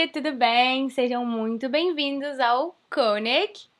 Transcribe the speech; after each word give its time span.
Oi, 0.00 0.08
tudo 0.08 0.32
bem? 0.32 0.88
Sejam 0.88 1.26
muito 1.26 1.68
bem-vindos 1.68 2.40
ao 2.40 2.74
Conectando! 2.88 3.76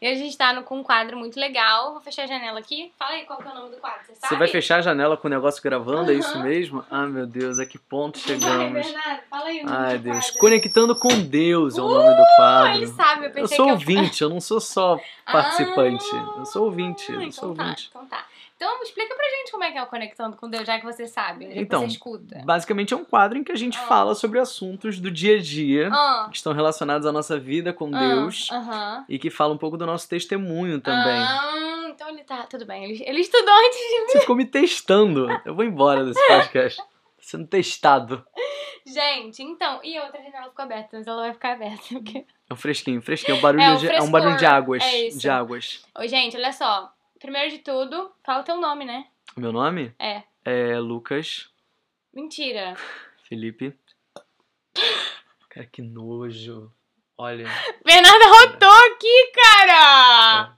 E 0.00 0.06
a 0.06 0.14
gente 0.14 0.34
tá 0.38 0.54
no, 0.54 0.62
com 0.62 0.78
um 0.78 0.82
quadro 0.82 1.14
muito 1.18 1.38
legal. 1.38 1.92
Vou 1.92 2.00
fechar 2.00 2.22
a 2.22 2.26
janela 2.26 2.58
aqui. 2.60 2.90
Fala 2.98 3.10
aí 3.12 3.26
qual 3.26 3.38
que 3.40 3.46
é 3.46 3.50
o 3.50 3.54
nome 3.54 3.70
do 3.72 3.76
quadro, 3.76 4.00
você 4.06 4.14
sabe? 4.14 4.28
Você 4.28 4.36
vai 4.36 4.48
fechar 4.48 4.78
a 4.78 4.80
janela 4.80 5.18
com 5.18 5.28
o 5.28 5.30
negócio 5.30 5.62
gravando, 5.62 6.10
é 6.12 6.14
isso 6.14 6.38
mesmo? 6.42 6.82
Ah, 6.90 7.06
meu 7.06 7.26
Deus, 7.26 7.58
a 7.58 7.66
que 7.66 7.78
ponto 7.78 8.18
Vai, 8.18 8.26
chegamos? 8.40 8.72
Bernardo, 8.86 9.22
fala 9.28 9.44
aí 9.48 9.60
o 9.60 9.66
nome 9.66 9.76
Ai, 9.76 9.98
Deus. 9.98 10.24
quadro. 10.24 10.38
Conectando 10.40 10.96
com 10.98 11.20
Deus 11.20 11.76
é 11.76 11.82
o 11.82 11.88
nome 11.88 12.14
do 12.16 12.24
quadro. 12.36 12.72
ele 12.78 12.86
sabe, 12.86 13.20
eu 13.20 13.28
Eu 13.28 13.32
pensei 13.34 13.56
sou 13.58 13.66
que 13.66 13.70
eu- 13.70 13.74
ouvinte, 13.74 14.22
eu 14.22 14.30
não 14.30 14.40
sou 14.40 14.60
só 14.62 14.98
participante. 15.30 16.06
Ah, 16.14 16.34
Eu 16.38 16.46
sou 16.46 16.64
ouvinte, 16.64 17.12
eu 17.12 17.20
então 17.20 17.32
sou 17.32 17.54
tá, 17.54 17.62
ouvinte. 17.64 17.88
então 17.90 18.06
tá. 18.06 18.24
Então 18.64 18.82
explica 18.82 19.14
pra 19.14 19.28
gente 19.28 19.50
como 19.52 19.62
é 19.64 19.70
que 19.72 19.76
é 19.78 19.82
o 19.82 19.86
Conectando 19.86 20.36
com 20.36 20.48
Deus, 20.48 20.66
já 20.66 20.78
que 20.78 20.84
você 20.86 21.06
sabe, 21.06 21.46
já 21.46 21.52
que 21.52 21.58
Então, 21.60 21.80
você 21.80 21.86
escuta. 21.88 22.40
Basicamente 22.44 22.94
é 22.94 22.96
um 22.96 23.04
quadro 23.04 23.36
em 23.38 23.44
que 23.44 23.52
a 23.52 23.56
gente 23.56 23.76
Ah. 23.78 23.82
fala 23.82 24.14
sobre 24.14 24.38
assuntos 24.38 24.98
do 24.98 25.10
dia 25.10 25.36
a 25.36 25.40
dia 25.40 25.88
Ah, 25.92 26.28
que 26.30 26.36
estão 26.36 26.52
relacionados 26.52 27.06
à 27.06 27.12
nossa 27.12 27.38
vida 27.38 27.72
com 27.72 27.94
ah, 27.94 27.98
Deus 27.98 28.48
e 29.08 29.18
que 29.18 29.28
fala 29.30 29.52
um 29.52 29.58
pouco 29.58 29.76
do 29.76 29.84
nosso 29.84 30.08
testemunho 30.08 30.80
também. 30.80 31.20
Então 31.90 32.08
ele 32.08 32.24
tá, 32.24 32.44
tudo 32.44 32.64
bem. 32.64 32.84
Ele, 32.84 33.04
ele 33.06 33.20
estudou 33.20 33.54
antes 33.54 33.78
de 33.78 34.12
Você 34.12 34.20
ficou 34.20 34.34
me 34.34 34.44
testando. 34.46 35.28
Eu 35.44 35.54
vou 35.54 35.64
embora 35.64 36.04
desse 36.04 36.20
podcast. 36.26 36.82
Sendo 37.20 37.46
testado. 37.46 38.24
Gente, 38.86 39.42
então, 39.42 39.80
e 39.82 39.96
a 39.96 40.04
outra 40.04 40.22
janela 40.22 40.48
ficou 40.50 40.62
aberta, 40.64 40.88
mas 40.98 41.06
ela 41.06 41.22
vai 41.22 41.32
ficar 41.32 41.52
aberta. 41.52 41.82
Porque... 41.88 42.26
É 42.50 42.52
um 42.52 42.56
fresquinho, 42.56 43.00
fresquinho. 43.00 43.36
É 43.36 43.38
um 43.38 43.40
barulho, 43.42 43.62
É, 43.62 43.72
o 43.72 43.78
de, 43.78 43.88
é 43.88 44.02
um 44.02 44.10
barulho 44.10 44.36
de 44.36 44.44
águas. 44.44 44.82
é 44.82 45.06
isso. 45.08 45.18
De 45.18 45.30
águas. 45.30 45.82
Ô, 45.98 46.06
gente, 46.06 46.36
olha 46.36 46.52
só. 46.52 46.92
Primeiro 47.24 47.48
de 47.52 47.58
tudo, 47.60 48.12
fala 48.22 48.42
o 48.42 48.44
teu 48.44 48.60
nome, 48.60 48.84
né? 48.84 49.06
Meu 49.34 49.50
nome 49.50 49.94
É. 49.98 50.24
é 50.44 50.78
Lucas 50.78 51.48
Mentira. 52.12 52.74
Felipe. 53.26 53.74
Cara, 55.48 55.64
que 55.72 55.80
nojo. 55.80 56.70
Olha. 57.16 57.46
Bernardo 57.82 58.24
rotou 58.26 58.70
aqui, 58.92 59.32
cara! 59.32 60.54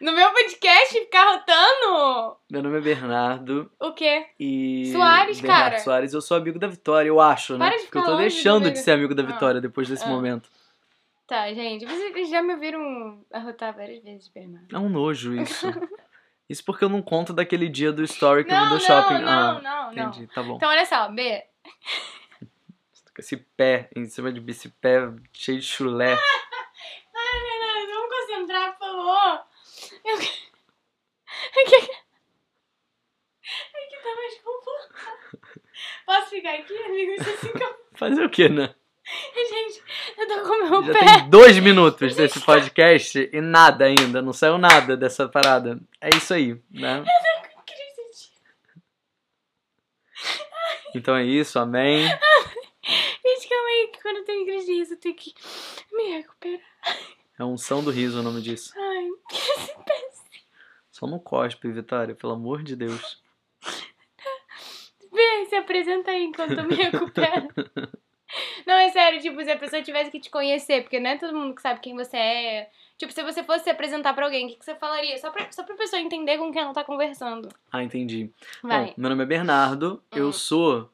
No 0.00 0.10
meu 0.12 0.32
podcast, 0.32 0.98
ficar 0.98 1.30
rotando? 1.30 2.36
Meu 2.50 2.60
nome 2.60 2.78
é 2.78 2.80
Bernardo 2.80 3.70
O 3.78 3.92
quê? 3.92 4.26
e. 4.40 4.90
Soares, 4.92 5.40
Bernardo 5.40 5.70
cara. 5.70 5.78
Soares, 5.78 6.12
eu 6.12 6.20
sou 6.20 6.36
amigo 6.38 6.58
da 6.58 6.66
Vitória, 6.66 7.08
eu 7.08 7.20
acho, 7.20 7.56
né? 7.56 7.68
Para 7.68 7.76
de 7.76 7.84
Porque 7.84 7.98
eu 7.98 8.04
tô 8.04 8.16
deixando 8.16 8.62
amigo. 8.64 8.72
de 8.72 8.78
ser 8.80 8.90
amigo 8.90 9.14
da 9.14 9.22
Ah. 9.22 9.26
Vitória 9.26 9.60
depois 9.60 9.88
desse 9.88 10.02
Ah. 10.04 10.08
momento. 10.08 10.50
Tá, 11.30 11.54
gente, 11.54 11.86
vocês 11.86 12.28
já 12.28 12.42
me 12.42 12.54
ouviram 12.54 13.24
arrotar 13.32 13.72
várias 13.72 14.02
vezes, 14.02 14.26
Bernardo. 14.26 14.74
É 14.74 14.78
um 14.80 14.88
nojo 14.88 15.32
isso. 15.32 15.64
Isso 16.50 16.64
porque 16.64 16.82
eu 16.82 16.88
não 16.88 17.00
conto 17.00 17.32
daquele 17.32 17.68
dia 17.68 17.92
do 17.92 18.02
story 18.02 18.44
que 18.44 18.50
eu 18.50 18.56
Não, 18.56 18.64
não, 18.64 18.76
do 18.76 18.82
shopping. 18.82 19.18
não, 19.20 19.28
ah, 19.28 19.60
não, 19.62 19.92
não. 19.94 20.08
entendi, 20.08 20.26
tá 20.26 20.42
bom. 20.42 20.56
Então, 20.56 20.68
olha 20.68 20.84
só, 20.84 21.08
B. 21.08 21.44
Esse 23.16 23.36
pé 23.36 23.88
em 23.94 24.06
cima 24.06 24.32
de 24.32 24.42
esse 24.50 24.68
pé 24.70 25.08
cheio 25.32 25.60
de 25.60 25.66
chulé. 25.66 26.14
Ai, 27.14 27.40
Bernardo, 27.40 27.92
vamos 27.92 28.16
concentrar, 28.16 28.76
por 28.76 28.88
favor. 28.88 29.46
Eu... 30.04 30.16
É 30.16 31.64
que... 31.64 31.92
É 33.52 33.86
que 33.86 33.96
tá 34.02 34.16
mais 34.16 34.34
confortável. 34.42 35.40
Posso 36.06 36.30
ficar 36.30 36.54
aqui, 36.54 36.76
amigo? 36.76 37.12
Isso 37.12 37.30
assim 37.30 37.52
que 37.52 37.62
eu... 37.62 37.86
Fazer 37.94 38.24
o 38.24 38.30
quê, 38.30 38.48
né? 38.48 38.74
Gente, 39.34 39.82
eu 40.18 40.28
tô 40.28 40.42
com 40.42 40.52
o 40.66 40.70
meu 40.70 40.82
Já 40.84 40.92
pé. 40.92 41.04
tem 41.04 41.30
dois 41.30 41.58
minutos 41.58 42.14
desse 42.14 42.40
podcast 42.40 43.28
e 43.32 43.40
nada 43.40 43.84
ainda, 43.86 44.22
não 44.22 44.32
saiu 44.32 44.58
nada 44.58 44.96
dessa 44.96 45.28
parada. 45.28 45.80
É 46.00 46.10
isso 46.10 46.32
aí, 46.32 46.60
né? 46.70 47.02
Crise 47.66 48.30
Então 50.94 51.16
é 51.16 51.24
isso, 51.24 51.58
amém. 51.58 52.06
de- 52.06 52.10
Gente, 53.24 53.48
calma 53.48 53.68
aí, 53.68 53.90
que 53.92 54.02
quando 54.02 54.16
eu 54.18 54.24
tenho 54.24 54.44
crise 54.46 54.66
de 54.66 54.72
riso, 54.72 54.94
eu 54.94 54.98
tenho 54.98 55.14
que 55.14 55.34
me 55.92 56.12
recuperar. 56.16 56.60
É 57.38 57.44
unção 57.44 57.82
do 57.82 57.90
riso 57.90 58.20
o 58.20 58.22
nome 58.22 58.40
disso. 58.42 58.72
Ai, 58.76 59.08
crise 59.28 59.74
péssima. 59.84 60.30
Só 60.90 61.06
não 61.06 61.18
cospe, 61.18 61.70
Vitória, 61.70 62.14
pelo 62.14 62.32
amor 62.34 62.62
de 62.62 62.76
Deus. 62.76 63.22
B, 65.12 65.46
se 65.48 65.56
apresenta 65.56 66.10
aí 66.10 66.24
enquanto 66.24 66.52
eu 66.52 66.64
me 66.64 66.74
recupero. 66.74 67.48
Não, 68.66 68.74
é 68.74 68.88
sério, 68.90 69.20
tipo, 69.20 69.42
se 69.42 69.50
a 69.50 69.58
pessoa 69.58 69.82
tivesse 69.82 70.10
que 70.10 70.20
te 70.20 70.30
conhecer, 70.30 70.82
porque 70.82 71.00
não 71.00 71.10
é 71.10 71.16
todo 71.18 71.36
mundo 71.36 71.54
que 71.54 71.62
sabe 71.62 71.80
quem 71.80 71.94
você 71.94 72.16
é. 72.16 72.70
Tipo, 72.96 73.12
se 73.12 73.22
você 73.22 73.42
fosse 73.42 73.64
se 73.64 73.70
apresentar 73.70 74.12
pra 74.12 74.26
alguém, 74.26 74.46
o 74.46 74.48
que, 74.50 74.56
que 74.56 74.64
você 74.64 74.74
falaria? 74.74 75.16
Só 75.18 75.30
pra, 75.30 75.50
só 75.50 75.62
pra 75.64 75.74
pessoa 75.74 76.00
entender 76.02 76.36
com 76.38 76.52
quem 76.52 76.60
ela 76.62 76.72
tá 76.74 76.84
conversando. 76.84 77.48
Ah, 77.72 77.82
entendi. 77.82 78.30
Vai. 78.62 78.86
Bom, 78.88 78.94
meu 78.98 79.10
nome 79.10 79.22
é 79.22 79.26
Bernardo, 79.26 80.02
Hum. 80.12 80.18
eu 80.18 80.32
sou 80.32 80.90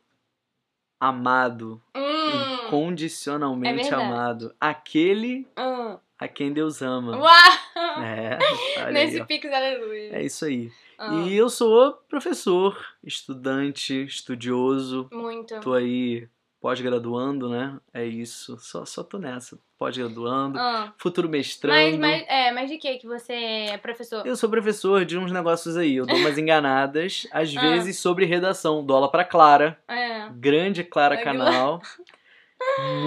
amado, 1.00 1.82
Hum. 1.94 2.64
incondicionalmente 2.66 3.88
É 3.88 3.94
amado. 3.94 4.54
Aquele 4.60 5.46
hum. 5.58 5.98
a 6.18 6.28
quem 6.28 6.52
Deus 6.52 6.80
ama. 6.80 7.16
Uau! 7.18 8.02
É, 8.02 8.38
Nesse 8.92 9.16
aí, 9.16 9.22
ó. 9.22 9.26
Pix 9.26 9.52
Aleluia. 9.52 10.16
É 10.16 10.22
isso 10.22 10.44
aí. 10.44 10.70
Ah, 10.98 11.12
E 11.26 11.34
eu 11.36 11.50
sou 11.50 11.92
professor, 12.08 12.78
estudante, 13.04 14.04
estudioso. 14.04 15.08
Muito. 15.12 15.60
Tô 15.60 15.74
aí 15.74 16.26
pós-graduando, 16.66 17.48
né? 17.48 17.78
É 17.94 18.04
isso. 18.04 18.58
Só, 18.58 18.84
só 18.84 19.04
tô 19.04 19.18
nessa. 19.18 19.56
Pós-graduando. 19.78 20.58
Ah. 20.58 20.92
Futuro 20.98 21.28
mestrando. 21.28 21.76
Mas, 21.78 21.96
mas, 21.96 22.24
é, 22.26 22.50
mas 22.50 22.68
de 22.68 22.76
que 22.76 22.98
que 22.98 23.06
você 23.06 23.32
é 23.70 23.78
professor? 23.78 24.26
Eu 24.26 24.34
sou 24.34 24.50
professor 24.50 25.04
de 25.04 25.16
uns 25.16 25.30
negócios 25.30 25.76
aí. 25.76 25.94
Eu 25.94 26.06
dou 26.06 26.16
umas 26.16 26.36
enganadas, 26.38 27.24
às 27.30 27.56
Ah. 27.56 27.60
vezes 27.60 28.00
sobre 28.00 28.24
redação. 28.24 28.84
Dou 28.84 28.96
aula 28.96 29.08
pra 29.08 29.24
Clara. 29.24 29.78
É. 29.86 30.28
Grande 30.34 30.82
Clara 30.82 31.14
Legal. 31.14 31.34
Canal. 31.36 31.80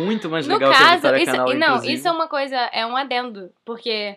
Muito 0.05 0.29
mais 0.29 0.47
No 0.47 0.53
legal 0.53 0.71
que 0.71 0.77
a 0.77 0.79
caso, 0.79 0.95
Vitória 0.95 1.17
isso, 1.17 1.31
Canal, 1.31 1.47
não, 1.49 1.67
inclusive. 1.67 1.93
isso 1.95 2.07
é 2.07 2.11
uma 2.11 2.27
coisa, 2.29 2.55
é 2.55 2.85
um 2.85 2.95
adendo, 2.95 3.51
porque 3.65 4.15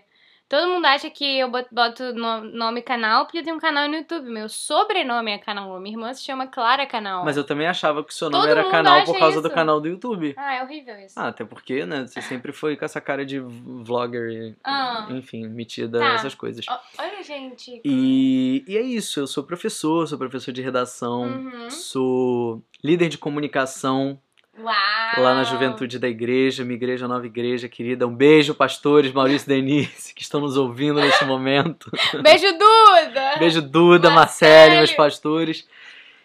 todo 0.53 0.69
mundo 0.69 0.85
acha 0.85 1.09
que 1.09 1.39
eu 1.39 1.51
bot- 1.51 1.69
boto 1.73 2.13
no- 2.13 2.43
nome 2.45 2.83
canal 2.83 3.25
porque 3.25 3.39
eu 3.39 3.43
tenho 3.43 3.57
um 3.57 3.59
canal 3.59 3.89
no 3.89 3.95
YouTube. 3.97 4.29
Meu 4.29 4.49
sobrenome 4.51 5.31
é 5.33 5.39
canal. 5.39 5.81
Minha 5.81 5.95
irmã 5.97 6.13
se 6.13 6.23
chama 6.23 6.47
Clara 6.47 6.85
Canal. 6.87 7.25
Mas 7.25 7.39
eu 7.39 7.45
também 7.45 7.67
achava 7.67 8.05
que 8.05 8.13
o 8.13 8.15
seu 8.15 8.29
nome 8.29 8.47
Todo 8.47 8.59
era 8.59 8.69
canal 8.71 9.03
por 9.05 9.19
causa 9.19 9.41
do 9.41 9.49
isso. 9.49 9.55
canal 9.55 9.81
do 9.81 9.89
YouTube. 9.89 10.35
Ah, 10.37 10.55
é 10.57 10.63
horrível 10.63 10.95
isso. 10.99 11.19
Ah, 11.19 11.29
até 11.29 11.43
porque, 11.45 11.87
né? 11.87 12.07
Você 12.07 12.21
sempre 12.21 12.53
foi 12.53 12.77
com 12.77 12.85
essa 12.85 13.01
cara 13.01 13.25
de 13.25 13.41
vlogger 13.41 14.31
e, 14.31 14.57
Ah. 14.63 15.07
enfim, 15.11 15.49
metida, 15.49 15.99
Tá. 15.99 16.15
essas 16.15 16.35
coisas. 16.35 16.67
Olha, 16.99 17.23
gente. 17.23 17.81
E, 17.85 18.63
e 18.69 18.77
é 18.77 18.83
isso, 18.83 19.21
eu 19.21 19.27
sou 19.27 19.43
professor, 19.45 20.07
sou 20.07 20.19
professor 20.19 20.53
de 20.53 20.61
redação, 20.61 21.23
Uhum. 21.23 21.71
sou 21.71 22.63
líder 22.85 23.09
de 23.09 23.17
comunicação 23.17 24.21
Uau! 24.59 25.23
lá 25.23 25.35
na 25.35 25.45
juventude 25.45 25.99
da 25.99 26.09
igreja, 26.09 26.63
minha 26.65 26.77
igreja, 26.77 27.09
nova 27.09 27.25
igreja 27.27 27.69
querida. 27.69 28.07
Um 28.07 28.15
beijo, 28.15 28.55
pastores 28.55 29.11
Maurício 29.13 29.47
e 29.47 29.49
Denise, 29.55 30.13
que 30.15 30.23
estão 30.23 30.41
nos 30.41 30.57
ouvindo 30.57 31.01
neste 31.01 31.25
momento. 31.25 31.91
Beijo, 32.23 32.53
Duda! 32.53 33.37
Beijo, 33.39 33.63
Duda. 33.63 34.11
Marcele, 34.11 34.77
meus 34.77 34.93
pastores. 34.93 35.67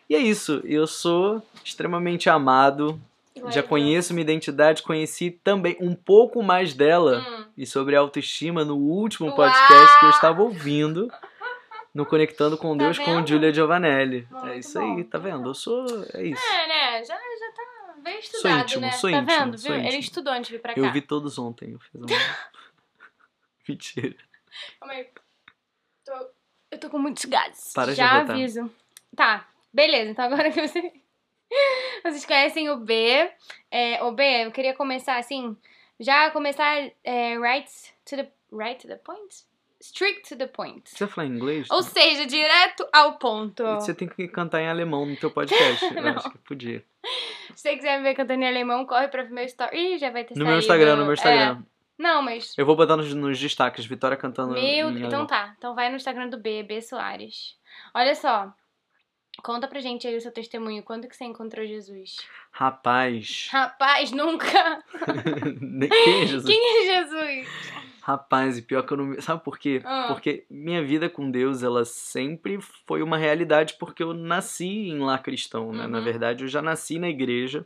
E 0.10 0.16
é 0.16 0.20
isso, 0.20 0.62
eu 0.66 0.86
sou 0.88 1.42
extremamente 1.64 2.30
amado, 2.30 3.00
já 3.50 3.62
conheço 3.62 4.14
minha 4.14 4.24
identidade, 4.24 4.82
conheci 4.82 5.32
também 5.32 5.76
um 5.82 5.94
pouco 5.94 6.42
mais 6.42 6.74
dela 6.74 7.26
Hum. 7.28 7.46
e 7.58 7.66
sobre 7.66 7.96
autoestima 7.96 8.64
no 8.66 8.76
último 8.78 9.28
Uau! 9.28 9.36
podcast 9.36 10.00
que 10.00 10.06
eu 10.06 10.10
estava 10.10 10.42
ouvindo 10.42 11.10
no 11.94 12.06
Conectando 12.06 12.58
com 12.58 12.78
Tá 12.78 12.84
Deus 12.86 13.00
com? 13.00 13.26
Giulia 13.26 13.54
Giovanelli. 13.54 14.28
Muito 14.32 14.48
é 14.48 14.58
isso 14.60 14.80
bom, 14.80 14.96
aí, 14.98 15.04
tá 15.04 15.18
vendo? 15.18 15.50
Eu 15.50 15.54
sou. 15.54 15.84
É 16.14 16.24
isso. 16.24 16.42
É, 16.54 16.68
né? 16.68 17.04
Já, 17.04 17.16
já 17.16 17.52
bem 18.08 18.20
estudado, 18.20 18.62
íntimo, 18.62 18.82
né? 18.82 18.92
sou 18.92 19.12
tá 19.12 19.18
íntimo, 19.18 19.40
vendo? 19.40 19.58
Viu? 19.58 19.74
Ele 19.74 19.86
íntimo. 19.88 20.00
estudou 20.00 20.34
antes 20.34 20.48
de 20.50 20.56
vir 20.58 20.62
pra 20.62 20.74
cá. 20.74 20.80
Eu 20.80 20.92
vi 20.92 21.02
todos 21.02 21.38
ontem. 21.38 21.72
Eu 21.72 21.80
fiz 21.80 21.94
uma... 21.96 22.08
Mentira. 23.68 24.16
Calma 24.80 24.94
aí. 24.94 25.10
Tô- 26.06 26.30
Eu 26.72 26.80
tô 26.80 26.90
com 26.90 26.98
muitos 27.00 27.26
gases. 27.26 27.74
Para 27.74 27.92
de 27.92 27.98
Já 27.98 28.08
arrotar. 28.12 28.36
aviso. 28.36 28.72
Tá, 29.16 29.48
beleza. 29.74 30.12
Então 30.12 30.26
agora 30.26 30.52
que 30.52 30.62
você... 30.68 30.94
vocês 32.04 32.26
conhecem 32.26 32.70
o 32.70 32.78
B. 32.78 33.32
É, 33.70 34.04
o 34.04 34.12
B, 34.12 34.46
eu 34.46 34.52
queria 34.52 34.74
começar 34.74 35.18
assim. 35.18 35.56
Já 36.00 36.30
começar 36.32 36.76
é, 37.04 37.38
right 37.40 37.70
to 38.06 38.16
the 38.16 38.32
right 38.52 38.80
to 38.82 38.88
the 38.88 38.98
point? 38.98 39.46
Strict 39.88 40.28
to 40.30 40.36
the 40.38 40.48
point. 40.48 40.90
Você 40.90 41.06
vai 41.06 41.14
falar 41.14 41.28
inglês? 41.28 41.68
Ou 41.72 41.82
seja, 41.82 42.26
direto 42.26 42.86
ao 42.92 43.18
ponto. 43.18 43.64
Você 43.76 43.94
tem 43.94 44.08
que 44.08 44.28
cantar 44.28 44.62
em 44.62 44.68
alemão 44.68 45.06
no 45.06 45.16
teu 45.16 45.32
podcast. 45.32 45.84
Eu 45.96 46.08
acho 46.10 46.30
que 46.30 46.38
podia. 46.40 46.84
Se 47.56 47.62
você 47.62 47.76
quiser 47.78 47.98
me 47.98 48.04
ver 48.04 48.16
cantando 48.16 48.44
em 48.44 48.48
alemão, 48.48 48.86
corre 48.86 49.08
pra 49.08 49.24
ver 49.24 49.32
meu 49.32 49.46
story. 49.46 49.94
Ih, 49.94 49.98
já 49.98 50.10
vai 50.12 50.24
ter 50.26 50.34
No 50.38 50.44
meu 50.44 50.48
saído. 50.56 50.60
Instagram, 50.60 50.96
no 50.98 51.04
meu 51.04 51.12
É. 51.12 51.14
Instagram. 51.14 51.64
Não, 51.98 52.22
mas... 52.22 52.54
Eu 52.58 52.66
vou 52.66 52.76
botar 52.76 52.96
nos, 52.98 53.14
nos 53.14 53.40
destaques, 53.40 53.86
Vitória 53.86 54.16
cantando 54.18 54.54
Meu, 54.54 54.90
em 54.92 55.06
então 55.06 55.26
tá. 55.26 55.56
Então 55.58 55.74
vai 55.74 55.90
no 55.90 55.96
Instagram 55.96 56.28
do 56.30 56.38
B, 56.38 56.62
B 56.64 56.80
Soares. 56.82 57.56
Olha 57.94 58.14
só. 58.14 58.54
Conta 59.42 59.68
pra 59.68 59.80
gente 59.80 60.08
aí 60.08 60.16
o 60.18 60.22
seu 60.22 60.32
testemunho. 60.32 60.84
Quando 60.84 61.08
que 61.08 61.16
você 61.16 61.24
encontrou 61.26 61.66
Jesus? 61.66 62.18
Rapaz. 62.52 63.48
Rapaz, 63.52 64.12
nunca. 64.12 64.84
Quem 65.90 66.22
é 66.24 66.26
Jesus? 66.26 66.46
Quem 66.46 66.60
é 66.60 66.96
Jesus? 66.96 67.48
Rapaz, 68.08 68.58
e 68.58 68.62
pior 68.62 68.84
que 68.84 68.94
eu 68.94 68.98
não. 68.98 69.20
Sabe 69.22 69.44
por 69.44 69.60
quê? 69.60 69.82
Ah. 69.84 70.06
Porque 70.08 70.46
minha 70.50 70.82
vida 70.82 71.10
com 71.10 71.30
Deus, 71.30 71.62
ela 71.62 71.84
sempre 71.84 72.58
foi 72.86 73.02
uma 73.02 73.18
realidade 73.18 73.76
porque 73.78 74.02
eu 74.02 74.14
nasci 74.14 74.88
em 74.88 75.00
lar 75.00 75.22
cristão, 75.22 75.74
né? 75.74 75.86
Na 75.88 75.98
Uhum. 75.98 76.04
verdade, 76.06 76.46
eu 76.46 76.48
já 76.48 76.62
nasci 76.62 76.98
na 77.00 77.10
igreja. 77.10 77.66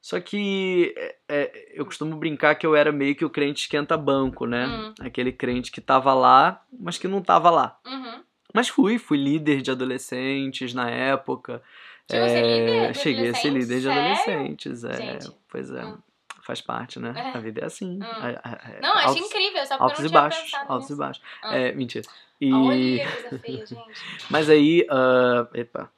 Só 0.00 0.20
que 0.20 0.94
é, 0.96 1.16
é, 1.28 1.72
eu 1.74 1.84
costumo 1.84 2.14
brincar 2.16 2.54
que 2.54 2.64
eu 2.64 2.76
era 2.76 2.92
meio 2.92 3.16
que 3.16 3.24
o 3.24 3.30
crente 3.30 3.62
esquenta-banco, 3.62 4.46
né? 4.46 4.64
Hum. 4.68 4.94
Aquele 5.00 5.32
crente 5.32 5.72
que 5.72 5.80
tava 5.80 6.14
lá, 6.14 6.64
mas 6.78 6.96
que 6.96 7.08
não 7.08 7.20
tava 7.20 7.50
lá. 7.50 7.76
Uhum. 7.84 8.22
Mas 8.54 8.68
fui, 8.68 8.96
fui 8.96 9.18
líder 9.18 9.60
de 9.60 9.72
adolescentes 9.72 10.72
na 10.72 10.88
época. 10.88 11.60
Chegou 12.08 12.26
a 12.26 12.28
ser 12.28 12.42
líder 12.44 12.92
de 12.92 12.98
cheguei 12.98 13.28
a 13.30 13.34
ser 13.34 13.50
líder 13.50 13.80
de 13.80 13.82
Sério? 13.88 14.00
adolescentes, 14.00 14.84
é. 14.84 14.96
Gente. 15.18 15.36
Pois 15.48 15.68
é. 15.68 15.84
Hum. 15.84 15.98
Faz 16.44 16.60
parte, 16.60 16.98
né? 16.98 17.12
É. 17.16 17.36
A 17.36 17.40
vida 17.40 17.60
é 17.60 17.64
assim. 17.66 17.98
Hum. 17.98 18.02
A- 18.02 18.40
a- 18.42 18.52
a- 18.76 18.80
Não, 18.82 18.92
achei 18.94 19.08
altos, 19.10 19.26
incrível, 19.26 19.64
só 19.64 19.78
porque 19.78 19.82
altos 19.82 19.98
eu 19.98 20.04
não 20.04 20.10
e 20.10 20.12
baixos. 20.12 20.42
pensado 20.42 20.72
Altos 20.72 20.88
nisso. 20.90 20.92
e 20.92 21.04
baixos. 21.04 21.22
Ah. 21.42 21.56
É, 21.56 21.72
mentira. 21.72 22.04
E... 22.40 22.52
Olha, 22.52 23.08
coisa 23.20 23.38
feia, 23.38 23.64
gente. 23.66 23.84
Mas 24.28 24.50
aí, 24.50 24.84
ah, 24.90 25.46
epa, 25.54 25.88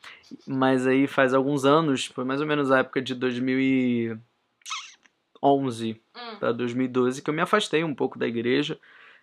mas 0.46 0.87
aí 0.87 1.06
faz 1.06 1.32
alguns 1.32 1.64
anos, 1.64 2.05
foi 2.06 2.25
mais 2.25 2.41
ou 2.43 2.46
menos 2.46 2.70
a 2.70 2.81
época 2.81 3.00
de 3.00 3.14
2011 3.14 4.20
Hum. 6.17 6.37
para 6.38 6.52
2012 6.52 7.23
que 7.23 7.31
eu 7.31 7.35
me 7.35 7.41
afastei 7.43 7.82
um 7.85 7.94
pouco 7.94 8.19
da 8.19 8.26
igreja, 8.26 8.79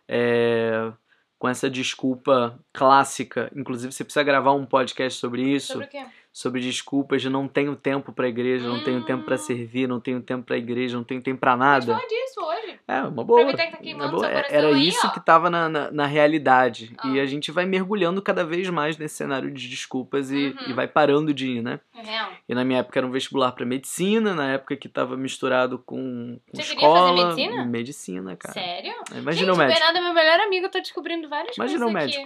é, 0.07 0.91
com 1.39 1.47
essa 1.47 1.69
desculpa 1.69 2.59
clássica. 2.73 3.51
Inclusive, 3.55 3.91
você 3.93 4.03
precisa 4.03 4.23
gravar 4.23 4.53
um 4.53 4.65
podcast 4.65 5.19
sobre 5.19 5.41
isso, 5.43 5.73
Sobre 5.73 5.85
o 5.85 5.89
quê? 5.89 6.05
Sobre 6.33 6.61
desculpas 6.61 7.21
de 7.21 7.29
não 7.29 7.45
tenho 7.47 7.75
tempo 7.75 8.13
para 8.13 8.27
igreja, 8.27 8.65
não 8.67 8.81
tenho 8.83 9.03
tempo 9.03 9.23
para 9.25 9.35
Hum. 9.35 9.39
servir, 9.39 9.87
não 9.87 9.99
tenho 9.99 10.21
tempo 10.21 10.43
para 10.45 10.57
igreja, 10.57 10.95
não 10.95 11.03
tenho 11.03 11.21
tempo 11.21 11.39
para 11.41 11.57
nada. 11.57 11.85
falar 11.85 12.07
disso 12.07 12.39
hoje. 12.41 12.79
É, 12.87 13.01
uma 13.03 13.23
boa. 13.23 13.41
Aproveitar 13.41 13.65
que 13.65 13.71
tá 13.71 13.77
queimando 13.83 14.05
uma 14.17 14.27
boa. 14.27 14.27
É- 14.31 14.47
Era 14.49 14.67
aí, 14.69 14.87
isso 14.87 15.05
ó. 15.07 15.09
que 15.09 15.19
tava 15.19 15.49
na, 15.49 15.67
na, 15.67 15.91
na 15.91 16.05
realidade. 16.05 16.95
E 17.05 17.19
Ah. 17.19 17.23
a 17.23 17.25
gente 17.25 17.51
vai 17.51 17.65
mergulhando 17.65 18.21
cada 18.21 18.45
vez 18.45 18.69
mais 18.69 18.97
nesse 18.97 19.15
cenário 19.15 19.51
de 19.51 19.67
desculpas 19.69 20.31
e, 20.31 20.47
Uhum. 20.47 20.69
e 20.69 20.73
vai 20.73 20.87
parando 20.87 21.33
de 21.33 21.47
ir, 21.47 21.61
né? 21.61 21.79
É. 21.95 22.27
E 22.47 22.55
na 22.55 22.63
minha 22.63 22.79
época 22.79 22.99
era 22.99 23.05
um 23.07 23.11
vestibular 23.11 23.51
para 23.51 23.65
medicina, 23.65 24.33
na 24.33 24.53
época 24.53 24.75
que 24.77 24.87
tava 24.89 25.17
misturado 25.17 25.77
com, 25.79 26.39
com 26.49 26.57
Você 26.61 26.75
queria 26.75 26.89
fazer 26.89 26.99
escola. 27.11 27.35
medicina? 27.35 27.65
Medicina, 27.65 28.35
cara. 28.37 28.53
Sério? 28.53 28.93
Imagina 29.15 29.47
gente, 29.47 29.55
o 29.55 29.57
médico. 29.57 29.77
o 29.77 29.79
Bernardo 29.79 29.97
é 29.97 30.01
meu 30.01 30.13
melhor 30.13 30.39
amigo, 30.39 30.65
eu 30.65 30.71
tô 30.71 30.79
descobrindo 30.79 31.27
várias 31.29 31.57
Imagina 31.57 31.85
o 31.87 31.91
coisas 31.91 32.15
aqui. 32.17 32.25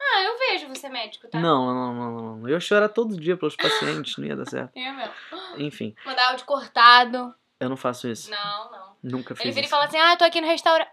Ah, 0.00 0.22
eu 0.22 0.38
vejo 0.38 0.68
você 0.68 0.88
médico, 0.88 1.28
tá? 1.28 1.38
Não, 1.40 1.66
não, 1.74 1.94
não, 1.94 2.12
não, 2.12 2.36
não. 2.38 2.48
Eu 2.48 2.60
chorar 2.60 2.88
todo 2.88 3.18
dia 3.18 3.36
pelos 3.36 3.56
pacientes, 3.56 4.16
não 4.16 4.26
ia 4.26 4.36
dar 4.36 4.46
certo. 4.46 4.72
É, 4.78 4.92
meu. 4.92 5.08
Enfim, 5.58 5.94
Mandar 6.06 6.30
áudio 6.30 6.44
cortado. 6.46 7.34
eu 7.60 7.68
não 7.68 7.76
faço 7.76 8.08
isso. 8.08 8.30
Não, 8.30 8.70
não. 8.70 8.96
Nunca 9.02 9.34
fiz 9.34 9.44
Ele 9.44 9.52
vira 9.52 9.64
e 9.64 9.66
isso. 9.66 9.70
fala 9.70 9.84
assim, 9.86 9.98
ah, 9.98 10.12
eu 10.12 10.18
tô 10.18 10.24
aqui 10.24 10.40
no 10.40 10.46
restaurante. 10.46 10.90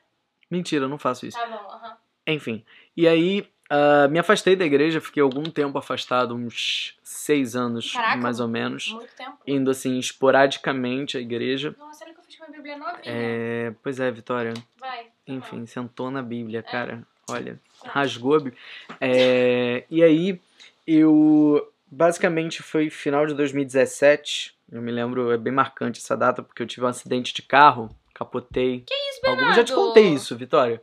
Mentira, 0.49 0.85
eu 0.85 0.89
não 0.89 0.97
faço 0.97 1.25
isso. 1.25 1.37
Tá 1.37 1.45
bom, 1.47 1.55
aham. 1.71 1.97
Enfim. 2.27 2.65
E 2.97 3.07
aí, 3.07 3.47
ah, 3.69 4.07
me 4.07 4.17
afastei 4.19 4.55
da 4.55 4.65
igreja, 4.65 4.99
fiquei 5.01 5.21
algum 5.21 5.43
tempo 5.43 5.77
afastado, 5.77 6.33
uns 6.35 6.97
seis 7.03 7.55
anos, 7.55 7.91
Caraca. 7.93 8.17
mais 8.17 8.39
ou 8.39 8.47
menos. 8.47 8.89
Muito 8.91 9.13
tempo. 9.15 9.37
Indo 9.45 9.69
assim, 9.71 9.97
esporadicamente 9.99 11.17
à 11.17 11.21
igreja. 11.21 11.75
Nossa, 11.77 12.03
olha 12.05 12.13
que 12.13 12.19
eu 12.19 12.23
fiz 12.23 12.35
com 12.37 12.43
a 12.45 12.47
Bíblia 12.47 12.77
novinha. 12.77 13.01
É, 13.05 13.73
pois 13.83 13.99
é, 13.99 14.09
Vitória. 14.11 14.53
Vai. 14.79 15.03
tá 15.05 15.09
bom. 15.27 15.33
Enfim, 15.33 15.65
sentou 15.65 16.09
na 16.11 16.21
Bíblia, 16.21 16.59
É. 16.59 16.63
cara. 16.63 17.03
Olha, 17.29 17.59
rasgou. 17.85 18.51
É, 18.99 19.83
e 19.89 20.03
aí, 20.03 20.39
eu. 20.85 21.71
Basicamente 21.89 22.61
foi 22.61 22.89
final 22.89 23.25
de 23.25 23.33
2017. 23.33 24.55
Eu 24.71 24.81
me 24.81 24.91
lembro, 24.91 25.31
é 25.31 25.37
bem 25.37 25.53
marcante 25.53 25.99
essa 25.99 26.17
data, 26.17 26.41
porque 26.43 26.61
eu 26.61 26.67
tive 26.67 26.85
um 26.85 26.89
acidente 26.89 27.33
de 27.33 27.41
carro, 27.41 27.89
capotei. 28.13 28.81
Que 28.81 28.93
isso, 28.93 29.21
Algumas 29.25 29.55
já 29.55 29.63
te 29.63 29.67
Bernardo? 29.69 29.87
contei 29.87 30.07
isso, 30.13 30.35
Vitória. 30.35 30.81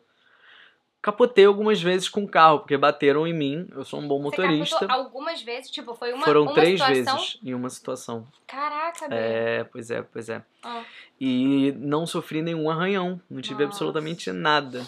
Capotei 1.02 1.44
algumas 1.44 1.82
vezes 1.82 2.08
com 2.08 2.22
o 2.22 2.28
carro, 2.28 2.60
porque 2.60 2.76
bateram 2.78 3.26
em 3.26 3.32
mim. 3.34 3.68
Eu 3.72 3.84
sou 3.84 3.98
um 4.00 4.06
bom 4.06 4.18
Você 4.22 4.40
motorista. 4.40 4.86
algumas 4.88 5.42
vezes, 5.42 5.68
tipo, 5.68 5.94
foi 5.94 6.12
uma, 6.12 6.24
Foram 6.24 6.42
uma 6.42 6.54
três 6.54 6.80
situação... 6.80 7.16
vezes 7.18 7.38
em 7.42 7.54
uma 7.54 7.68
situação. 7.68 8.26
Caraca, 8.46 9.08
Bê. 9.08 9.16
É, 9.16 9.64
pois 9.64 9.90
é, 9.90 10.00
pois 10.00 10.28
é. 10.28 10.40
Ah. 10.62 10.84
E 11.20 11.72
não 11.76 12.06
sofri 12.06 12.40
nenhum 12.40 12.70
arranhão, 12.70 13.20
não 13.28 13.40
tive 13.42 13.64
Nossa. 13.64 13.74
absolutamente 13.74 14.30
nada. 14.30 14.86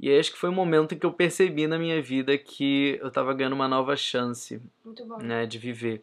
E 0.00 0.08
aí 0.08 0.18
acho 0.18 0.32
que 0.32 0.38
foi 0.38 0.48
o 0.48 0.52
momento 0.52 0.94
em 0.94 0.98
que 0.98 1.04
eu 1.04 1.12
percebi 1.12 1.66
na 1.66 1.78
minha 1.78 2.00
vida 2.00 2.36
que 2.38 2.98
eu 3.02 3.10
tava 3.10 3.34
ganhando 3.34 3.54
uma 3.54 3.66
nova 3.68 3.96
chance, 3.96 4.60
Muito 4.84 5.04
bom. 5.04 5.18
né, 5.18 5.44
de 5.46 5.58
viver. 5.58 6.02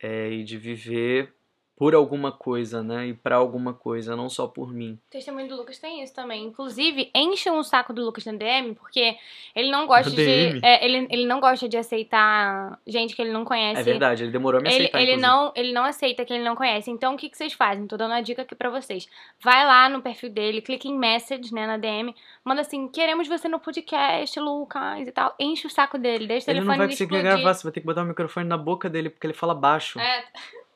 É, 0.00 0.30
e 0.30 0.44
de 0.44 0.56
viver 0.56 1.34
por 1.78 1.94
alguma 1.94 2.32
coisa, 2.32 2.82
né, 2.82 3.06
e 3.06 3.14
pra 3.14 3.36
alguma 3.36 3.72
coisa, 3.72 4.16
não 4.16 4.28
só 4.28 4.48
por 4.48 4.72
mim. 4.72 4.98
O 5.06 5.10
testemunho 5.12 5.48
do 5.48 5.56
Lucas 5.56 5.78
tem 5.78 6.02
isso 6.02 6.12
também. 6.12 6.44
Inclusive, 6.44 7.08
enchem 7.14 7.52
o 7.52 7.62
saco 7.62 7.92
do 7.92 8.04
Lucas 8.04 8.24
na 8.26 8.32
DM, 8.32 8.74
porque 8.74 9.16
ele 9.54 9.70
não 9.70 9.86
gosta 9.86 10.10
de. 10.10 10.58
É, 10.60 10.84
ele, 10.84 11.06
ele 11.08 11.24
não 11.24 11.38
gosta 11.38 11.68
de 11.68 11.76
aceitar 11.76 12.78
gente 12.84 13.14
que 13.14 13.22
ele 13.22 13.30
não 13.30 13.44
conhece. 13.44 13.80
É 13.80 13.84
verdade, 13.84 14.24
ele 14.24 14.32
demorou 14.32 14.58
a 14.58 14.62
me 14.62 14.68
Ele, 14.68 14.76
aceitar, 14.76 15.00
ele, 15.00 15.12
inclusive. 15.12 15.32
não, 15.34 15.52
ele 15.54 15.72
não 15.72 15.84
aceita 15.84 16.24
que 16.24 16.32
ele 16.32 16.42
não 16.42 16.56
conhece. 16.56 16.90
Então, 16.90 17.14
o 17.14 17.16
que, 17.16 17.28
que 17.30 17.36
vocês 17.38 17.52
fazem? 17.52 17.86
Tô 17.86 17.96
dando 17.96 18.10
uma 18.10 18.20
dica 18.22 18.42
aqui 18.42 18.56
pra 18.56 18.70
vocês. 18.70 19.08
Vai 19.40 19.64
lá 19.64 19.88
no 19.88 20.02
perfil 20.02 20.30
dele, 20.30 20.60
clica 20.60 20.88
em 20.88 20.98
message, 20.98 21.54
né, 21.54 21.64
na 21.64 21.76
DM. 21.76 22.12
Manda 22.44 22.62
assim, 22.62 22.88
queremos 22.88 23.28
você 23.28 23.48
no 23.48 23.60
podcast, 23.60 24.40
Lucas 24.40 25.06
e 25.06 25.12
tal. 25.12 25.32
Enche 25.38 25.68
o 25.68 25.70
saco 25.70 25.96
dele, 25.96 26.26
deixa 26.26 26.46
o 26.46 26.50
Ele 26.50 26.58
telefone 26.60 26.70
não 26.70 26.78
vai 26.78 26.88
conseguir 26.88 27.14
explodir. 27.14 27.22
gravar, 27.40 27.54
você 27.54 27.62
vai 27.62 27.72
ter 27.72 27.80
que 27.80 27.86
botar 27.86 28.02
o 28.02 28.06
microfone 28.06 28.48
na 28.48 28.58
boca 28.58 28.90
dele, 28.90 29.10
porque 29.10 29.26
ele 29.28 29.34
fala 29.34 29.54
baixo. 29.54 30.00
É, 30.00 30.24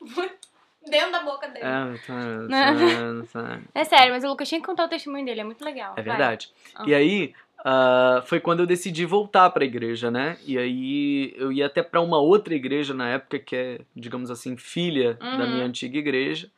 dentro 0.89 1.11
da 1.11 1.23
boca 1.23 1.47
dele. 1.47 1.65
É. 1.65 1.93
É 3.75 3.83
sério, 3.83 4.13
mas 4.13 4.23
o 4.23 4.27
Lucas 4.27 4.47
tinha 4.47 4.61
que 4.61 4.67
contar 4.67 4.85
o 4.85 4.89
testemunho 4.89 5.25
dele, 5.25 5.41
é 5.41 5.43
muito 5.43 5.63
legal. 5.63 5.93
É 5.97 6.01
verdade. 6.01 6.51
Ah. 6.75 6.83
E 6.85 6.93
aí, 6.93 7.33
ah, 7.65 8.21
foi 8.25 8.39
quando 8.39 8.59
eu 8.61 8.65
decidi 8.67 9.05
voltar 9.05 9.49
pra 9.49 9.65
igreja, 9.65 10.11
né? 10.11 10.37
E 10.45 10.57
aí, 10.57 11.33
eu 11.37 11.51
ia 11.51 11.65
até 11.65 11.81
pra 11.81 12.01
uma 12.01 12.19
outra 12.19 12.53
igreja 12.53 12.93
na 12.93 13.09
época, 13.09 13.39
que 13.39 13.55
é, 13.55 13.79
digamos 13.95 14.29
assim, 14.29 14.55
filha 14.57 15.15
da 15.15 15.27
Uhum. 15.45 15.47
minha 15.51 15.65
antiga 15.65 15.97
igreja. 15.97 16.49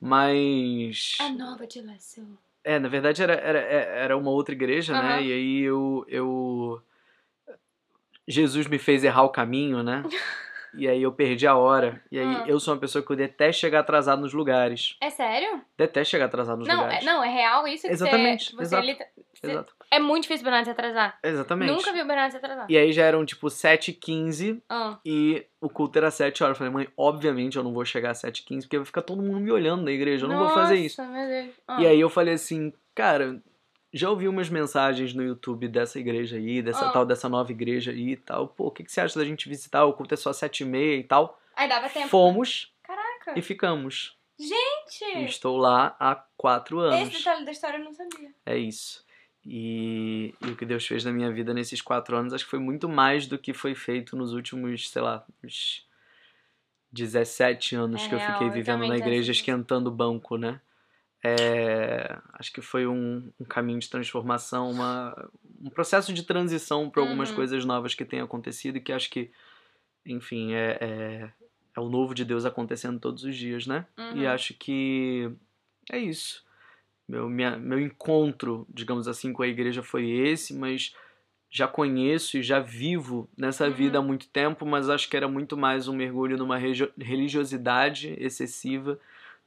Mas. 0.00 1.16
A 1.20 1.28
nova 1.30 1.66
de 1.66 1.80
Laço. 1.80 2.26
É, 2.62 2.78
na 2.80 2.88
verdade 2.88 3.22
era, 3.22 3.34
era, 3.34 3.58
era 3.60 4.16
uma 4.16 4.30
outra 4.30 4.52
igreja, 4.54 4.92
né? 4.92 5.14
Aham. 5.14 5.20
E 5.20 5.32
aí 5.32 5.60
eu, 5.62 6.04
eu. 6.08 6.82
Jesus 8.26 8.66
me 8.66 8.76
fez 8.78 9.04
errar 9.04 9.22
o 9.22 9.28
caminho, 9.28 9.82
né? 9.82 10.02
E 10.76 10.88
aí 10.88 11.02
eu 11.02 11.12
perdi 11.12 11.46
a 11.46 11.56
hora. 11.56 12.02
E 12.10 12.18
aí 12.18 12.26
Hum. 12.26 12.44
eu 12.46 12.58
sou 12.60 12.74
uma 12.74 12.80
pessoa 12.80 13.04
que 13.04 13.10
eu 13.10 13.16
detesto 13.16 13.60
chegar 13.60 13.80
atrasado 13.80 14.20
nos 14.22 14.32
lugares. 14.34 14.96
É 15.00 15.10
sério? 15.10 15.60
Detesto 15.76 16.10
chegar 16.10 16.26
atrasado 16.26 16.58
nos 16.58 16.68
Não 16.68 16.76
lugares. 16.76 17.02
é, 17.02 17.04
não, 17.06 17.22
é 17.24 17.28
real 17.28 17.66
isso 17.68 17.86
que 17.86 17.92
Exatamente, 17.92 18.50
você... 18.50 18.56
você 18.56 18.62
exato. 18.62 18.86
lita- 18.86 19.06
você- 19.34 19.50
Exato. 19.50 19.74
É 19.90 19.98
muito 20.00 20.22
difícil 20.22 20.42
o 20.42 20.44
Bernardo 20.44 20.64
se 20.64 20.70
atrasar. 20.70 21.18
Exatamente. 21.22 21.70
Nunca 21.72 21.92
vi 21.92 22.00
o 22.02 22.06
Bernardo 22.06 22.30
se 22.32 22.36
atrasar. 22.38 22.66
E 22.68 22.76
aí 22.76 22.90
já 22.92 23.04
eram 23.04 23.24
tipo 23.24 23.48
7h15 23.48 24.60
Ah, 24.68 24.98
e 25.04 25.46
o 25.60 25.68
culto 25.68 25.98
era 25.98 26.10
7 26.10 26.42
horas. 26.42 26.54
Eu 26.54 26.58
falei, 26.58 26.72
mãe, 26.72 26.88
obviamente 26.96 27.56
eu 27.56 27.62
não 27.62 27.72
vou 27.72 27.84
chegar 27.84 28.10
às 28.10 28.18
7h15 28.20 28.62
porque 28.62 28.78
vai 28.78 28.86
ficar 28.86 29.02
todo 29.02 29.22
mundo 29.22 29.38
me 29.40 29.50
olhando 29.52 29.84
na 29.84 29.90
igreja. 29.92 30.24
Eu 30.24 30.28
não 30.30 30.38
vou 30.38 30.48
fazer 30.50 30.76
isso. 30.76 31.00
Nossa, 31.00 31.12
meu 31.14 31.28
Deus. 31.28 31.54
Ah. 31.68 31.80
E 31.82 31.86
aí 31.86 32.00
eu 32.00 32.10
falei 32.10 32.34
assim, 32.34 32.72
cara, 32.94 33.40
já 33.96 34.10
ouvi 34.10 34.28
umas 34.28 34.48
mensagens 34.48 35.12
no 35.14 35.22
YouTube 35.22 35.68
dessa 35.68 35.98
igreja 35.98 36.36
aí, 36.36 36.60
dessa 36.62 36.88
Ah. 36.88 36.92
tal, 36.92 37.06
dessa 37.06 37.28
nova 37.28 37.50
igreja 37.50 37.90
aí 37.90 38.12
e 38.12 38.16
tal. 38.16 38.48
Pô, 38.48 38.66
o 38.66 38.70
que, 38.70 38.84
que 38.84 38.92
você 38.92 39.00
acha 39.00 39.18
da 39.18 39.24
gente 39.24 39.48
visitar? 39.48 39.84
O 39.84 39.92
culto 39.92 40.14
é 40.14 40.16
só 40.16 40.30
7h30 40.32 40.98
e 41.00 41.04
tal. 41.04 41.40
Aí 41.56 41.68
dava 41.68 41.88
tempo. 41.88 42.08
Fomos 42.08 42.72
Caraca. 42.82 43.38
e 43.38 43.42
ficamos. 43.42 44.16
E 44.38 44.46
Gente, 44.46 45.24
estou 45.30 45.56
lá 45.56 45.96
há 45.98 46.14
4 46.36 46.84
esse 46.88 46.94
anos. 47.02 47.18
detalhe 47.18 47.44
da 47.44 47.50
história 47.52 47.78
eu 47.78 47.84
não 47.84 47.92
sabia. 47.92 48.30
É 48.44 48.56
isso. 48.58 49.04
E, 49.44 50.34
e 50.44 50.48
o 50.50 50.56
que 50.56 50.66
Deus 50.66 50.84
fez 50.86 51.04
na 51.04 51.12
minha 51.12 51.30
vida 51.32 51.54
nesses 51.54 51.80
quatro 51.80 52.16
anos, 52.16 52.34
acho 52.34 52.44
que 52.44 52.50
foi 52.50 52.58
muito 52.58 52.88
mais 52.88 53.26
do 53.26 53.38
que 53.38 53.54
foi 53.54 53.74
feito 53.74 54.16
nos 54.16 54.32
últimos, 54.34 54.90
sei 54.90 55.00
lá, 55.00 55.24
uns 55.42 55.86
17 56.92 57.76
anos 57.76 58.04
É 58.04 58.08
que 58.08 58.14
eu 58.14 58.20
fiquei 58.20 58.46
eu 58.48 58.52
vivendo 58.52 58.86
na 58.86 58.96
igreja 58.96 59.32
esquentando 59.32 59.88
o 59.88 59.92
banco, 59.92 60.36
né? 60.36 60.60
É, 61.26 62.18
acho 62.34 62.52
que 62.52 62.60
foi 62.60 62.86
um, 62.86 63.30
um 63.40 63.44
caminho 63.44 63.78
de 63.78 63.88
transformação, 63.90 64.70
uma, 64.70 65.30
um 65.60 65.70
processo 65.70 66.12
de 66.12 66.22
transição 66.22 66.88
para 66.90 67.02
algumas 67.02 67.30
Uhum. 67.30 67.36
coisas 67.36 67.64
novas 67.64 67.94
que 67.94 68.04
têm 68.04 68.20
acontecido 68.20 68.76
e 68.76 68.80
que 68.80 68.92
acho 68.92 69.10
que, 69.10 69.30
enfim, 70.04 70.52
é, 70.54 70.78
é, 70.80 71.30
é 71.76 71.80
o 71.80 71.88
novo 71.88 72.14
de 72.14 72.24
Deus 72.24 72.44
acontecendo 72.44 73.00
todos 73.00 73.24
os 73.24 73.36
dias, 73.36 73.66
né? 73.66 73.86
Uhum. 73.98 74.16
E 74.18 74.26
acho 74.26 74.54
que 74.54 75.30
é 75.90 75.98
isso. 75.98 76.44
Meu, 77.08 77.28
minha, 77.28 77.56
meu 77.56 77.78
encontro, 77.80 78.66
digamos 78.68 79.06
assim, 79.08 79.32
com 79.32 79.42
a 79.42 79.48
igreja 79.48 79.82
foi 79.82 80.08
esse, 80.10 80.52
mas 80.54 80.94
já 81.48 81.68
conheço 81.68 82.36
e 82.36 82.42
já 82.42 82.58
vivo 82.58 83.28
nessa 83.36 83.66
Uhum. 83.66 83.72
vida 83.72 83.98
há 83.98 84.02
muito 84.02 84.26
tempo, 84.28 84.66
mas 84.66 84.90
acho 84.90 85.08
que 85.08 85.16
era 85.16 85.28
muito 85.28 85.56
mais 85.56 85.86
um 85.88 85.94
mergulho 85.94 86.36
numa 86.36 86.58
religiosidade 86.98 88.14
excessiva 88.18 88.98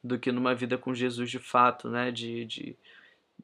do 0.04 0.18
que 0.20 0.32
numa 0.32 0.56
vida 0.56 0.78
com 0.78 0.94
Jesus 0.94 1.30
de 1.30 1.40
fato, 1.40 1.90
né? 1.90 2.12
De, 2.12 2.46
de, 2.46 2.76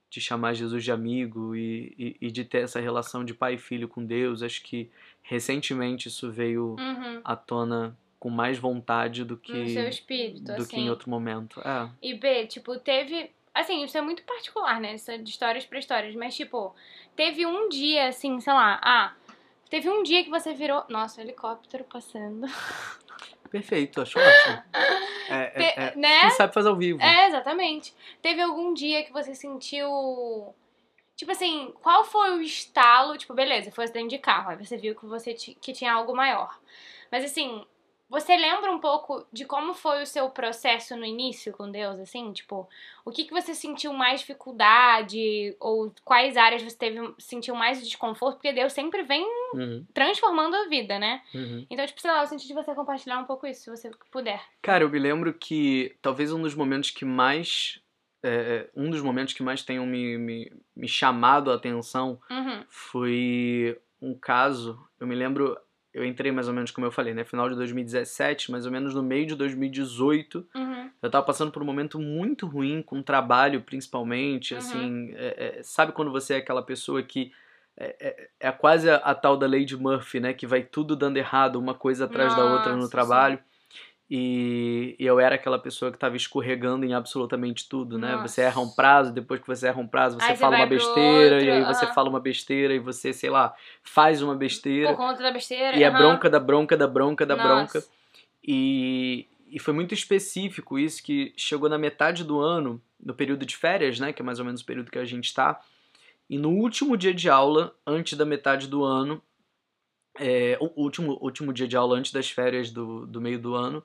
de 0.10 0.22
chamar 0.22 0.54
Jesus 0.54 0.84
de 0.84 0.92
amigo 0.92 1.56
e, 1.56 1.94
e, 1.98 2.28
e 2.28 2.32
de 2.32 2.44
ter 2.46 2.64
essa 2.64 2.80
relação 2.80 3.24
de 3.26 3.34
pai 3.34 3.56
e 3.56 3.58
filho 3.58 3.88
com 3.88 4.06
Deus. 4.06 4.42
Acho 4.44 4.62
que 4.64 4.90
recentemente 5.22 6.08
isso 6.08 6.32
veio 6.32 6.76
Uhum. 6.80 7.22
à 7.24 7.36
tona 7.36 7.98
com 8.20 8.30
mais 8.30 8.58
vontade 8.58 9.24
do 9.24 9.36
No 9.36 9.40
que, 9.40 9.70
seu 9.74 9.88
espírito, 9.90 10.44
do 10.46 10.54
assim. 10.54 10.68
que 10.68 10.82
em 10.82 10.90
outro 10.90 11.10
momento. 11.10 11.60
É. 11.62 11.90
E 12.02 12.14
B, 12.14 12.48
tipo, 12.48 12.78
teve 12.80 13.30
Assim, 13.54 13.86
isso 13.86 13.98
é 13.98 14.02
muito 14.02 14.22
particular, 14.24 14.82
né? 14.82 14.96
Isso 14.96 15.10
é 15.10 15.18
de 15.18 15.30
histórias 15.30 15.66
pra 15.66 15.80
histórias. 15.80 16.14
Mas, 16.14 16.36
tipo, 16.36 16.76
teve 17.16 17.46
um 17.46 17.70
dia, 17.70 18.10
assim, 18.10 18.38
sei 18.42 18.52
lá, 18.52 18.82
ah, 18.84 19.14
teve 19.70 19.90
um 19.90 20.04
dia 20.04 20.26
que 20.26 20.30
você 20.30 20.54
virou. 20.54 20.84
Nossa, 20.90 21.22
helicóptero 21.22 21.86
passando. 21.86 22.48
Perfeito, 23.56 24.02
acho 24.02 24.20
ótimo. 24.20 24.64
É, 25.28 25.52
é, 25.56 25.86
é, 25.88 25.96
né? 25.96 26.22
Quem 26.22 26.30
sabe 26.30 26.54
fazer 26.54 26.70
ao 26.70 26.76
vivo. 26.76 27.02
É, 27.02 27.26
exatamente. 27.26 27.96
Teve 28.22 28.44
algum 28.44 28.76
dia 28.76 29.04
que 29.04 29.12
você 29.12 29.34
sentiu. 29.34 30.54
Tipo 31.16 31.32
assim, 31.32 31.74
qual 31.82 32.04
foi 32.04 32.38
o 32.38 32.42
estalo? 32.44 33.18
Tipo, 33.18 33.34
beleza, 33.34 33.72
foi 33.72 33.86
acidente 33.86 34.10
de 34.12 34.20
carro. 34.20 34.52
Aí 34.52 34.56
você 34.56 34.78
viu 34.78 34.94
que 34.94 35.04
você 35.08 35.34
que 35.34 35.74
tinha 35.74 35.92
algo 35.92 36.16
maior. 36.16 36.60
Mas 37.12 37.26
assim, 37.26 37.66
você 38.10 38.38
lembra 38.38 38.72
um 38.72 38.80
pouco 38.80 39.26
de 39.34 39.46
como 39.46 39.74
foi 39.74 40.04
o 40.04 40.06
seu 40.06 40.30
processo 40.30 40.96
no 40.96 41.06
início 41.06 41.52
com 41.54 41.72
Deus, 41.72 42.00
assim? 42.00 42.32
Tipo, 42.34 42.68
o 43.04 43.12
que, 43.12 43.26
que 43.26 43.32
você 43.34 43.54
sentiu 43.56 43.92
mais 43.94 44.20
dificuldade? 44.22 45.56
Ou 45.60 45.92
quais 46.04 46.38
áreas 46.38 46.62
você 46.62 46.78
teve, 46.78 47.14
sentiu 47.18 47.56
mais 47.56 47.84
desconforto? 47.84 48.36
Porque 48.36 48.54
Deus 48.54 48.74
sempre 48.74 49.04
vem 49.04 49.26
Uhum, 49.54 49.86
transformando 49.94 50.56
a 50.56 50.68
vida, 50.68 51.00
né? 51.00 51.22
uhum. 51.34 51.66
Então, 51.70 51.86
tipo, 51.86 52.02
sei 52.02 52.12
lá, 52.12 52.22
eu 52.22 52.28
senti 52.28 52.46
de 52.48 52.54
você 52.54 52.76
compartilhar 52.76 53.20
um 53.20 53.26
pouco 53.26 53.48
isso, 53.48 53.64
se 53.64 53.70
você 53.70 53.92
puder. 54.12 54.42
Cara, 54.62 54.84
eu 54.84 54.90
me 54.90 55.00
lembro 55.00 55.34
que 55.34 55.96
talvez 56.02 56.32
um 56.32 56.42
dos 56.42 56.54
momentos 56.56 56.92
que 56.92 57.06
mais. 57.06 57.80
é, 58.24 58.70
um 58.76 58.90
dos 58.90 59.02
momentos 59.02 59.34
que 59.34 59.44
mais 59.44 59.64
tenham 59.64 59.86
me, 59.86 60.18
me, 60.18 60.52
me 60.76 60.88
chamado 60.88 61.52
a 61.52 61.56
atenção 61.56 62.20
Uhum. 62.30 62.64
foi 62.68 63.80
um 64.02 64.14
caso. 64.14 64.80
Eu 65.00 65.08
me 65.08 65.16
lembro. 65.16 65.58
Eu 65.96 66.04
entrei 66.04 66.30
mais 66.30 66.50
ou 66.50 66.54
menos, 66.54 66.72
como 66.72 66.86
eu 66.86 66.92
falei, 66.92 67.14
né? 67.14 67.24
Final 67.24 67.48
de 67.50 67.56
2017, 67.56 68.52
mais 68.52 68.66
ou 68.66 68.72
menos 68.72 68.94
no 68.94 69.02
meio 69.02 69.26
de 69.26 69.34
2018. 69.36 70.46
Uhum. 70.54 70.90
Eu 71.02 71.10
tava 71.10 71.26
passando 71.26 71.52
por 71.52 71.62
um 71.62 71.66
momento 71.66 71.98
muito 71.98 72.46
ruim, 72.48 72.82
com 72.82 73.02
trabalho 73.02 73.62
principalmente, 73.62 74.54
Uhum. 74.54 74.58
assim, 74.60 75.14
é- 75.16 75.58
é, 75.60 75.64
sabe 75.64 75.94
quando 75.94 76.12
você 76.12 76.34
é 76.34 76.38
aquela 76.38 76.62
pessoa 76.62 77.02
que 77.02 77.32
é, 77.78 77.96
é- 78.00 78.30
é 78.48 78.52
quase 78.52 78.90
a, 78.90 78.96
a 78.98 79.16
tal 79.16 79.38
da 79.38 79.48
Lady 79.48 79.76
Murphy, 79.78 80.20
né, 80.20 80.34
que 80.34 80.46
vai 80.48 80.64
tudo 80.64 80.96
dando 80.96 81.16
errado, 81.18 81.58
uma 81.58 81.74
coisa 81.74 82.06
atrás 82.06 82.34
da 82.36 82.44
outra 82.46 82.72
no 82.74 82.80
Nossa, 82.80 82.92
trabalho, 82.92 83.40
e, 84.10 84.96
e 85.00 85.06
eu 85.06 85.20
era 85.20 85.36
aquela 85.36 85.58
pessoa 85.58 85.92
que 85.92 85.98
tava 85.98 86.16
escorregando 86.16 86.86
em 86.86 86.94
absolutamente 86.94 87.68
tudo, 87.68 87.98
né, 87.98 88.18
você 88.18 88.42
erra 88.42 88.60
um 88.62 88.66
Nossa. 88.66 88.76
prazo, 88.76 89.14
depois 89.14 89.40
que 89.42 89.48
você 89.48 89.68
erra 89.68 89.80
um 89.82 89.88
prazo, 89.88 90.20
você 90.20 90.32
Aí 90.32 90.36
você 90.36 90.42
fala 90.42 90.56
uma 90.56 90.60
vai 90.60 90.68
pro 90.68 90.78
besteira, 90.78 91.44
e 91.44 91.50
aí 91.50 91.60
outro, 91.60 91.74
você 91.74 91.86
aham. 91.86 91.94
fala 91.94 92.10
uma 92.10 92.20
besteira, 92.20 92.74
e 92.74 92.80
você, 92.80 93.12
sei 93.12 93.30
lá, 93.30 93.54
faz 93.84 94.22
uma 94.22 94.36
besteira, 94.36 94.90
Por 94.90 94.98
conta 94.98 95.24
da 95.24 95.32
besteira. 95.32 95.76
e 95.78 95.84
é 95.84 95.88
aham. 95.90 95.98
bronca 95.98 96.30
da 96.30 96.40
bronca 96.40 96.78
da 96.78 96.88
bronca 96.88 97.26
da 97.26 97.36
Nossa. 97.36 97.80
bronca. 97.80 97.84
E, 98.48 99.26
e 99.48 99.60
foi 99.60 99.74
muito 99.74 99.94
específico 99.94 100.78
isso 100.78 101.02
que 101.04 101.34
chegou 101.36 101.68
na 101.68 101.78
metade 101.78 102.24
do 102.24 102.40
ano, 102.40 102.80
no 103.04 103.14
período 103.14 103.46
de 103.46 103.58
férias, 103.58 104.00
né, 104.00 104.14
que 104.14 104.22
é 104.22 104.26
mais 104.26 104.38
ou 104.40 104.46
menos 104.46 104.62
o 104.62 104.66
período 104.66 104.92
que 104.92 105.00
a 105.00 105.06
gente 105.06 105.26
está. 105.26 105.60
E 106.30 106.38
no 106.38 106.50
último 106.52 106.96
dia 106.96 107.14
de 107.14 107.30
aula, 107.30 107.76
antes 107.86 108.18
da 108.18 108.26
metade 108.26 108.68
do 108.68 108.84
ano, 108.84 109.22
é, 110.20 110.58
o 110.62 110.72
último, 110.82 111.18
último 111.22 111.52
dia 111.54 111.68
de 111.68 111.76
aula 111.78 111.98
antes 111.98 112.12
das 112.12 112.30
férias 112.30 112.72
do, 112.72 113.06
do 113.06 113.20
meio 113.22 113.40
do 113.40 113.56
ano, 113.56 113.84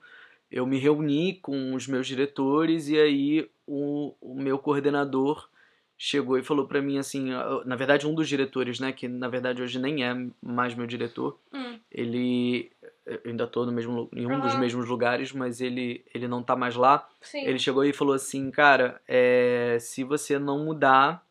eu 0.50 0.66
me 0.66 0.78
reuni 0.78 1.34
com 1.34 1.75
os 1.75 1.87
meus 1.87 2.06
diretores 2.06 2.88
e 2.88 2.99
aí 2.99 3.49
o, 3.66 4.14
o 4.20 4.34
meu 4.34 4.58
coordenador 4.58 5.49
chegou 5.96 6.38
e 6.38 6.42
falou 6.42 6.66
pra 6.66 6.80
mim 6.80 6.99
assim, 6.99 7.32
ah, 7.32 7.62
na 7.64 7.76
verdade 7.76 8.06
um 8.06 8.14
dos 8.14 8.28
diretores, 8.28 8.80
né, 8.80 8.90
que 8.92 9.06
na 9.06 9.28
verdade 9.28 9.62
hoje 9.62 9.78
nem 9.78 10.04
é 10.04 10.12
mais 10.42 10.75
meu 10.75 10.87
diretor, 10.87 11.38
Hum. 11.52 11.78
ele 11.90 12.70
eu 13.04 13.20
ainda 13.26 13.46
tô 13.46 13.66
no 13.66 13.72
mesmo 13.72 14.08
em 14.14 14.25
um 14.26 14.40
dos 14.40 14.52
Aham. 14.52 14.60
mesmos 14.60 14.87
lugares, 14.88 15.32
mas 15.32 15.60
ele 15.60 16.04
ele 16.14 16.28
não 16.28 16.42
tá 16.42 16.54
mais 16.56 16.76
lá. 16.76 17.08
Sim. 17.20 17.44
Ele 17.44 17.58
chegou 17.58 17.84
e 17.84 17.92
falou 17.92 18.14
assim, 18.14 18.50
cara, 18.50 19.00
é, 19.06 19.76
se 19.80 20.04
você 20.04 20.38
não 20.38 20.64
mudar, 20.64 21.26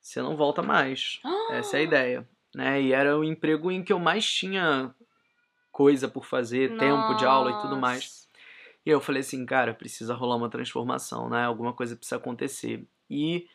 você 0.00 0.22
não 0.22 0.36
volta 0.36 0.62
mais. 0.62 1.20
Essa 1.50 1.76
é 1.76 1.80
a 1.80 1.82
ideia, 1.82 2.28
né? 2.54 2.80
E 2.80 2.92
era 2.92 3.18
o 3.18 3.24
emprego 3.24 3.70
em 3.70 3.82
que 3.82 3.92
eu 3.92 3.98
mais 3.98 4.24
tinha 4.30 4.94
coisa 5.70 6.06
por 6.08 6.24
fazer, 6.26 6.76
tempo 6.76 7.14
de 7.14 7.24
aula 7.24 7.50
e 7.52 7.60
tudo 7.62 7.76
mais. 7.76 8.04
Nossa. 8.04 8.22
E 8.84 8.90
eu 8.90 9.00
falei 9.00 9.20
assim, 9.20 9.46
cara, 9.46 9.72
precisa 9.72 10.12
rolar 10.14 10.36
uma 10.36 10.50
transformação, 10.50 11.30
né? 11.30 11.44
Alguma 11.44 11.72
coisa 11.72 11.96
precisa 11.96 12.16
acontecer. 12.16 12.84
E 13.08 13.46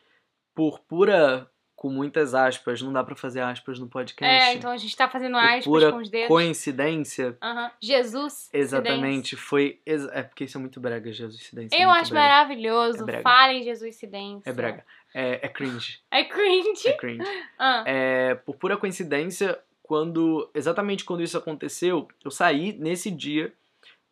por 0.54 0.80
pura, 0.80 1.48
com 1.76 1.90
muitas 1.90 2.34
aspas, 2.34 2.80
não 2.82 2.92
dá 2.92 3.04
pra 3.04 3.14
fazer 3.14 3.40
aspas 3.40 3.78
no 3.78 3.86
podcast. 3.88 4.24
É, 4.26 4.54
então 4.54 4.70
a 4.70 4.76
gente 4.76 4.96
tá 4.96 5.08
fazendo 5.08 5.36
aspas 5.36 5.64
pura 5.64 5.92
com 5.92 5.98
os 5.98 6.08
dedos. 6.08 6.28
coincidência. 6.28 7.36
Jesus. 7.80 8.48
exatamente, 8.52 9.36
foi. 9.36 9.80
É 9.86 10.22
porque 10.22 10.44
isso 10.44 10.56
é 10.56 10.60
muito 10.60 10.80
brega, 10.80 11.12
Jesus 11.12 11.40
Cidência. 11.42 11.76
é 11.76 11.84
Eu 11.84 11.88
muito 11.90 12.00
acho 12.00 12.10
brega. 12.10 12.26
maravilhoso. 12.26 13.08
É. 13.08 13.20
Falem 13.20 13.62
Jesus 13.62 13.94
Cidência. 13.96 14.48
É 14.48 14.52
brega. 14.52 14.84
É, 15.14 15.46
é 15.46 15.48
cringe. 15.48 16.00
É 16.10 16.24
cringe. 16.24 16.88
É 16.88 16.92
cringe. 16.92 17.24
Ah. 17.58 17.82
É, 17.86 18.34
por 18.34 18.56
pura 18.56 18.76
coincidência, 18.76 19.58
quando. 19.82 20.48
Exatamente 20.54 21.04
quando 21.04 21.22
isso 21.22 21.36
aconteceu, 21.36 22.06
eu 22.24 22.30
saí 22.30 22.72
nesse 22.72 23.10
dia 23.10 23.52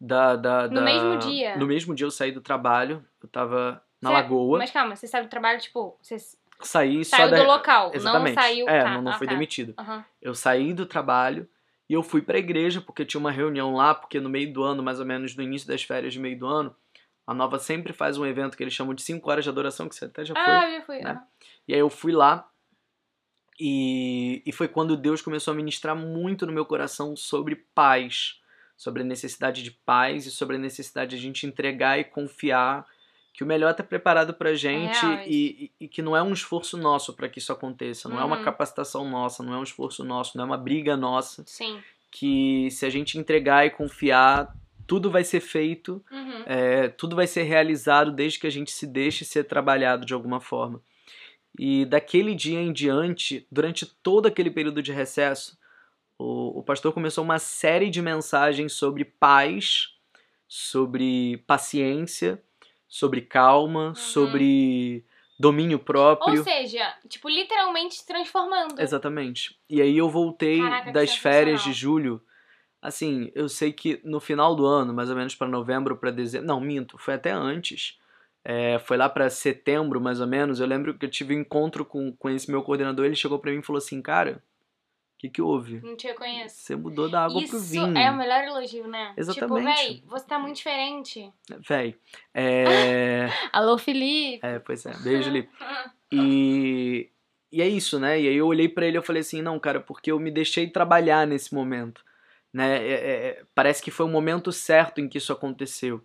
da. 0.01 0.35
da, 0.37 0.69
No 0.69 0.75
da- 0.77 0.83
mesmo 0.83 1.19
dia? 1.19 1.57
No 1.57 1.67
mesmo 1.67 1.95
dia 1.95 2.07
eu 2.07 2.11
saí 2.11 2.33
do 2.33 2.41
trabalho. 2.41 3.05
Eu 3.23 3.29
tava 3.29 3.83
na 4.01 4.11
lagoa. 4.11 4.59
Mas 4.59 4.71
calma, 4.71 4.95
você 4.97 5.07
saiu 5.07 5.25
do 5.25 5.31
trabalho, 5.31 5.61
tipo, 5.61 5.97
você 6.03 6.17
Saí 6.61 7.05
só 7.05 7.19
saiu 7.19 7.31
da. 7.31 7.37
do 7.37 7.45
local, 7.45 7.91
Exatamente. 7.95 8.35
não 8.37 8.43
saiu... 8.43 8.69
É, 8.69 8.83
tá, 8.83 8.95
não, 8.95 9.03
não 9.03 9.13
ah, 9.13 9.19
fui 9.19 9.27
tá. 9.27 9.33
demitido. 9.35 9.75
Aham. 9.79 10.05
Eu 10.23 10.35
saí 10.35 10.73
do 10.73 10.87
trabalho 10.87 11.47
e 11.89 11.93
eu 11.93 12.03
fui 12.03 12.23
pra 12.23 12.39
igreja 12.39 12.81
porque 12.81 13.05
tinha 13.05 13.21
uma 13.21 13.31
reunião 13.31 13.75
lá, 13.75 13.95
porque 13.95 14.19
no 14.21 14.29
meio 14.29 14.51
do 14.53 14.63
ano, 14.63 14.83
mais 14.83 14.99
ou 14.99 15.05
menos 15.07 15.37
no 15.37 15.43
início 15.43 15.69
das 15.69 15.83
férias 15.83 16.13
de 16.15 16.19
meio 16.19 16.39
do 16.39 16.47
ano, 16.47 16.75
a 17.27 17.35
Nova 17.35 17.59
sempre 17.59 17.93
faz 17.93 18.17
um 18.17 18.25
evento 18.25 18.57
que 18.57 18.63
eles 18.63 18.73
chamam 18.75 18.95
de 18.95 19.03
5 19.03 19.29
horas 19.31 19.45
de 19.45 19.51
adoração, 19.51 19.89
que 19.89 19.95
você 19.97 20.05
até 20.05 20.25
já 20.25 20.35
foi. 20.35 20.43
Ah, 20.55 20.71
já 20.71 20.83
fui. 20.83 21.01
né? 21.01 21.23
E 21.67 21.75
aí 21.75 21.81
eu 21.81 21.91
fui 21.91 22.13
lá 22.13 22.49
e, 23.59 24.43
e 24.45 24.53
foi 24.53 24.69
quando 24.69 24.97
Deus 24.97 25.23
começou 25.23 25.53
a 25.53 25.57
ministrar 25.57 25.97
muito 25.97 26.47
no 26.47 26.53
meu 26.53 26.65
coração 26.67 27.17
sobre 27.17 27.57
paz, 27.75 28.41
sobre 28.77 29.03
a 29.03 29.05
necessidade 29.05 29.63
de 29.63 29.71
paz 29.71 30.27
e 30.27 30.31
sobre 30.31 30.57
a 30.57 30.59
necessidade 30.59 31.11
de 31.11 31.17
a 31.17 31.21
gente 31.21 31.47
entregar 31.47 31.99
e 31.99 32.05
confiar 32.05 32.87
que 33.33 33.43
o 33.43 33.47
melhor 33.47 33.71
está 33.71 33.83
preparado 33.83 34.33
pra 34.35 34.55
gente 34.55 34.99
real 35.05 35.23
e, 35.27 35.71
e- 35.81 35.85
e 35.85 35.89
que 35.89 36.01
não 36.03 36.17
é 36.17 36.23
um 36.23 36.33
esforço 36.33 36.77
nosso 36.77 37.13
para 37.15 37.29
que 37.29 37.39
isso 37.39 37.53
aconteça, 37.53 38.09
não 38.09 38.21
é 38.21 38.25
uma 38.25 38.39
Uhum. 38.39 38.45
capacitação 38.45 39.09
nossa, 39.11 39.43
não 39.43 39.53
é 39.55 39.59
um 39.59 39.63
esforço 39.63 40.05
nosso, 40.05 40.37
não 40.39 40.45
é 40.45 40.47
uma 40.47 40.57
briga 40.59 40.97
nossa, 40.97 41.43
Sim. 41.47 41.83
que 42.11 42.71
se 42.71 42.87
a 42.87 42.91
gente 42.91 43.19
entregar 43.19 43.67
e 43.67 43.71
confiar, 43.71 44.55
tudo 44.87 45.11
vai 45.11 45.25
ser 45.25 45.41
feito 45.41 46.05
Uhum. 46.11 46.43
é, 46.47 46.89
tudo 46.89 47.17
vai 47.17 47.27
ser 47.27 47.43
realizado 47.43 48.13
desde 48.13 48.39
que 48.39 48.47
a 48.47 48.51
gente 48.51 48.71
se 48.71 48.87
deixe 48.87 49.25
ser 49.25 49.45
trabalhado 49.45 50.07
de 50.07 50.15
alguma 50.15 50.41
forma. 50.41 50.81
E 51.59 51.85
daquele 51.87 52.35
dia 52.35 52.61
em 52.61 52.73
diante, 52.73 53.47
durante 53.51 53.87
todo 53.87 54.27
aquele 54.27 54.51
período 54.51 54.83
de 54.83 54.93
recesso, 54.93 55.59
o, 56.19 56.61
o 56.61 56.63
pastor 56.63 56.93
começou 56.93 57.25
uma 57.25 57.39
série 57.39 57.91
de 57.91 58.03
mensagens 58.03 58.73
sobre 58.73 59.05
paz, 59.05 59.95
sobre 60.47 61.39
paciência, 61.47 62.43
sobre 62.89 63.21
calma, 63.21 63.95
sobre 63.95 65.05
domínio 65.39 65.79
próprio. 65.79 66.39
Ou 66.39 66.45
seja, 66.45 66.95
tipo, 67.09 67.29
literalmente 67.29 67.97
se 67.97 68.07
transformando. 68.07 68.81
Exatamente. 68.81 69.59
E 69.69 69.83
aí 69.83 69.97
eu 69.97 70.09
voltei 70.09 70.61
Caraca, 70.61 70.93
das 70.93 71.17
férias 71.17 71.63
de 71.63 71.73
julho. 71.73 72.23
Assim, 72.87 73.33
eu 73.35 73.49
sei 73.49 73.73
que 73.73 74.01
no 74.05 74.21
final 74.21 74.55
do 74.55 74.65
ano, 74.65 74.95
mais 74.95 75.11
ou 75.11 75.17
menos 75.17 75.35
para 75.35 75.49
novembro, 75.49 75.97
para 75.97 76.11
dezembro. 76.11 76.47
Não, 76.47 76.61
minto, 76.61 76.97
foi 76.99 77.15
até 77.15 77.33
antes. 77.33 77.99
É, 78.45 78.79
foi 78.79 78.97
lá 78.97 79.09
para 79.09 79.29
setembro, 79.29 80.01
mais 80.01 80.21
ou 80.21 80.27
menos. 80.27 80.61
Eu 80.61 80.67
lembro 80.69 80.97
que 80.97 81.05
eu 81.05 81.11
tive 81.11 81.35
um 81.35 81.41
encontro 81.41 81.85
com, 81.85 82.13
com 82.13 82.31
esse 82.31 82.49
meu 82.49 82.63
coordenador. 82.63 83.05
Ele 83.05 83.17
chegou 83.17 83.41
para 83.41 83.51
mim 83.51 83.59
e 83.59 83.63
falou 83.63 83.79
assim: 83.79 84.01
Cara, 84.01 84.41
o 85.17 85.19
que, 85.19 85.29
que 85.29 85.43
houve? 85.43 85.81
Não 85.83 85.97
te 85.97 86.07
reconheço. 86.07 86.57
Você 86.57 86.77
mudou 86.77 87.09
da 87.09 87.25
água 87.25 87.43
pro 87.43 87.57
Isso 87.59 87.71
vinho. 87.71 87.99
é 87.99 88.09
o 88.09 88.17
melhor 88.17 88.45
elogio, 88.45 88.87
né? 88.87 89.15
Exatamente. 89.17 89.75
Tipo, 89.75 89.89
véi, 89.89 90.03
você 90.07 90.27
tá 90.27 90.39
muito 90.39 90.57
diferente. 90.57 91.33
Véi. 91.69 91.97
É. 92.33 93.27
Alô, 93.53 93.77
Felipe. 93.79 94.39
é, 94.47 94.61
pois 94.61 94.87
é. 94.87 94.93
Beijo, 94.99 95.31
Lipe. 95.31 95.51
E, 96.13 97.11
e 97.51 97.61
é 97.61 97.67
isso, 97.67 97.99
né? 97.99 98.21
E 98.21 98.29
aí 98.29 98.37
eu 98.37 98.47
olhei 98.47 98.69
pra 98.69 98.87
ele 98.87 98.97
e 98.97 99.03
falei 99.03 99.23
assim, 99.23 99.43
não, 99.43 99.59
cara, 99.59 99.81
porque 99.81 100.13
eu 100.13 100.21
me 100.21 100.31
deixei 100.31 100.69
trabalhar 100.71 101.27
nesse 101.27 101.53
momento, 101.53 102.05
né? 102.57 102.79
É- 102.79 102.93
é- 102.93 103.27
é- 103.29 103.43
parece 103.55 103.83
que 103.83 103.91
foi 103.91 104.07
o 104.07 104.09
momento 104.09 104.51
certo 104.51 105.01
em 105.01 105.09
que 105.09 105.19
isso 105.19 105.33
aconteceu. 105.33 106.01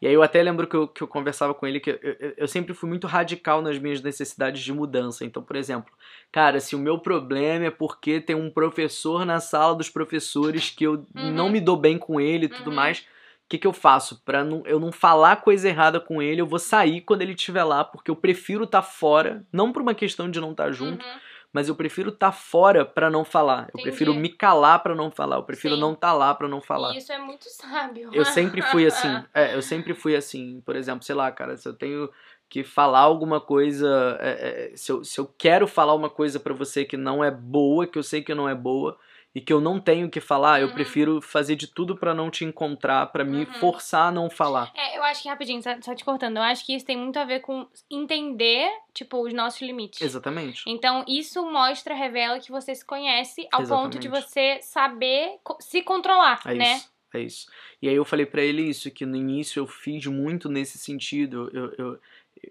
E 0.00 0.06
aí 0.06 0.14
eu 0.14 0.22
até 0.22 0.40
lembro 0.40 0.66
que 0.68 0.76
eu, 0.76 0.86
que 0.86 1.02
eu 1.02 1.08
conversava 1.08 1.52
com 1.52 1.66
ele 1.66 1.80
que 1.80 1.90
eu, 1.90 1.98
eu, 2.00 2.34
eu 2.36 2.48
sempre 2.48 2.72
fui 2.72 2.88
muito 2.88 3.08
radical 3.08 3.60
nas 3.60 3.78
minhas 3.80 4.00
necessidades 4.00 4.62
de 4.62 4.72
mudança. 4.72 5.24
Então, 5.24 5.42
por 5.42 5.56
exemplo, 5.56 5.92
cara, 6.30 6.60
se 6.60 6.76
o 6.76 6.78
meu 6.78 6.98
problema 7.00 7.64
é 7.66 7.70
porque 7.70 8.20
tem 8.20 8.36
um 8.36 8.48
professor 8.48 9.26
na 9.26 9.40
sala 9.40 9.74
dos 9.74 9.90
professores 9.90 10.70
que 10.70 10.84
eu 10.84 11.04
não 11.14 11.50
me 11.50 11.60
dou 11.60 11.76
bem 11.76 11.98
com 11.98 12.20
ele 12.20 12.46
e 12.46 12.48
tudo 12.48 12.70
Uhum. 12.70 12.76
mais, 12.76 13.00
o 13.00 13.48
que, 13.48 13.58
que 13.58 13.66
eu 13.66 13.72
faço? 13.72 14.22
Pra 14.24 14.44
não, 14.44 14.62
eu 14.66 14.78
não 14.78 14.92
falar 14.92 15.36
coisa 15.42 15.68
errada 15.68 15.98
com 15.98 16.22
ele, 16.22 16.40
eu 16.40 16.46
vou 16.46 16.60
sair 16.60 17.00
quando 17.00 17.22
ele 17.22 17.32
estiver 17.32 17.64
lá, 17.64 17.82
porque 17.82 18.10
eu 18.10 18.16
prefiro 18.16 18.64
estar 18.64 18.82
fora, 18.82 19.44
não 19.52 19.72
por 19.72 19.82
uma 19.82 19.94
questão 19.94 20.30
de 20.30 20.40
não 20.40 20.52
estar 20.52 20.70
junto, 20.70 21.04
Uhum. 21.04 21.18
Mas 21.52 21.68
eu 21.68 21.74
prefiro 21.74 22.10
estar 22.10 22.32
fora 22.32 22.84
pra 22.84 23.10
não 23.10 23.24
falar. 23.24 23.62
Eu 23.62 23.68
Entendi. 23.68 23.82
prefiro 23.84 24.14
me 24.14 24.28
calar 24.28 24.82
pra 24.82 24.94
não 24.94 25.10
falar, 25.10 25.36
eu 25.36 25.42
prefiro 25.42 25.74
Sim. 25.74 25.80
não 25.80 25.92
estar 25.92 26.12
lá 26.12 26.34
pra 26.34 26.48
não 26.48 26.60
falar. 26.60 26.94
E 26.94 26.98
isso 26.98 27.12
é 27.12 27.18
muito 27.18 27.44
sábio. 27.50 28.10
Eu 28.12 28.24
sempre 28.24 28.62
fui 28.62 28.86
assim. 28.86 29.08
É, 29.34 29.54
eu 29.54 29.62
sempre 29.62 29.94
fui 29.94 30.16
assim. 30.16 30.60
Por 30.64 30.76
exemplo, 30.76 31.04
sei 31.04 31.14
lá, 31.14 31.30
cara, 31.30 31.56
se 31.56 31.68
eu 31.68 31.72
tenho 31.72 32.10
que 32.48 32.64
falar 32.64 33.00
alguma 33.00 33.40
coisa, 33.40 34.16
é, 34.20 34.70
é, 34.72 34.76
se, 34.76 34.90
eu, 34.90 35.04
se 35.04 35.18
eu 35.18 35.26
quero 35.38 35.66
falar 35.66 35.94
uma 35.94 36.08
coisa 36.08 36.40
para 36.40 36.54
você 36.54 36.84
que 36.84 36.96
não 36.96 37.22
é 37.22 37.30
boa, 37.30 37.86
que 37.86 37.98
eu 37.98 38.02
sei 38.02 38.22
que 38.22 38.34
não 38.34 38.48
é 38.48 38.54
boa, 38.54 38.98
e 39.38 39.40
que 39.40 39.52
eu 39.52 39.60
não 39.60 39.78
tenho 39.78 40.10
que 40.10 40.20
falar, 40.20 40.60
eu 40.60 40.66
Uhum. 40.66 40.74
prefiro 40.74 41.22
fazer 41.22 41.54
de 41.54 41.68
tudo 41.68 41.96
pra 41.96 42.12
não 42.12 42.28
te 42.28 42.44
encontrar, 42.44 43.06
pra 43.06 43.24
me 43.24 43.44
Uhum. 43.44 43.52
forçar 43.60 44.08
a 44.08 44.10
não 44.10 44.28
falar. 44.28 44.72
É, 44.76 44.98
eu 44.98 45.02
acho 45.04 45.22
que, 45.22 45.28
rapidinho, 45.28 45.62
só, 45.62 45.70
só 45.80 45.94
te 45.94 46.04
cortando, 46.04 46.38
eu 46.38 46.42
acho 46.42 46.66
que 46.66 46.74
isso 46.74 46.84
tem 46.84 46.96
muito 46.96 47.16
a 47.18 47.24
ver 47.24 47.38
com 47.40 47.66
entender, 47.88 48.68
tipo, 48.92 49.24
os 49.24 49.32
nossos 49.32 49.60
limites. 49.62 50.02
Exatamente. 50.02 50.64
Então, 50.66 51.04
isso 51.06 51.40
mostra, 51.50 51.94
revela 51.94 52.40
que 52.40 52.50
você 52.50 52.74
se 52.74 52.84
conhece 52.84 53.46
ao 53.52 53.62
ponto 53.64 53.98
de 53.98 54.08
Exatamente. 54.08 54.30
você 54.30 54.58
saber 54.62 55.38
se 55.60 55.82
controlar, 55.82 56.40
É 56.44 56.54
né? 56.54 56.74
isso. 56.74 56.92
É 57.14 57.20
isso. 57.20 57.46
E 57.80 57.88
aí 57.88 57.94
eu 57.94 58.04
falei 58.04 58.26
pra 58.26 58.42
ele 58.42 58.62
isso, 58.62 58.90
que 58.90 59.06
no 59.06 59.16
início 59.16 59.60
eu 59.60 59.66
fiz 59.66 60.04
muito 60.06 60.48
nesse 60.48 60.76
sentido, 60.76 61.48
eu, 61.54 61.72
eu, 61.78 62.00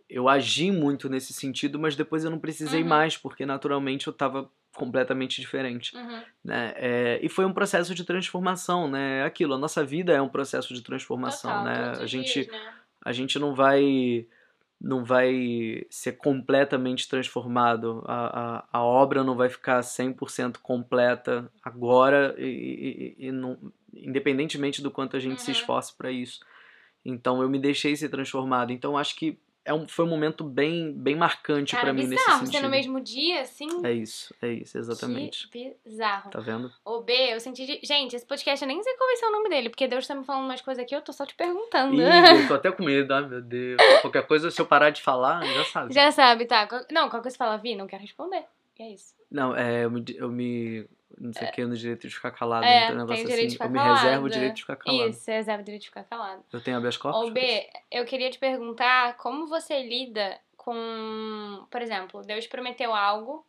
eu 0.10 0.28
agi 0.30 0.72
muito 0.72 1.08
nesse 1.10 1.32
sentido, 1.32 1.78
mas 1.78 1.96
depois 1.96 2.24
eu 2.24 2.32
não 2.32 2.40
precisei 2.40 2.82
Uhum. 2.82 2.90
mais, 2.90 3.16
porque 3.18 3.46
naturalmente 3.46 4.08
eu 4.08 4.14
tava 4.14 4.50
completamente 4.78 5.42
diferente. 5.42 5.96
Uhum. 5.98 6.22
né? 6.44 6.74
É, 6.78 7.20
e 7.22 7.28
foi 7.28 7.46
um 7.46 7.52
processo 7.54 7.94
de 7.94 8.04
transformação, 8.06 8.90
né? 8.90 9.24
Aquilo, 9.24 9.56
a 9.56 9.58
nossa 9.58 9.84
vida 9.84 10.14
é 10.14 10.22
um 10.22 10.30
processo 10.30 10.74
de 10.74 10.82
transformação, 10.82 11.52
Total, 11.52 11.64
né? 11.66 11.92
A 12.00 12.06
gente, 12.06 12.44
dias, 12.46 12.48
né? 12.48 12.74
a 13.04 13.12
gente 13.12 13.38
não 13.40 13.54
vai 13.56 14.26
não 14.80 15.04
vai 15.04 15.84
ser 15.90 16.12
completamente 16.18 17.10
transformado. 17.10 18.04
A, 18.06 18.60
a, 18.72 18.80
a 18.80 18.84
obra 18.84 19.24
não 19.24 19.36
vai 19.36 19.50
ficar 19.50 19.82
100% 19.82 20.60
completa 20.62 21.52
agora, 21.64 22.36
e, 22.38 23.16
e- 23.18 23.26
e 23.28 23.32
não, 23.32 23.58
independentemente 23.92 24.80
do 24.84 24.92
quanto 24.92 25.18
a 25.18 25.20
gente 25.20 25.42
se 25.42 25.50
Uhum. 25.50 25.58
esforce 25.58 25.98
para 25.98 26.12
isso. 26.12 26.40
Então 27.04 27.42
eu 27.42 27.50
me 27.50 27.58
deixei 27.58 27.96
ser 27.96 28.10
transformado. 28.10 28.72
Então 28.72 28.96
acho 28.96 29.16
que 29.16 29.40
é 29.68 29.74
um, 29.74 29.86
foi 29.86 30.06
um 30.06 30.08
momento 30.08 30.46
bem, 30.46 30.94
bem 30.94 31.14
marcante 31.16 31.76
para 31.76 31.92
mim 31.92 32.08
nesse 32.08 32.16
bizarro, 32.24 32.46
sentido. 32.46 32.54
ser 32.62 32.64
no 32.64 32.70
mesmo 32.70 33.02
dia, 33.02 33.42
assim. 33.42 33.68
É 33.86 33.92
isso, 33.92 34.34
é 34.42 34.48
isso, 34.54 34.78
exatamente. 34.78 35.50
Que 35.50 35.76
bizarro. 35.86 36.32
Tá 36.32 36.40
vendo? 36.40 36.72
Ô, 36.86 37.02
B, 37.02 37.14
eu 37.14 37.40
senti. 37.42 37.66
De... 37.66 37.80
Gente, 37.84 38.16
esse 38.16 38.26
podcast 38.26 38.64
eu 38.64 38.68
nem 38.68 38.82
sei 38.82 38.96
qual 38.96 39.10
vai 39.10 39.18
ser 39.18 39.26
o 39.26 39.32
nome 39.32 39.50
dele, 39.50 39.70
porque 39.70 39.86
Deus 39.88 40.08
tá 40.08 40.16
me 40.16 40.24
falando 40.24 40.46
umas 40.46 40.62
coisas 40.62 40.82
aqui, 40.82 40.96
eu 40.96 41.02
tô 41.02 41.12
só 41.12 41.26
te 41.26 41.36
perguntando. 41.36 41.96
Ih, 42.02 42.42
eu 42.44 42.48
tô 42.48 42.54
até 42.56 42.72
com 42.72 42.84
medo, 42.84 43.14
ai 43.14 43.28
meu 43.28 43.42
Deus. 43.42 43.78
Qualquer 44.02 44.26
coisa, 44.26 44.50
se 44.50 44.60
eu 44.62 44.66
parar 44.66 44.90
de 44.90 45.02
falar, 45.02 45.44
já 45.46 45.66
sabe. 45.66 45.94
Já 45.94 46.12
sabe, 46.12 46.46
tá? 46.46 46.66
Não, 46.90 47.04
qualquer 47.10 47.24
coisa 47.24 47.32
você 47.32 47.38
fala, 47.38 47.58
Vi, 47.58 47.76
não 47.76 47.88
quero 47.88 48.02
responder. 48.02 48.46
E 48.80 48.84
é 48.84 48.94
isso. 48.94 49.14
Não, 49.30 49.54
é, 49.56 49.84
eu 49.84 49.92
me, 49.92 50.06
eu 50.16 50.30
me- 50.32 50.88
Não 51.20 51.34
sei 51.34 51.48
o 51.48 51.52
que, 51.52 51.66
no 51.66 51.76
direito 51.76 52.08
de 52.08 52.14
ficar 52.14 52.32
calado. 52.32 52.68
É, 52.68 52.92
um 52.92 52.98
negócio 52.98 53.28
assim. 53.28 53.48
de 53.48 53.54
ficar 53.54 53.66
eu 53.66 53.72
me 53.72 53.80
reservo 53.80 54.26
o 54.28 54.30
direito 54.30 54.56
de 54.56 54.62
ficar 54.62 54.76
calado. 54.76 55.10
Isso, 55.10 55.32
reserva 55.32 55.62
o 55.62 55.66
direito 55.66 55.82
de 55.82 55.88
ficar 55.88 56.04
calado. 56.04 56.44
Eu 56.54 56.62
tenho 56.62 56.78
habeas 56.78 56.96
corpus? 56.98 57.30
Ô, 57.30 57.32
B, 57.32 57.70
eu 57.92 58.06
queria 58.06 58.30
te 58.30 58.38
perguntar 58.38 59.18
como 59.18 59.48
você 59.48 59.82
lida 59.82 60.40
com. 60.56 61.66
Por 61.72 61.82
exemplo, 61.82 62.22
Deus 62.22 62.46
prometeu 62.46 62.94
algo 62.94 63.46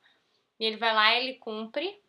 e 0.59 0.65
ele 0.65 0.77
vai 0.77 0.95
lá 0.95 1.15
e 1.15 1.19
ele 1.19 1.35
cumpre, 1.35 2.01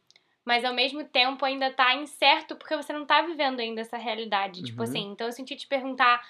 mas 0.46 0.63
ao 0.63 0.74
mesmo 0.74 1.04
tempo 1.04 1.44
ainda 1.44 1.72
tá 1.72 1.94
incerto 1.96 2.56
porque 2.56 2.75
você 2.75 2.94
não 2.94 3.06
tá 3.06 3.22
vivendo 3.22 3.60
ainda 3.60 3.82
essa 3.82 3.98
realidade. 3.98 4.63
Tipo 4.63 4.82
Uhum. 4.84 4.89
assim, 4.89 5.12
então 5.12 5.28
eu 5.28 5.34
senti 5.34 5.56
te 5.58 5.68
perguntar 5.68 6.25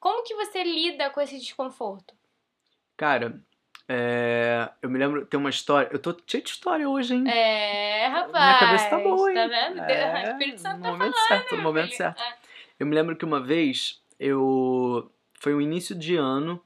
como 0.00 0.24
que 0.24 0.34
você 0.34 0.64
lida 0.64 1.08
com 1.10 1.20
esse 1.20 1.38
desconforto? 1.38 2.14
Cara, 2.96 3.40
é, 3.88 4.68
eu 4.80 4.88
me 4.88 4.98
lembro, 4.98 5.26
tem 5.26 5.38
uma 5.38 5.50
história. 5.50 5.88
Eu 5.92 5.98
tô 5.98 6.16
cheio 6.26 6.42
de 6.42 6.50
história 6.50 6.88
hoje, 6.88 7.14
hein? 7.14 7.28
É, 7.28 8.06
rapaz. 8.06 8.32
Minha 8.44 8.58
cabeça 8.58 8.88
tá 8.90 8.98
boa, 8.98 9.28
hein? 9.30 9.34
Tá 9.36 9.46
vendo? 9.46 9.80
É, 9.80 10.24
o 10.24 10.30
Espírito 10.30 10.60
Santo 10.60 10.76
no 10.78 10.82
tá 10.82 10.90
momento 10.90 11.12
falando. 11.14 11.28
certo, 11.28 11.56
no 11.56 11.62
momento 11.62 11.84
filho. 11.86 11.96
certo. 11.96 12.20
É. 12.22 12.34
Eu 12.80 12.86
me 12.86 12.94
lembro 12.94 13.16
que 13.16 13.24
uma 13.24 13.40
vez 13.40 14.00
eu. 14.18 15.10
Foi 15.34 15.54
o 15.54 15.60
início 15.60 15.94
de 15.94 16.16
ano. 16.16 16.62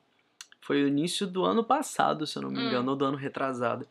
Foi 0.61 0.83
o 0.83 0.89
início 0.89 1.27
do 1.27 1.45
ano 1.45 1.63
passado, 1.65 2.27
se 2.27 2.37
eu 2.37 2.43
não 2.43 2.51
me 2.51 2.59
Hum. 2.59 2.67
engano, 2.69 2.91
ou 2.91 2.97
do 2.97 3.05
ano 3.05 3.17
retrasado. 3.17 3.87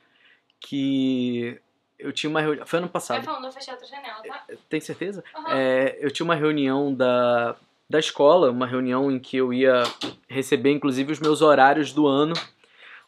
Que 0.60 1.60
eu 1.98 2.12
tinha 2.12 2.30
uma 2.30 2.42
reunião. 2.42 2.66
Foi 2.66 2.78
ano 2.80 2.88
Vai 2.88 2.94
passado. 2.94 3.24
falando, 3.24 3.46
eu 3.46 3.52
fechei 3.52 3.74
outra 3.74 3.88
janela, 3.88 4.22
tá? 4.28 4.44
Tem 4.70 4.80
certeza? 4.82 5.24
Aham. 5.36 5.54
É, 5.54 5.98
eu 6.00 6.12
tinha 6.12 6.24
uma 6.26 6.36
reunião 6.36 6.94
da, 6.94 7.56
da 7.90 8.00
escola, 8.00 8.52
uma 8.52 8.66
reunião 8.68 9.12
em 9.12 9.20
que 9.20 9.38
eu 9.38 9.54
ia 9.54 9.84
receber, 10.28 10.72
inclusive, 10.72 11.12
os 11.14 11.20
meus 11.20 11.42
horários 11.42 11.94
do 11.94 12.08
ano. 12.08 12.34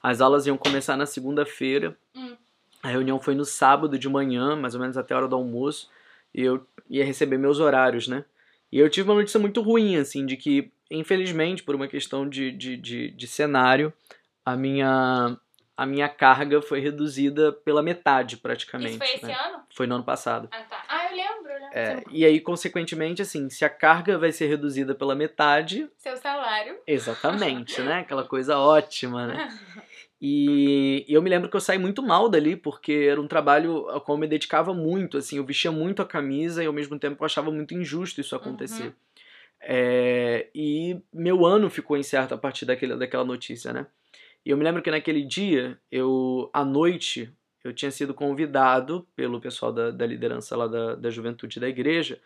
As 0.01 0.21
aulas 0.21 0.45
iam 0.47 0.57
começar 0.57 0.95
na 0.95 1.05
segunda-feira. 1.05 1.97
Hum. 2.15 2.35
A 2.81 2.89
reunião 2.89 3.19
foi 3.19 3.35
no 3.35 3.45
sábado 3.45 3.97
de 3.97 4.07
manhã, 4.07 4.55
mais 4.55 4.75
ou 4.75 4.81
menos 4.81 4.97
até 4.97 5.13
a 5.13 5.17
hora 5.17 5.27
do 5.27 5.35
almoço. 5.35 5.89
E 6.33 6.41
eu 6.41 6.65
ia 6.89 7.03
receber 7.03 7.37
meus 7.37 7.59
horários, 7.59 8.07
né? 8.07 8.23
E 8.71 8.79
eu 8.79 8.89
tive 8.89 9.09
uma 9.09 9.15
notícia 9.15 9.39
muito 9.39 9.61
ruim, 9.61 9.97
assim, 9.97 10.25
de 10.25 10.37
que, 10.37 10.71
infelizmente, 10.91 11.63
por 11.63 11.75
uma 11.75 11.87
questão 11.87 12.27
de, 12.27 12.51
de, 12.51 12.77
de, 12.77 13.11
de 13.11 13.27
cenário, 13.27 13.93
a 14.45 14.55
minha, 14.55 15.37
a 15.75 15.85
minha 15.85 16.09
carga 16.09 16.61
foi 16.61 16.79
reduzida 16.79 17.51
pela 17.51 17.81
metade, 17.81 18.37
praticamente. 18.37 18.91
Isso 18.91 18.99
foi 18.99 19.15
esse 19.15 19.25
né? 19.25 19.33
ano? 19.33 19.63
Foi 19.73 19.87
no 19.87 19.95
ano 19.95 20.03
passado. 20.03 20.49
Ah, 20.51 20.61
tá. 20.63 20.83
Ah, 20.87 21.09
eu 21.09 21.15
lembro, 21.15 21.53
lembro. 21.53 21.69
É, 21.71 22.03
e 22.11 22.25
aí, 22.25 22.39
consequentemente, 22.41 23.21
assim, 23.21 23.49
se 23.49 23.63
a 23.63 23.69
carga 23.69 24.17
vai 24.17 24.31
ser 24.31 24.47
reduzida 24.47 24.93
pela 24.93 25.15
metade, 25.15 25.89
Seu 25.97 26.17
salário. 26.17 26.77
exatamente, 26.85 27.81
né? 27.81 27.99
Aquela 28.01 28.25
coisa 28.25 28.57
ótima, 28.57 29.27
né? 29.27 29.57
E, 30.19 31.05
e 31.07 31.13
eu 31.13 31.21
me 31.21 31.29
lembro 31.29 31.49
que 31.49 31.55
eu 31.55 31.61
saí 31.61 31.77
muito 31.77 32.01
mal 32.01 32.27
dali, 32.27 32.55
porque 32.55 33.07
era 33.09 33.21
um 33.21 33.27
trabalho 33.27 33.87
ao 33.89 34.01
qual 34.01 34.17
eu 34.17 34.21
me 34.21 34.27
dedicava 34.27 34.73
muito, 34.73 35.17
assim, 35.17 35.37
eu 35.37 35.45
vestia 35.45 35.71
muito 35.71 36.01
a 36.01 36.05
camisa 36.05 36.63
e 36.63 36.67
ao 36.67 36.73
mesmo 36.73 36.97
tempo 36.97 37.21
eu 37.21 37.25
achava 37.25 37.51
muito 37.51 37.73
injusto 37.75 38.19
isso 38.19 38.35
acontecer. 38.35 38.87
Uhum. 38.87 38.93
É, 39.61 40.47
e 40.53 40.99
meu 41.13 41.45
ano 41.45 41.69
ficou 41.69 41.97
incerto 41.97 42.33
a 42.33 42.37
partir 42.37 42.65
daquele, 42.65 42.95
daquela 42.95 43.25
notícia, 43.25 43.71
né? 43.73 43.87
E 44.45 44.49
eu 44.49 44.57
me 44.57 44.63
lembro 44.63 44.81
que 44.81 44.89
naquele 44.89 45.23
dia, 45.23 45.79
eu, 45.91 46.49
à 46.53 46.63
noite, 46.63 47.31
eu 47.63 47.73
tinha 47.73 47.91
sido 47.91 48.13
convidado 48.13 49.05
pelo 49.15 49.41
pessoal 49.41 49.73
da, 49.73 49.91
da 49.91 50.05
liderança 50.05 50.55
lá 50.55 50.67
da, 50.67 50.95
da 50.95 51.09
juventude 51.09 51.59
da 51.59 51.67
igreja 51.67 52.19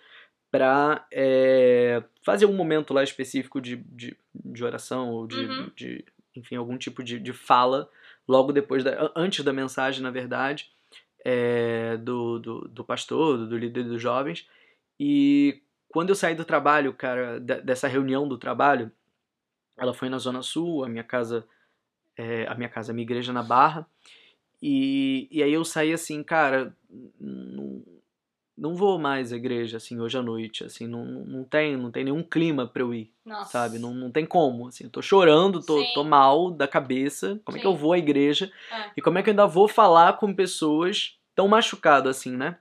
para 0.52 1.08
fazer 2.24 2.46
um 2.46 2.54
momento 2.54 2.94
lá 2.94 3.04
específico 3.04 3.60
de, 3.60 3.78
de, 3.78 4.16
de 4.34 4.64
oração 4.64 5.10
ou 5.10 5.26
de, 5.26 5.36
Uhum. 5.36 5.72
de 5.76 6.06
enfim, 6.36 6.56
algum 6.56 6.78
tipo 6.78 7.04
de, 7.04 7.20
de 7.20 7.34
fala 7.34 7.90
logo 8.28 8.52
depois 8.52 8.84
da, 8.84 9.12
antes 9.16 9.44
da 9.44 9.52
mensagem, 9.54 10.02
na 10.02 10.12
verdade, 10.12 10.70
é, 11.26 11.98
do, 11.98 12.40
do, 12.40 12.62
do 12.68 12.84
pastor, 12.84 13.38
do, 13.38 13.48
do 13.50 13.58
líder 13.58 13.84
dos 13.84 14.02
jovens. 14.02 14.48
E 15.00 15.62
quando 15.90 16.10
eu 16.10 16.16
saí 16.16 16.36
do 16.36 16.46
trabalho, 16.46 16.94
cara, 16.94 17.40
de- 17.40 17.62
dessa 17.62 17.88
reunião 17.88 18.28
do 18.28 18.38
trabalho, 18.38 18.92
ela 19.78 19.94
foi 19.94 20.10
na 20.10 20.18
Zona 20.18 20.42
Sul, 20.42 20.84
a 20.84 20.90
minha 20.90 21.04
casa, 21.04 21.46
é, 22.18 22.46
a 22.48 22.56
minha 22.56 22.70
casa, 22.70 22.92
a 22.92 22.94
minha 22.96 23.04
igreja 23.04 23.34
na 23.34 23.44
Barra. 23.44 23.86
E, 24.62 25.28
e 25.32 25.42
aí 25.42 25.52
eu 25.52 25.66
saí 25.66 25.92
assim, 25.92 26.24
cara, 26.24 26.76
não, 28.62 28.76
vou 28.76 29.00
mais 29.00 29.34
à 29.34 29.36
igreja, 29.36 29.78
assim, 29.78 30.00
hoje 30.00 30.18
à 30.18 30.22
noite, 30.22 30.64
assim, 30.64 30.88
não, 30.88 31.04
não 31.04 31.44
tem, 31.44 31.76
não 31.76 31.92
tem 31.92 32.04
nenhum 32.04 32.22
clima 32.24 32.68
pra 32.68 32.84
eu 32.84 32.94
ir, 32.94 33.12
Nossa. 33.26 33.52
sabe? 33.52 33.80
Não, 33.80 33.94
não 33.94 34.12
tem 34.12 34.26
como, 34.26 34.68
assim, 34.68 34.84
eu 34.86 34.90
tô 34.90 35.02
chorando, 35.02 35.62
tô, 35.62 35.84
Sim. 35.84 35.92
tô 35.94 36.04
mal 36.04 36.52
da 36.52 36.68
cabeça, 36.68 37.42
como 37.44 37.58
é 37.58 37.62
que 37.62 37.68
eu 37.68 37.74
Sim. 37.74 37.78
vou 37.80 37.94
à 37.94 37.98
igreja? 37.98 38.52
É. 38.72 38.92
E 38.96 39.02
como 39.02 39.18
é 39.18 39.24
que 39.24 39.30
eu 39.30 39.34
ainda 39.34 39.48
vou 39.48 39.68
falar 39.68 40.14
com 40.18 40.34
pessoas 40.34 41.18
tão 41.36 41.48
machucado 41.48 42.08
assim, 42.08 42.38
né? 42.38 42.58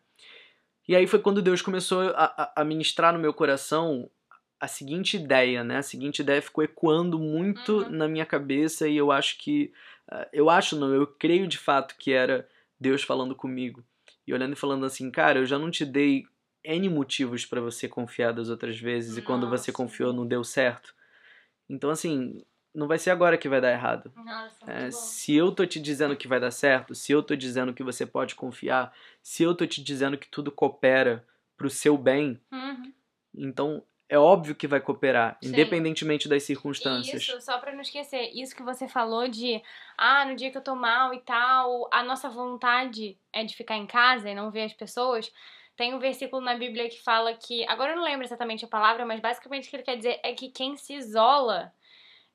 E 0.88 0.96
aí 0.96 1.06
foi 1.06 1.18
quando 1.20 1.42
Deus 1.42 1.62
começou 1.62 2.00
a, 2.16 2.24
a- 2.36 2.52
a 2.62 2.64
ministrar 2.64 3.12
no 3.12 3.18
meu 3.18 3.32
coração 3.32 4.10
a 4.58 4.66
seguinte 4.66 5.16
ideia, 5.16 5.62
né? 5.62 5.76
A 5.78 5.82
seguinte 5.82 6.20
ideia 6.20 6.42
ficou 6.42 6.64
ecoando 6.64 7.18
muito 7.18 7.78
Uhum. 7.82 7.90
na 7.90 8.08
minha 8.08 8.26
cabeça 8.26 8.88
e 8.88 8.96
eu 8.96 9.10
acho 9.12 9.38
que. 9.38 9.72
ah, 10.10 10.26
Eu 10.32 10.50
acho, 10.50 10.76
não, 10.78 10.92
eu 10.94 11.06
creio 11.06 11.46
de 11.46 11.58
fato 11.58 11.94
que 11.98 12.12
era 12.12 12.48
Deus 12.78 13.02
falando 13.02 13.34
comigo. 13.36 13.84
E 14.30 14.34
olhando 14.34 14.52
e 14.52 14.56
falando 14.56 14.86
assim, 14.86 15.10
cara, 15.10 15.40
eu 15.40 15.46
já 15.46 15.58
não 15.58 15.70
te 15.70 15.84
dei 15.84 16.24
N 16.64 16.88
motivos 16.88 17.44
pra 17.46 17.60
você 17.60 17.88
confiar 17.88 18.32
das 18.32 18.48
outras 18.48 18.78
vezes 18.78 19.16
e 19.16 19.22
quando 19.22 19.48
você 19.48 19.72
Nossa. 19.72 19.72
confiou 19.72 20.12
não 20.12 20.26
deu 20.26 20.44
certo. 20.44 20.94
Então, 21.68 21.90
assim, 21.90 22.38
não 22.74 22.88
vai 22.88 22.98
ser 22.98 23.10
agora 23.10 23.38
que 23.38 23.48
vai 23.48 23.60
dar 23.60 23.72
errado. 23.72 24.12
Nossa, 24.14 24.70
É, 24.70 24.90
se 24.90 25.34
eu 25.34 25.52
tô 25.52 25.66
te 25.66 25.80
dizendo 25.80 26.16
que 26.16 26.28
vai 26.28 26.40
dar 26.40 26.50
certo, 26.50 26.94
se 26.94 27.12
eu 27.12 27.22
tô 27.22 27.34
dizendo 27.36 27.74
que 27.74 27.82
você 27.82 28.06
pode 28.06 28.34
confiar, 28.34 28.92
se 29.22 29.42
eu 29.42 29.54
tô 29.54 29.66
te 29.66 29.82
dizendo 29.82 30.18
que 30.18 30.28
tudo 30.28 30.52
coopera 30.52 31.24
pro 31.56 31.70
seu 31.70 31.96
bem, 31.98 32.40
Uhum. 32.52 32.92
então 33.34 33.82
é 34.10 34.18
óbvio 34.18 34.56
que 34.56 34.66
vai 34.66 34.80
cooperar, 34.80 35.38
Sim. 35.40 35.50
independentemente 35.50 36.28
das 36.28 36.42
circunstâncias. 36.42 37.22
Isso, 37.22 37.40
só 37.40 37.58
pra 37.58 37.72
não 37.72 37.80
esquecer, 37.80 38.28
isso 38.34 38.56
que 38.56 38.62
você 38.62 38.88
falou 38.88 39.28
de, 39.28 39.62
ah, 39.96 40.24
no 40.24 40.34
dia 40.34 40.50
que 40.50 40.58
eu 40.58 40.62
tô 40.62 40.74
mal 40.74 41.14
e 41.14 41.20
tal, 41.20 41.88
a 41.92 42.02
nossa 42.02 42.28
vontade 42.28 43.16
é 43.32 43.44
de 43.44 43.54
ficar 43.54 43.76
em 43.76 43.86
casa 43.86 44.28
e 44.28 44.34
não 44.34 44.50
ver 44.50 44.64
as 44.64 44.72
pessoas. 44.72 45.32
Tem 45.76 45.94
um 45.94 46.00
versículo 46.00 46.42
na 46.42 46.56
Bíblia 46.56 46.88
que 46.88 47.00
fala 47.00 47.32
que, 47.34 47.64
agora 47.68 47.92
eu 47.92 47.96
não 47.96 48.02
lembro 48.02 48.26
exatamente 48.26 48.64
a 48.64 48.68
palavra, 48.68 49.06
mas 49.06 49.20
basicamente 49.20 49.68
o 49.68 49.70
que 49.70 49.76
ele 49.76 49.82
quer 49.84 49.96
dizer 49.96 50.18
é 50.24 50.32
que 50.32 50.48
quem 50.48 50.76
se 50.76 50.92
isola 50.94 51.72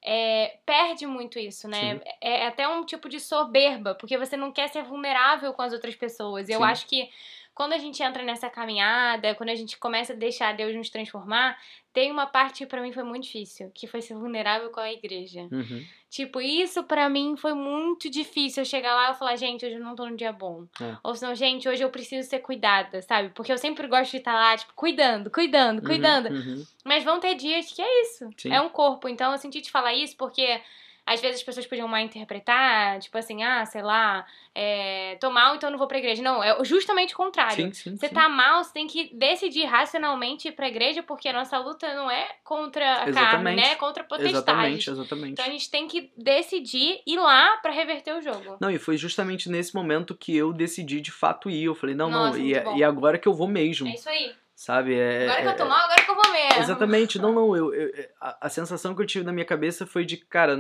é, 0.02 0.60
perde 0.66 1.06
muito 1.06 1.38
isso, 1.38 1.68
né? 1.68 2.00
É, 2.22 2.44
é 2.44 2.48
até 2.48 2.66
um 2.68 2.86
tipo 2.86 3.10
de 3.10 3.20
soberba, 3.20 3.96
porque 3.96 4.18
você 4.18 4.38
não 4.38 4.52
quer 4.52 4.70
ser 4.70 4.84
vulnerável 4.84 5.52
com 5.54 5.62
as 5.62 5.74
outras 5.74 5.96
pessoas. 5.96 6.48
E 6.48 6.54
eu 6.54 6.60
Sim. 6.60 6.66
acho 6.66 6.88
que 6.88 7.10
quando 7.56 7.72
a 7.74 7.78
gente 7.78 8.04
entra 8.04 8.22
nessa 8.22 8.50
caminhada, 8.50 9.34
quando 9.34 9.50
a 9.50 9.56
gente 9.56 9.78
começa 9.80 10.12
a 10.14 10.16
deixar 10.16 10.54
Deus 10.54 10.76
nos 10.76 10.90
transformar, 10.90 11.58
tem 11.94 12.12
uma 12.12 12.28
parte 12.28 12.60
que 12.60 12.66
pra 12.66 12.82
mim 12.82 12.92
foi 12.92 13.04
muito 13.04 13.24
difícil, 13.24 13.72
que 13.74 13.88
foi 13.88 14.02
ser 14.02 14.14
vulnerável 14.14 14.70
com 14.70 14.82
a 14.82 14.92
igreja. 14.92 15.48
Uhum. 15.50 15.86
Tipo, 16.10 16.42
isso 16.42 16.84
pra 16.84 17.10
mim 17.10 17.36
foi 17.38 17.54
muito 17.54 18.10
difícil. 18.10 18.62
Eu 18.62 18.66
chegar 18.66 18.94
lá 18.94 19.12
e 19.12 19.16
falar, 19.16 19.36
gente, 19.38 19.66
hoje 19.66 19.76
eu 19.76 19.82
não 19.82 19.96
tô 19.96 20.06
num 20.06 20.16
dia 20.16 20.34
bom. 20.34 20.66
É. 20.82 20.98
Ou 21.04 21.16
senão, 21.16 21.34
gente, 21.34 21.68
hoje 21.68 21.82
eu 21.84 21.90
preciso 21.90 22.30
ser 22.30 22.40
cuidada, 22.40 23.02
sabe? 23.02 23.30
Porque 23.30 23.52
eu 23.52 23.58
sempre 23.58 23.88
gosto 23.88 24.12
de 24.12 24.18
estar 24.18 24.34
lá, 24.34 24.56
tipo, 24.58 24.74
cuidando, 24.76 25.32
cuidando, 25.32 25.80
Uhum, 25.80 25.86
cuidando. 25.86 26.30
uhum. 26.30 26.66
Mas 26.84 27.04
vão 27.06 27.20
ter 27.22 27.36
dias 27.36 27.72
que 27.72 27.82
é 27.82 28.02
isso. 28.04 28.30
Sim. 28.38 28.52
É 28.54 28.60
um 28.62 28.70
corpo. 28.70 29.08
Então 29.08 29.32
eu 29.32 29.38
senti 29.38 29.62
te 29.62 29.72
falar 29.72 29.94
isso 29.94 30.16
porque 30.18 30.62
às 31.06 31.22
vezes 31.22 31.38
as 31.38 31.44
pessoas 31.44 31.68
podiam 31.68 31.88
mal 31.88 32.00
interpretar, 32.00 33.00
tipo 33.00 33.16
assim, 33.18 33.44
ah, 33.44 33.64
sei 33.66 33.82
lá, 33.84 34.26
é, 34.54 35.18
tô 35.22 35.30
mal, 35.30 35.56
então 35.56 35.70
não 35.70 35.78
vou 35.78 35.88
pra 35.88 36.00
igreja. 36.00 36.22
Não, 36.24 36.44
é 36.44 36.64
justamente 36.64 37.14
o 37.14 37.18
contrário. 37.18 37.56
Sim, 37.56 37.74
sim, 37.74 37.96
Você 37.96 38.08
sim. 38.08 38.14
tá 38.14 38.28
mal, 38.28 38.64
você 38.64 38.74
tem 38.74 38.88
que 38.88 39.14
decidir 39.16 39.66
racionalmente 39.66 40.48
ir 40.48 40.54
pra 40.54 40.68
igreja, 40.68 41.04
porque 41.04 41.30
a 41.30 41.34
nossa 41.34 41.58
luta 41.60 41.94
não 41.94 42.10
é 42.10 42.28
contra 42.44 42.92
a 42.94 42.96
carne, 42.98 43.10
Exatamente. 43.12 43.62
né? 43.62 43.72
É 43.72 43.76
contra 43.76 44.02
a 44.04 44.06
potestade. 44.06 44.36
Exatamente, 44.38 44.90
exatamente. 44.90 45.32
Então 45.34 45.46
a 45.46 45.50
gente 45.50 45.70
tem 45.70 45.88
que 45.88 46.12
decidir 46.18 47.02
ir 47.06 47.18
lá 47.18 47.58
pra 47.58 47.72
reverter 47.72 48.16
o 48.16 48.22
jogo. 48.22 48.58
Não, 48.60 48.72
e 48.72 48.80
foi 48.80 48.98
justamente 48.98 49.50
nesse 49.50 49.76
momento 49.76 50.16
que 50.16 50.36
eu 50.36 50.52
decidi 50.52 51.02
de 51.02 51.12
fato 51.12 51.50
ir. 51.50 51.66
Eu 51.66 51.76
falei, 51.76 51.96
não, 51.96 52.10
Nossa, 52.10 52.38
não, 52.40 52.46
e, 52.46 52.60
bom. 52.60 52.78
e 52.78 52.84
agora 52.84 53.18
que 53.20 53.28
eu 53.28 53.34
vou 53.34 53.48
mesmo, 53.48 53.88
É 53.88 53.94
isso 53.94 54.10
aí. 54.10 54.34
Sabe? 54.56 54.96
É, 54.96 55.24
Agora 55.30 55.42
que 55.42 55.48
é- 55.48 55.52
eu 55.52 55.58
tô 55.58 55.66
mal, 55.66 55.84
agora 55.84 56.04
que 56.04 56.10
eu 56.12 56.16
vou 56.16 56.32
mesmo. 56.32 56.60
Exatamente, 56.62 57.20
não, 57.20 57.34
não, 57.34 57.56
eu, 57.56 57.74
eu- 57.74 57.92
a, 58.22 58.48
a 58.48 58.50
sensação 58.50 58.96
que 58.96 59.02
eu 59.02 59.06
tive 59.06 59.26
na 59.26 59.34
minha 59.34 59.46
cabeça 59.46 59.86
foi 59.86 60.06
de, 60.06 60.18
cara, 60.18 60.58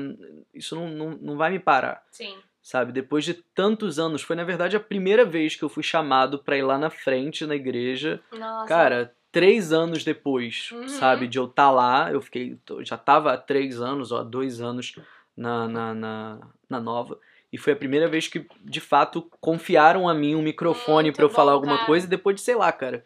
isso 0.53 0.75
não, 0.75 0.89
não, 0.89 1.09
não 1.11 1.37
vai 1.37 1.51
me 1.51 1.59
parar, 1.59 2.03
Sim. 2.11 2.35
sabe? 2.61 2.91
Depois 2.91 3.23
de 3.23 3.33
tantos 3.33 3.97
anos, 3.97 4.21
foi 4.21 4.35
na 4.35 4.43
verdade 4.43 4.75
a 4.75 4.79
primeira 4.81 5.23
vez 5.23 5.55
que 5.55 5.63
eu 5.63 5.69
fui 5.69 5.83
chamado 5.83 6.39
pra 6.39 6.57
ir 6.57 6.63
lá 6.63 6.77
na 6.77 6.89
frente 6.89 7.45
na 7.45 7.55
igreja, 7.55 8.21
Nossa. 8.37 8.67
cara, 8.67 9.15
três 9.31 9.71
anos 9.71 10.03
depois, 10.03 10.69
Uhum. 10.71 10.87
sabe, 10.87 11.27
de 11.27 11.37
eu 11.39 11.45
estar 11.45 11.71
lá, 11.71 12.11
eu 12.11 12.21
fiquei, 12.21 12.57
já 12.81 12.97
tava 12.97 13.33
há 13.33 13.37
três 13.37 13.79
anos, 13.81 14.11
ou 14.11 14.19
há 14.19 14.23
dois 14.23 14.59
anos 14.61 14.95
na, 15.35 15.67
na, 15.67 15.93
na, 15.93 16.39
na 16.69 16.79
nova, 16.79 17.17
e 17.51 17.57
foi 17.57 17.71
a 17.73 17.75
primeira 17.75 18.07
vez 18.09 18.27
que, 18.27 18.45
de 18.61 18.81
fato, 18.81 19.21
confiaram 19.39 20.09
a 20.09 20.13
mim 20.13 20.35
um 20.35 20.41
microfone 20.41 21.11
pra 21.13 21.23
eu 21.23 21.29
falar 21.29 21.51
bom, 21.51 21.55
alguma 21.57 21.75
cara. 21.75 21.85
coisa, 21.85 22.05
e 22.05 22.09
depois 22.09 22.35
de, 22.35 22.41
sei 22.41 22.55
lá, 22.55 22.69
cara, 22.71 23.05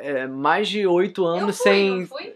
é, 0.00 0.26
mais 0.26 0.68
de 0.68 0.86
oito 0.86 1.24
anos 1.24 1.56
fui, 1.56 1.64
sem... 1.64 2.00
não 2.00 2.06
fui? 2.06 2.34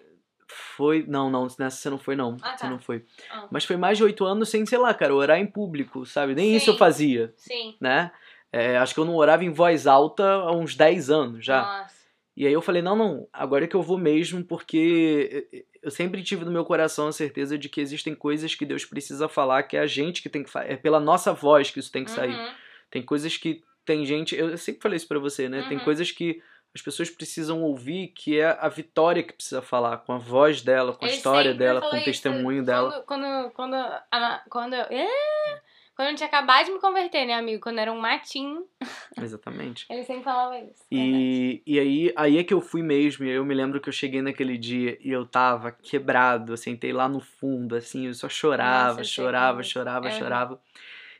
Foi. 0.77 1.05
Não, 1.07 1.31
não, 1.31 1.43
nessa 1.59 1.77
você 1.77 1.91
não 1.91 1.99
foi, 1.99 2.17
não. 2.17 2.37
Ah, 2.43 2.57
Você 2.57 2.65
tá. 2.65 2.71
não 2.71 2.79
foi. 2.79 3.05
Ah. 3.31 3.47
Mas 3.51 3.65
foi 3.65 3.77
mais 3.77 3.99
de 3.99 4.05
oito 4.05 4.25
anos 4.25 4.49
sem, 4.49 4.65
sei 4.67 4.79
lá, 4.79 4.93
cara, 4.95 5.15
orar 5.15 5.39
em 5.39 5.47
público, 5.47 6.05
sabe? 6.07 6.35
Nem 6.35 6.57
isso 6.57 6.71
eu 6.71 6.75
Sim. 6.75 6.79
fazia, 6.79 7.33
Sim. 7.37 7.77
né? 7.81 8.11
É, 8.53 8.77
acho 8.79 8.95
que 8.95 9.01
eu 9.01 9.05
não 9.05 9.15
orava 9.15 9.45
em 9.45 9.51
voz 9.53 9.87
alta 9.87 10.25
há 10.25 10.53
uns 10.53 10.75
10 10.75 11.11
anos 11.11 11.45
já. 11.45 11.63
Nossa. 11.63 12.01
E 12.37 12.47
aí 12.47 12.53
eu 12.53 12.63
falei, 12.63 12.81
não, 12.81 12.97
não, 12.97 13.29
agora 13.33 13.65
é 13.65 13.69
que 13.69 13.77
eu 13.77 13.83
vou 13.83 13.99
mesmo, 13.99 14.43
porque 14.43 15.67
eu 15.83 15.91
sempre 15.91 16.23
tive 16.23 16.45
no 16.45 16.51
meu 16.51 16.65
coração 16.65 17.09
a 17.09 17.13
certeza 17.13 17.59
de 17.59 17.69
que 17.69 17.81
existem 17.81 18.15
coisas 18.15 18.55
que 18.55 18.65
Deus 18.65 18.85
precisa 18.85 19.29
falar, 19.29 19.63
que 19.65 19.77
é 19.77 19.81
a 19.81 19.87
gente 19.87 20.23
que 20.23 20.29
tem 20.29 20.43
que 20.43 20.51
falar. 20.51 20.67
É 20.71 20.77
pela 20.77 20.99
nossa 20.99 21.33
voz 21.33 21.71
que 21.71 21.79
isso 21.79 21.93
tem 21.93 22.05
que 22.05 22.11
sair. 22.11 22.35
Uhum. 22.35 22.51
Tem 22.91 23.03
coisas 23.03 23.37
que 23.37 23.63
tem 23.85 24.05
gente. 24.07 24.35
Eu 24.35 24.57
sempre 24.57 24.81
falei 24.83 24.97
isso 24.97 25.07
pra 25.09 25.19
você, 25.19 25.49
né? 25.49 25.65
Tem 25.69 25.79
Uhum. 25.79 25.85
coisas 25.85 26.11
que 26.11 26.43
as 26.75 26.81
pessoas 26.83 27.11
precisam 27.11 27.63
ouvir, 27.63 28.09
que 28.09 28.39
é 28.39 28.57
a 28.61 28.69
Vitória 28.69 29.23
que 29.23 29.33
precisa 29.33 29.61
falar, 29.61 29.99
com 29.99 30.13
a 30.13 30.19
voz 30.19 30.63
dela, 30.63 30.93
com 30.95 31.05
a 31.05 31.09
Ele 31.09 31.17
história 31.17 31.51
sempre 31.53 31.59
dela, 31.59 31.81
com 31.81 31.87
o 31.89 31.97
isso. 31.97 32.05
testemunho 32.05 32.65
dela. 32.65 33.03
Quando, 33.07 33.51
quando, 33.51 33.51
quando, 33.53 33.75
a- 33.75 34.43
quando, 34.49 34.75
eu- 34.75 34.85
é, 34.91 35.61
quando 35.97 36.09
eu 36.11 36.15
tinha 36.15 36.29
acabado 36.29 36.67
de 36.67 36.73
me 36.73 36.79
converter, 36.81 37.27
né, 37.27 37.35
amigo? 37.35 37.61
Quando 37.61 37.79
era 37.81 37.93
um 37.93 37.99
matinho, 38.01 38.65
Exatamente. 39.19 39.85
ele 39.91 40.05
sempre 40.05 40.23
falava 40.25 40.59
isso. 40.59 40.85
verdade. 40.91 41.19
E, 41.19 41.63
e 41.67 41.79
aí, 41.81 42.13
aí 42.17 42.39
é 42.39 42.45
que 42.45 42.55
eu 42.55 42.61
fui 42.61 42.83
mesmo, 42.83 43.25
e 43.25 43.31
aí 43.31 43.35
eu 43.37 43.45
me 43.45 43.55
lembro 43.55 43.81
que 43.81 43.89
eu 43.89 43.93
cheguei 43.93 44.23
naquele 44.23 44.57
dia 44.57 44.97
e 45.01 45.11
eu 45.11 45.27
tava 45.27 45.73
quebrado, 45.73 46.53
eu 46.53 46.57
sentei 46.57 46.93
lá 46.93 47.09
no 47.09 47.21
fundo, 47.21 47.75
assim, 47.75 48.07
eu 48.07 48.15
só 48.15 48.29
chorava, 48.29 48.89
Nossa, 48.89 49.01
eu 49.01 49.05
chorava, 49.05 49.61
é. 49.61 49.65
chorava, 49.65 50.09
É. 50.09 50.13
chorava. 50.13 50.61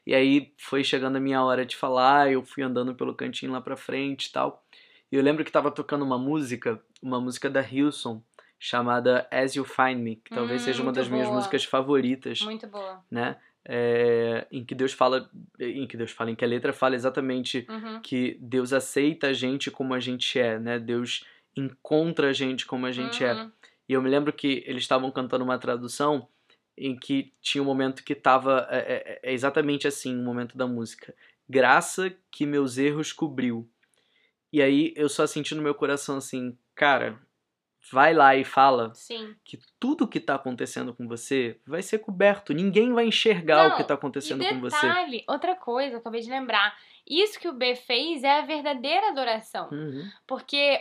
E 0.07 0.15
aí 0.15 0.53
foi 0.57 0.83
chegando 0.83 1.17
a 1.17 1.21
minha 1.21 1.43
hora 1.45 1.67
de 1.67 1.77
falar, 1.77 2.33
eu 2.33 2.43
fui 2.43 2.63
andando 2.63 2.95
pelo 2.95 3.15
cantinho 3.15 3.53
lá 3.53 3.61
pra 3.61 3.77
frente 3.77 4.27
e 4.27 4.33
tal. 4.33 4.65
E 5.11 5.17
eu 5.17 5.23
lembro 5.23 5.45
que 5.45 5.51
tava 5.53 5.71
tocando 5.71 6.05
uma 6.05 6.19
música, 6.19 6.81
uma 7.03 7.21
música 7.21 7.51
da 7.51 7.61
Hilson, 7.63 8.23
chamada 8.59 9.27
As 9.31 9.55
You 9.57 9.65
Find 9.65 9.99
Me, 9.99 10.17
que 10.17 10.31
talvez 10.35 10.63
Hum, 10.63 10.65
seja 10.67 10.83
uma 10.83 10.93
das 10.93 11.09
minhas 11.09 11.27
boa. 11.27 11.37
músicas 11.39 11.65
favoritas 11.65 12.43
Muito 12.43 12.67
boa. 12.67 13.03
né? 13.11 13.37
É, 13.65 14.47
em 14.51 14.65
que 14.65 14.75
Deus 14.75 14.93
fala, 14.93 15.29
em 15.59 15.87
que 15.87 15.97
Deus 15.97 16.11
fala, 16.11 16.31
em 16.31 16.35
que 16.35 16.45
a 16.45 16.49
letra 16.49 16.73
fala 16.73 16.95
exatamente 16.95 17.67
Uhum. 17.69 18.01
que 18.01 18.37
Deus 18.41 18.73
aceita 18.73 19.29
a 19.29 19.33
gente 19.33 19.71
como 19.71 19.93
a 19.95 20.01
gente 20.01 20.39
é, 20.39 20.59
né? 20.59 20.79
Deus 20.79 21.25
encontra 21.57 22.29
a 22.29 22.33
gente 22.33 22.65
como 22.67 22.87
a 22.87 22.93
gente 22.93 23.25
é. 23.25 23.35
Uhum. 23.35 23.51
E 23.89 23.93
eu 23.93 24.01
me 24.03 24.09
lembro 24.09 24.33
que 24.33 24.63
eles 24.67 24.83
estavam 24.83 25.11
cantando 25.11 25.45
uma 25.45 25.59
tradução 25.59 26.29
em 26.77 26.97
que 26.97 27.33
tinha 27.43 27.61
um 27.61 27.67
momento 27.67 28.03
que 28.05 28.15
tava 28.15 28.67
é, 28.71 28.79
é- 28.79 29.31
é 29.31 29.33
exatamente 29.33 29.87
assim, 29.87 30.19
o 30.19 30.23
momento 30.23 30.57
da 30.57 30.67
música. 30.67 31.15
Graça 31.49 32.13
que 32.31 32.47
meus 32.47 32.79
erros 32.79 33.13
cobriu. 33.13 33.69
E 34.53 34.61
aí 34.61 34.93
eu 34.97 35.09
só 35.09 35.27
senti 35.27 35.55
no 35.55 35.63
meu 35.63 35.75
coração 35.75 36.17
assim, 36.17 36.57
cara, 36.75 37.21
vai 37.93 38.13
lá 38.13 38.37
e 38.37 38.45
fala 38.45 38.93
Sim. 38.95 39.35
que 39.45 39.59
tudo 39.79 40.09
que 40.09 40.21
tá 40.21 40.35
acontecendo 40.35 40.95
com 40.95 41.07
você 41.09 41.61
vai 41.67 41.83
ser 41.83 41.99
coberto. 41.99 42.53
Ninguém 42.53 42.93
vai 42.93 43.07
enxergar 43.07 43.69
Não, 43.69 43.75
o 43.75 43.77
que 43.77 43.85
tá 43.85 43.95
acontecendo 43.95 44.43
e 44.43 44.49
com 44.49 44.61
você. 44.61 44.77
detalhe, 44.81 45.25
outra 45.29 45.55
coisa, 45.55 45.97
acabei 45.97 46.21
de 46.21 46.31
lembrar. 46.31 46.77
Isso 47.07 47.41
que 47.41 47.49
o 47.49 47.53
B 47.53 47.75
fez 47.75 48.23
é 48.23 48.39
a 48.39 48.47
verdadeira 48.47 49.09
adoração. 49.09 49.69
Uhum. 49.71 50.09
Porque 50.27 50.81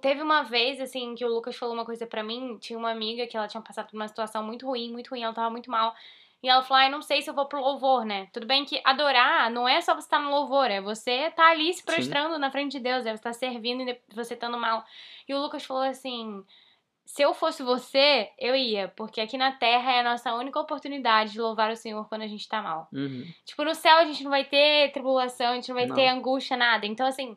teve 0.00 0.22
uma 0.22 0.42
vez, 0.42 0.80
assim, 0.80 1.14
que 1.14 1.24
o 1.24 1.28
Lucas 1.28 1.56
falou 1.56 1.74
uma 1.74 1.84
coisa 1.84 2.06
pra 2.06 2.22
mim. 2.22 2.56
Tinha 2.58 2.78
uma 2.78 2.90
amiga 2.90 3.26
que 3.26 3.36
ela 3.36 3.46
tinha 3.46 3.62
passado 3.62 3.90
por 3.90 3.96
uma 3.96 4.08
situação 4.08 4.42
muito 4.42 4.66
ruim, 4.66 4.90
muito 4.90 5.10
ruim, 5.10 5.22
ela 5.22 5.34
tava 5.34 5.50
muito 5.50 5.70
mal. 5.70 5.94
E 6.42 6.48
ela 6.48 6.62
falou, 6.62 6.82
ai, 6.82 6.90
não 6.90 7.02
sei 7.02 7.20
se 7.20 7.28
eu 7.28 7.34
vou 7.34 7.46
pro 7.46 7.60
louvor, 7.60 8.04
né? 8.04 8.28
Tudo 8.32 8.46
bem 8.46 8.64
que 8.64 8.80
adorar 8.84 9.50
não 9.50 9.68
é 9.68 9.80
só 9.80 9.94
você 9.94 10.06
estar 10.06 10.20
no 10.20 10.30
louvor, 10.30 10.70
é 10.70 10.80
você 10.80 11.30
tá 11.32 11.50
ali 11.50 11.72
se 11.74 11.84
prostrando 11.84 12.38
na 12.38 12.50
frente 12.50 12.72
de 12.72 12.80
Deus, 12.80 13.04
é 13.04 13.16
você 13.16 13.22
tá 13.22 13.32
servindo 13.32 13.82
e 13.82 14.00
você 14.14 14.34
estando 14.34 14.56
mal. 14.56 14.84
E 15.28 15.34
o 15.34 15.40
Lucas 15.40 15.64
falou 15.64 15.82
assim, 15.82 16.44
se 17.04 17.22
eu 17.22 17.34
fosse 17.34 17.62
você, 17.62 18.30
eu 18.38 18.54
ia, 18.54 18.88
porque 18.88 19.20
aqui 19.20 19.36
na 19.36 19.50
Terra 19.50 19.92
é 19.92 20.00
a 20.00 20.04
nossa 20.04 20.32
única 20.34 20.60
oportunidade 20.60 21.32
de 21.32 21.40
louvar 21.40 21.72
o 21.72 21.76
Senhor 21.76 22.06
quando 22.08 22.22
a 22.22 22.28
gente 22.28 22.46
tá 22.46 22.62
mal. 22.62 22.86
Uhum. 22.92 23.26
Tipo, 23.44 23.64
no 23.64 23.74
céu 23.74 23.96
a 23.96 24.04
gente 24.04 24.22
não 24.22 24.30
vai 24.30 24.44
ter 24.44 24.92
tribulação, 24.92 25.52
a 25.52 25.54
gente 25.54 25.70
não 25.70 25.74
vai 25.74 25.86
Não. 25.86 25.96
ter 25.96 26.06
angústia, 26.06 26.56
nada. 26.56 26.86
Então, 26.86 27.06
assim, 27.06 27.34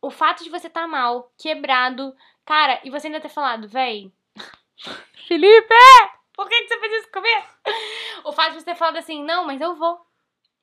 o 0.00 0.10
fato 0.10 0.44
de 0.44 0.50
você 0.50 0.68
estar 0.68 0.86
mal, 0.86 1.32
quebrado, 1.38 2.14
cara, 2.44 2.80
e 2.84 2.90
você 2.90 3.08
ainda 3.08 3.20
ter 3.20 3.30
falado, 3.30 3.66
véi. 3.66 4.12
Felipe! 5.26 5.74
Por 6.34 6.48
que, 6.48 6.62
que 6.62 6.68
você 6.68 6.80
fez 6.80 6.92
isso 7.02 7.10
comigo? 7.12 7.46
O 8.24 8.32
fato 8.32 8.52
de 8.52 8.60
você 8.60 8.64
ter 8.66 8.76
falado 8.76 8.96
assim, 8.98 9.22
não, 9.24 9.44
mas 9.44 9.60
eu 9.60 9.74
vou. 9.74 9.98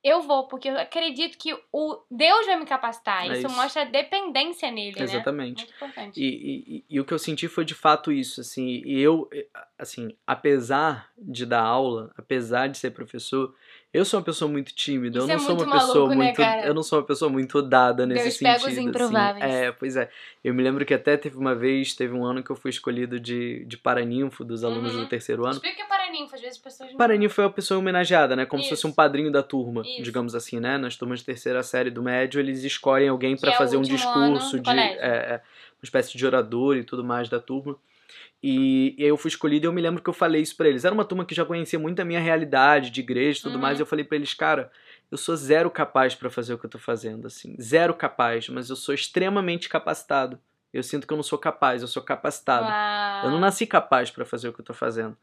Eu 0.02 0.22
vou, 0.22 0.48
porque 0.48 0.66
eu 0.70 0.78
acredito 0.78 1.36
que 1.36 1.52
o 1.70 2.02
Deus 2.10 2.46
vai 2.46 2.56
me 2.58 2.64
capacitar. 2.64 3.24
É 3.24 3.32
isso, 3.36 3.46
isso. 3.48 3.54
mostra 3.54 3.84
dependência 3.84 4.70
nele, 4.70 4.96
né? 4.98 5.02
Exatamente. 5.04 5.58
Muito 5.58 5.74
importante. 5.74 6.18
E, 6.18 6.24
e- 6.26 6.76
e- 6.78 6.84
e 6.88 7.00
o 7.00 7.04
que 7.04 7.12
eu 7.12 7.18
senti 7.18 7.46
foi 7.48 7.66
de 7.66 7.74
fato 7.74 8.10
isso, 8.10 8.40
assim, 8.40 8.82
e 8.86 8.98
eu, 8.98 9.28
eh, 9.30 9.46
assim, 9.78 10.16
apesar 10.26 11.10
de 11.18 11.44
dar 11.44 11.60
aula, 11.62 12.10
apesar 12.16 12.68
de 12.68 12.78
ser 12.78 12.92
professor, 12.92 13.54
eu 13.92 14.04
sou 14.04 14.20
uma 14.20 14.24
pessoa 14.24 14.50
muito 14.50 14.72
tímida, 14.74 15.18
Isso 15.18 15.26
eu 15.26 15.30
é 15.30 15.36
não 15.36 15.40
sou 15.44 15.56
muito 15.56 15.68
uma 15.68 15.80
pessoa 15.80 16.08
né, 16.10 16.14
muito, 16.14 16.36
cara? 16.36 16.66
eu 16.66 16.72
não 16.74 16.82
sou 16.82 16.98
uma 17.00 17.04
pessoa 17.04 17.28
muito 17.30 17.60
dada 17.60 18.06
nesse 18.06 18.22
Deus 18.22 18.34
sentido, 18.34 18.52
pega 18.52 18.66
os 18.66 18.78
assim. 18.78 18.88
improváveis. 18.88 19.44
É, 19.44 19.72
pois 19.72 19.96
é. 19.96 20.08
Eu 20.44 20.54
me 20.54 20.62
lembro 20.62 20.84
que 20.86 20.94
até 20.94 21.16
teve 21.16 21.36
uma 21.36 21.54
vez, 21.54 21.94
teve 21.94 22.14
um 22.14 22.24
ano 22.24 22.42
que 22.42 22.50
eu 22.50 22.56
fui 22.56 22.70
escolhido 22.70 23.18
de, 23.18 23.64
de 23.64 23.76
paraninfo 23.76 24.44
dos 24.44 24.62
alunos 24.62 24.94
Uhum. 24.94 25.00
do 25.00 25.08
terceiro 25.08 25.42
ano. 25.44 25.54
Explica 25.54 25.74
o 25.74 25.76
que 25.76 25.82
é 25.82 25.86
paraninfo, 25.86 26.34
às 26.34 26.40
vezes 26.40 26.56
as 26.56 26.62
pessoas 26.62 26.90
não... 26.90 26.96
Paraninfo 26.96 27.34
foi 27.34 27.44
a 27.44 27.50
pessoa 27.50 27.78
homenageada, 27.78 28.36
né? 28.36 28.46
Como 28.46 28.62
se 28.62 28.68
fosse 28.68 28.80
Isso. 28.80 28.88
um 28.88 28.92
padrinho 28.92 29.30
da 29.32 29.42
turma, 29.42 29.82
Isso. 29.84 30.02
digamos 30.02 30.34
assim, 30.34 30.60
né? 30.60 30.78
Nas 30.78 30.96
turmas 30.96 31.18
de 31.20 31.24
terceira 31.24 31.62
série 31.62 31.90
do 31.90 32.02
médio, 32.02 32.38
eles 32.40 32.62
escolhem 32.62 33.08
alguém 33.08 33.36
pra 33.36 33.52
é 33.52 33.56
fazer 33.56 33.76
um 33.76 33.82
discurso 33.82 34.60
de 34.60 34.70
é, 34.70 34.98
é, 35.00 35.40
uma 35.80 35.84
espécie 35.84 36.16
de 36.16 36.24
orador 36.26 36.76
e 36.76 36.84
tudo 36.84 37.02
mais 37.02 37.28
da 37.28 37.40
turma. 37.40 37.76
E, 38.42 38.94
e 38.98 39.02
aí 39.02 39.08
eu 39.08 39.16
fui 39.18 39.28
escolhido 39.28 39.66
e 39.66 39.68
eu 39.68 39.72
me 39.72 39.82
lembro 39.82 40.02
que 40.02 40.08
eu 40.08 40.14
falei 40.14 40.40
isso 40.40 40.56
pra 40.56 40.68
eles. 40.68 40.84
Era 40.84 40.94
uma 40.94 41.04
turma 41.04 41.24
que 41.26 41.34
já 41.34 41.44
conhecia 41.44 41.78
muito 41.78 42.00
a 42.00 42.04
minha 42.04 42.20
realidade 42.20 42.90
de 42.90 43.00
igreja 43.00 43.38
e 43.38 43.42
tudo 43.42 43.56
Uhum. 43.56 43.60
mais. 43.60 43.78
E 43.78 43.82
eu 43.82 43.86
falei 43.86 44.04
pra 44.04 44.16
eles, 44.16 44.32
cara, 44.32 44.70
eu 45.10 45.18
sou 45.18 45.36
zero 45.36 45.70
capaz 45.70 46.14
pra 46.14 46.30
fazer 46.30 46.54
o 46.54 46.58
que 46.58 46.64
eu 46.64 46.70
tô 46.70 46.78
fazendo, 46.78 47.26
assim. 47.26 47.54
Zero 47.60 47.92
capaz, 47.92 48.48
mas 48.48 48.70
eu 48.70 48.76
sou 48.76 48.94
extremamente 48.94 49.68
capacitado. 49.68 50.38
Eu 50.72 50.82
sinto 50.82 51.06
que 51.06 51.12
eu 51.12 51.16
não 51.16 51.22
sou 51.24 51.38
capaz, 51.38 51.82
eu 51.82 51.88
sou 51.88 52.02
capacitado. 52.02 52.66
Uau. 52.66 53.24
Eu 53.24 53.30
não 53.32 53.40
nasci 53.40 53.66
capaz 53.66 54.10
pra 54.10 54.24
fazer 54.24 54.48
o 54.48 54.52
que 54.52 54.60
eu 54.60 54.64
tô 54.64 54.72
fazendo. 54.72 55.16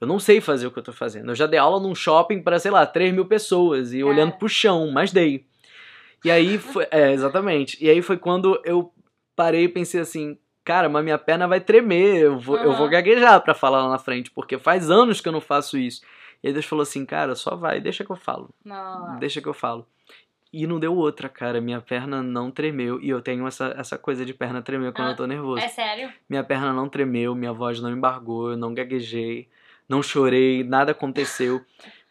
Eu 0.00 0.06
não 0.06 0.18
sei 0.18 0.40
fazer 0.40 0.66
o 0.66 0.70
que 0.70 0.78
eu 0.78 0.82
tô 0.82 0.92
fazendo. 0.92 1.30
Eu 1.30 1.34
já 1.34 1.46
dei 1.46 1.58
aula 1.58 1.78
num 1.80 1.94
shopping 1.94 2.40
pra, 2.40 2.58
sei 2.58 2.70
lá, 2.70 2.86
3 2.86 3.12
mil 3.12 3.26
pessoas 3.26 3.92
e 3.92 3.98
Cara. 3.98 4.06
olhando 4.10 4.32
pro 4.32 4.48
chão, 4.48 4.90
mas 4.90 5.12
dei. 5.12 5.44
E 6.24 6.30
aí 6.30 6.56
foi. 6.58 6.86
É, 6.90 7.12
exatamente. 7.12 7.76
E 7.84 7.90
aí 7.90 8.00
foi 8.00 8.16
quando 8.16 8.60
eu 8.64 8.92
parei 9.36 9.64
e 9.64 9.68
pensei 9.68 10.00
assim. 10.00 10.38
Cara, 10.64 10.88
mas 10.88 11.02
minha 11.02 11.18
perna 11.18 11.48
vai 11.48 11.60
tremer, 11.60 12.22
eu 12.22 12.38
vou, 12.38 12.56
eu 12.58 12.70
Aham. 12.70 12.78
vou 12.78 12.88
gaguejar 12.88 13.40
pra 13.40 13.54
falar 13.54 13.82
lá 13.82 13.90
na 13.90 13.98
frente, 13.98 14.30
porque 14.30 14.58
faz 14.58 14.90
anos 14.90 15.20
que 15.20 15.28
eu 15.28 15.32
não 15.32 15.40
faço 15.40 15.76
isso. 15.76 16.02
E 16.42 16.48
aí 16.48 16.52
Deus 16.52 16.64
falou 16.66 16.82
assim, 16.82 17.04
cara, 17.04 17.34
só 17.34 17.56
vai, 17.56 17.80
deixa 17.80 18.04
que 18.04 18.10
eu 18.10 18.16
falo, 18.16 18.50
Nossa. 18.64 19.18
deixa 19.18 19.40
que 19.40 19.48
eu 19.48 19.54
falo. 19.54 19.86
E 20.52 20.66
não 20.66 20.78
deu 20.78 20.94
outra, 20.94 21.28
cara, 21.28 21.60
minha 21.60 21.80
perna 21.80 22.22
não 22.22 22.50
tremeu, 22.50 23.00
e 23.00 23.08
eu 23.08 23.20
tenho 23.22 23.46
essa, 23.46 23.74
essa 23.76 23.98
coisa 23.98 24.24
de 24.24 24.34
perna 24.34 24.60
tremer 24.62 24.92
quando 24.92 25.08
Ah, 25.08 25.10
eu 25.12 25.16
tô 25.16 25.26
nervoso. 25.26 25.64
É 25.64 25.68
sério? 25.68 26.12
Minha 26.28 26.44
perna 26.44 26.72
não 26.72 26.88
tremeu, 26.88 27.34
minha 27.34 27.52
voz 27.52 27.80
não 27.80 27.90
embargou, 27.90 28.50
eu 28.50 28.56
não 28.56 28.74
gaguejei, 28.74 29.48
não 29.88 30.02
chorei, 30.02 30.62
nada 30.62 30.92
aconteceu. 30.92 31.64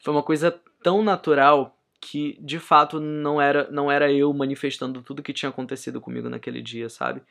foi 0.03 0.13
uma 0.13 0.23
coisa 0.23 0.59
tão 0.83 1.03
natural 1.03 1.77
que 2.01 2.35
de 2.41 2.57
fato 2.57 2.99
não 2.99 3.39
era 3.39 3.69
não 3.69 3.91
era 3.91 4.11
eu 4.11 4.33
manifestando 4.33 5.03
tudo 5.03 5.21
que 5.21 5.31
tinha 5.31 5.49
acontecido 5.49 6.01
comigo 6.01 6.27
naquele 6.29 6.59
dia, 6.61 6.89
sabe? 6.89 7.21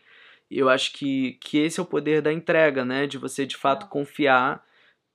Eu 0.50 0.68
acho 0.68 0.92
que, 0.92 1.34
que 1.34 1.58
esse 1.58 1.78
é 1.78 1.82
o 1.82 1.86
poder 1.86 2.20
da 2.20 2.32
entrega, 2.32 2.84
né? 2.84 3.06
De 3.06 3.18
você 3.18 3.46
de 3.46 3.56
fato 3.56 3.86
confiar. 3.86 4.64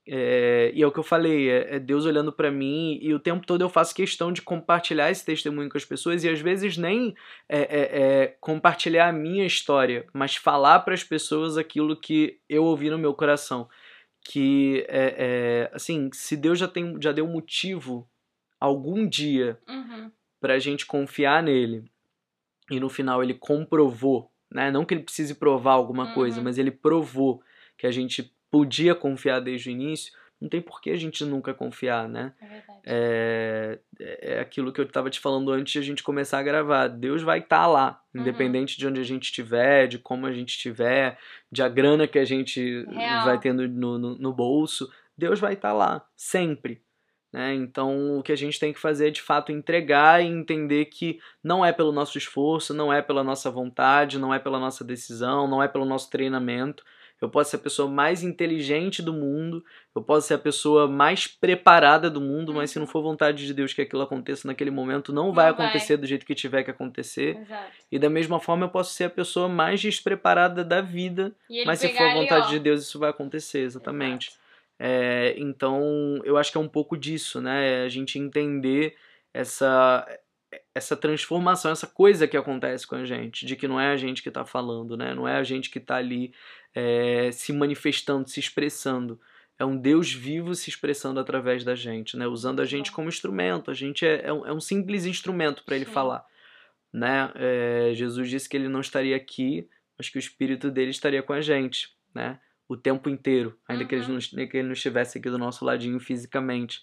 É, 0.08 0.72
e 0.74 0.84
é 0.84 0.88
o 0.88 0.92
que 0.92 1.00
eu 1.00 1.04
falei, 1.04 1.50
é, 1.50 1.76
é 1.76 1.80
Deus 1.80 2.06
olhando 2.06 2.32
para 2.32 2.52
mim 2.52 3.00
e 3.02 3.12
o 3.12 3.20
tempo 3.20 3.44
todo 3.44 3.62
eu 3.62 3.70
faço 3.70 3.96
questão 3.96 4.32
de 4.32 4.40
compartilhar 4.40 5.10
esse 5.10 5.26
testemunho 5.26 5.68
com 5.68 5.80
as 5.80 5.84
pessoas 5.84 6.24
e 6.24 6.30
às 6.30 6.40
vezes 6.40 6.78
nem 6.78 7.16
é, 7.50 7.60
é, 7.60 8.02
é 8.02 8.28
compartilhar 8.40 9.08
a 9.10 9.12
minha 9.12 9.48
história, 9.48 10.06
mas 10.14 10.36
falar 10.36 10.82
para 10.82 10.94
as 10.94 11.04
pessoas 11.04 11.58
aquilo 11.58 12.00
que 12.00 12.40
eu 12.48 12.64
ouvi 12.66 12.90
no 12.92 13.00
meu 13.00 13.16
coração. 13.16 13.68
Que, 14.24 14.86
é, 14.88 15.70
assim, 15.74 16.10
se 16.14 16.38
Deus 16.38 16.60
já, 16.60 16.68
tem, 16.68 16.98
já 17.02 17.12
deu 17.12 17.28
motivo 17.28 18.08
algum 18.60 19.08
dia 19.08 19.60
uhum. 19.68 20.12
para 20.40 20.54
a 20.54 20.60
gente 20.60 20.86
confiar 20.86 21.42
nele 21.44 21.84
e 22.70 22.80
no 22.80 22.90
final 22.90 23.24
ele 23.24 23.34
comprovou, 23.34 24.32
né? 24.56 24.72
Não 24.72 24.86
que 24.86 24.94
ele 24.94 25.04
precise 25.04 25.36
provar 25.36 25.74
alguma 25.74 26.06
uhum. 26.06 26.14
coisa, 26.14 26.42
mas 26.42 26.58
ele 26.58 26.72
provou 26.72 27.44
que 27.78 27.86
a 27.86 27.92
gente 27.92 28.34
podia 28.50 28.96
confiar 28.96 29.42
desde 29.42 29.70
o 29.70 29.72
início. 29.72 30.14
Não 30.40 30.48
tem 30.48 30.62
por 30.62 30.80
que 30.80 30.92
a 30.92 30.96
gente 30.96 31.26
nunca 31.26 31.54
confiar, 31.54 32.08
né? 32.08 32.34
É 32.42 32.48
verdade. 32.48 32.80
É, 32.86 33.80
é 34.00 34.40
aquilo 34.40 34.72
que 34.72 34.80
eu 34.80 34.86
estava 34.86 35.10
te 35.10 35.20
falando 35.20 35.52
antes 35.52 35.74
de 35.74 35.80
a 35.80 35.82
gente 35.82 36.02
começar 36.02 36.40
a 36.40 36.44
gravar. 36.44 36.88
Deus 36.88 37.22
vai 37.22 37.40
estar 37.40 37.62
tá 37.62 37.68
lá, 37.68 38.02
Uhum. 38.14 38.22
independente 38.22 38.78
de 38.78 38.88
onde 38.88 39.02
a 39.02 39.04
gente 39.04 39.24
estiver, 39.24 39.88
de 39.88 40.00
como 40.00 40.26
a 40.26 40.32
gente 40.32 40.50
estiver, 40.50 41.18
de 41.52 41.62
a 41.62 41.68
grana 41.68 42.08
que 42.08 42.18
a 42.18 42.24
gente 42.24 42.86
Real. 42.86 43.26
vai 43.26 43.38
tendo 43.38 43.68
no, 43.68 43.98
no, 43.98 44.18
no 44.18 44.34
bolso. 44.34 44.90
Deus 45.18 45.38
vai 45.38 45.54
estar 45.54 45.70
tá 45.70 45.74
lá, 45.74 46.08
sempre. 46.16 46.82
Né? 47.36 47.54
Então, 47.54 48.18
o 48.18 48.24
que 48.24 48.32
a 48.32 48.36
gente 48.38 48.58
tem 48.58 48.72
que 48.72 48.80
fazer 48.80 49.10
é 49.10 49.12
de 49.12 49.22
fato 49.22 49.52
entregar 49.52 50.24
e 50.24 50.26
entender 50.26 50.86
que 50.86 51.20
não 51.44 51.66
é 51.66 51.74
pelo 51.74 51.92
nosso 51.92 52.18
esforço, 52.18 52.74
não 52.74 52.94
é 52.94 53.02
pela 53.02 53.26
nossa 53.26 53.52
vontade, 53.52 54.18
não 54.18 54.34
é 54.34 54.40
pela 54.40 54.58
nossa 54.58 54.86
decisão, 54.86 55.46
não 55.46 55.62
é 55.62 55.68
pelo 55.68 55.84
nosso 55.84 56.10
treinamento. 56.10 56.86
Eu 57.22 57.28
posso 57.30 57.50
ser 57.50 57.58
a 57.58 57.60
pessoa 57.60 57.90
mais 57.90 58.24
inteligente 58.24 59.02
do 59.02 59.12
mundo, 59.12 59.66
eu 59.94 60.02
posso 60.02 60.28
ser 60.28 60.36
a 60.36 60.38
pessoa 60.38 60.88
mais 60.88 61.28
preparada 61.28 62.10
do 62.10 62.22
mundo, 62.22 62.54
mas 62.54 62.72
se 62.72 62.80
não 62.80 62.88
for 62.88 63.02
vontade 63.02 63.46
de 63.46 63.54
Deus 63.54 63.74
que 63.74 63.82
aquilo 63.82 64.04
aconteça 64.04 64.48
naquele 64.48 64.72
momento, 64.72 65.12
não, 65.12 65.34
vai 65.34 65.50
Não 65.50 65.58
vai. 65.58 65.66
acontecer 65.66 65.98
do 65.98 66.08
jeito 66.08 66.26
que 66.26 66.36
tiver 66.36 66.64
que 66.64 66.72
acontecer. 66.72 67.38
Exato. 67.38 67.72
E 67.92 68.00
da 68.00 68.10
mesma 68.10 68.40
forma, 68.40 68.66
eu 68.66 68.70
posso 68.70 68.94
ser 68.94 69.06
a 69.06 69.10
pessoa 69.10 69.50
mais 69.50 69.82
despreparada 69.82 70.64
da 70.64 70.80
vida, 70.80 71.34
mas 71.66 71.80
se 71.80 71.90
for 71.90 72.04
ali, 72.04 72.22
vontade 72.22 72.48
ó, 72.48 72.50
de 72.52 72.60
Deus, 72.60 72.82
isso 72.82 72.98
vai 72.98 73.10
acontecer, 73.10 73.60
exatamente. 73.60 74.30
Exato. 74.30 74.45
É, 74.80 75.36
então, 75.38 76.20
eu 76.24 76.38
acho 76.38 76.52
que 76.52 76.58
é 76.58 76.62
um 76.62 76.68
pouco 76.68 76.98
disso, 76.98 77.42
né? 77.42 77.84
A 77.84 77.90
gente 77.90 78.20
entender 78.20 78.96
essa, 79.34 80.06
essa 80.74 80.96
transformação, 80.96 81.72
essa 81.72 81.88
coisa 81.88 82.28
que 82.28 82.38
acontece 82.38 82.86
com 82.86 82.96
a 82.96 83.06
gente, 83.06 83.46
de 83.46 83.56
que 83.56 83.68
não 83.68 83.80
é 83.80 83.88
a 83.92 83.98
gente 83.98 84.22
que 84.22 84.30
está 84.30 84.46
falando, 84.46 84.98
né? 84.98 85.14
Não 85.14 85.28
é 85.28 85.36
a 85.38 85.44
gente 85.44 85.70
que 85.70 85.80
está 85.80 85.96
ali 85.96 86.34
é, 86.74 87.30
se 87.32 87.54
manifestando, 87.54 88.30
se 88.30 88.40
expressando. 88.40 89.20
É 89.58 89.64
um 89.64 89.78
Deus 89.78 90.12
vivo 90.12 90.54
se 90.54 90.70
expressando 90.70 91.20
através 91.20 91.64
da 91.64 91.76
gente, 91.76 92.18
né? 92.18 92.28
Usando 92.28 92.62
a 92.62 92.66
gente 92.66 92.92
como 92.92 93.08
instrumento. 93.08 93.72
A 93.72 93.74
gente 93.74 94.06
é, 94.06 94.26
é, 94.26 94.34
um, 94.34 94.46
é 94.46 94.54
um 94.54 94.60
simples 94.60 95.06
instrumento 95.06 95.64
para 95.64 95.78
ele 95.78 95.86
Sim. 95.86 95.92
falar, 95.92 96.26
né? 96.92 97.32
É, 97.36 97.92
Jesus 97.94 98.30
disse 98.30 98.50
que 98.50 98.58
ele 98.58 98.68
não 98.68 98.82
estaria 98.82 99.16
aqui, 99.16 99.70
mas 99.98 100.10
que 100.10 100.18
o 100.18 100.20
Espírito 100.20 100.70
dele 100.70 100.92
estaria 100.92 101.24
com 101.24 101.32
a 101.32 101.40
gente, 101.40 101.96
né? 102.14 102.40
O 102.68 102.76
tempo 102.76 103.10
inteiro, 103.10 103.58
ainda 103.68 103.86
que, 103.86 103.94
ele 103.94 104.06
Uhum. 104.06 104.14
não, 104.34 104.48
que 104.48 104.58
ele 104.58 104.64
não 104.68 104.74
estivesse 104.74 105.18
aqui 105.20 105.30
do 105.30 105.38
nosso 105.38 105.64
ladinho 105.64 106.00
fisicamente. 106.00 106.82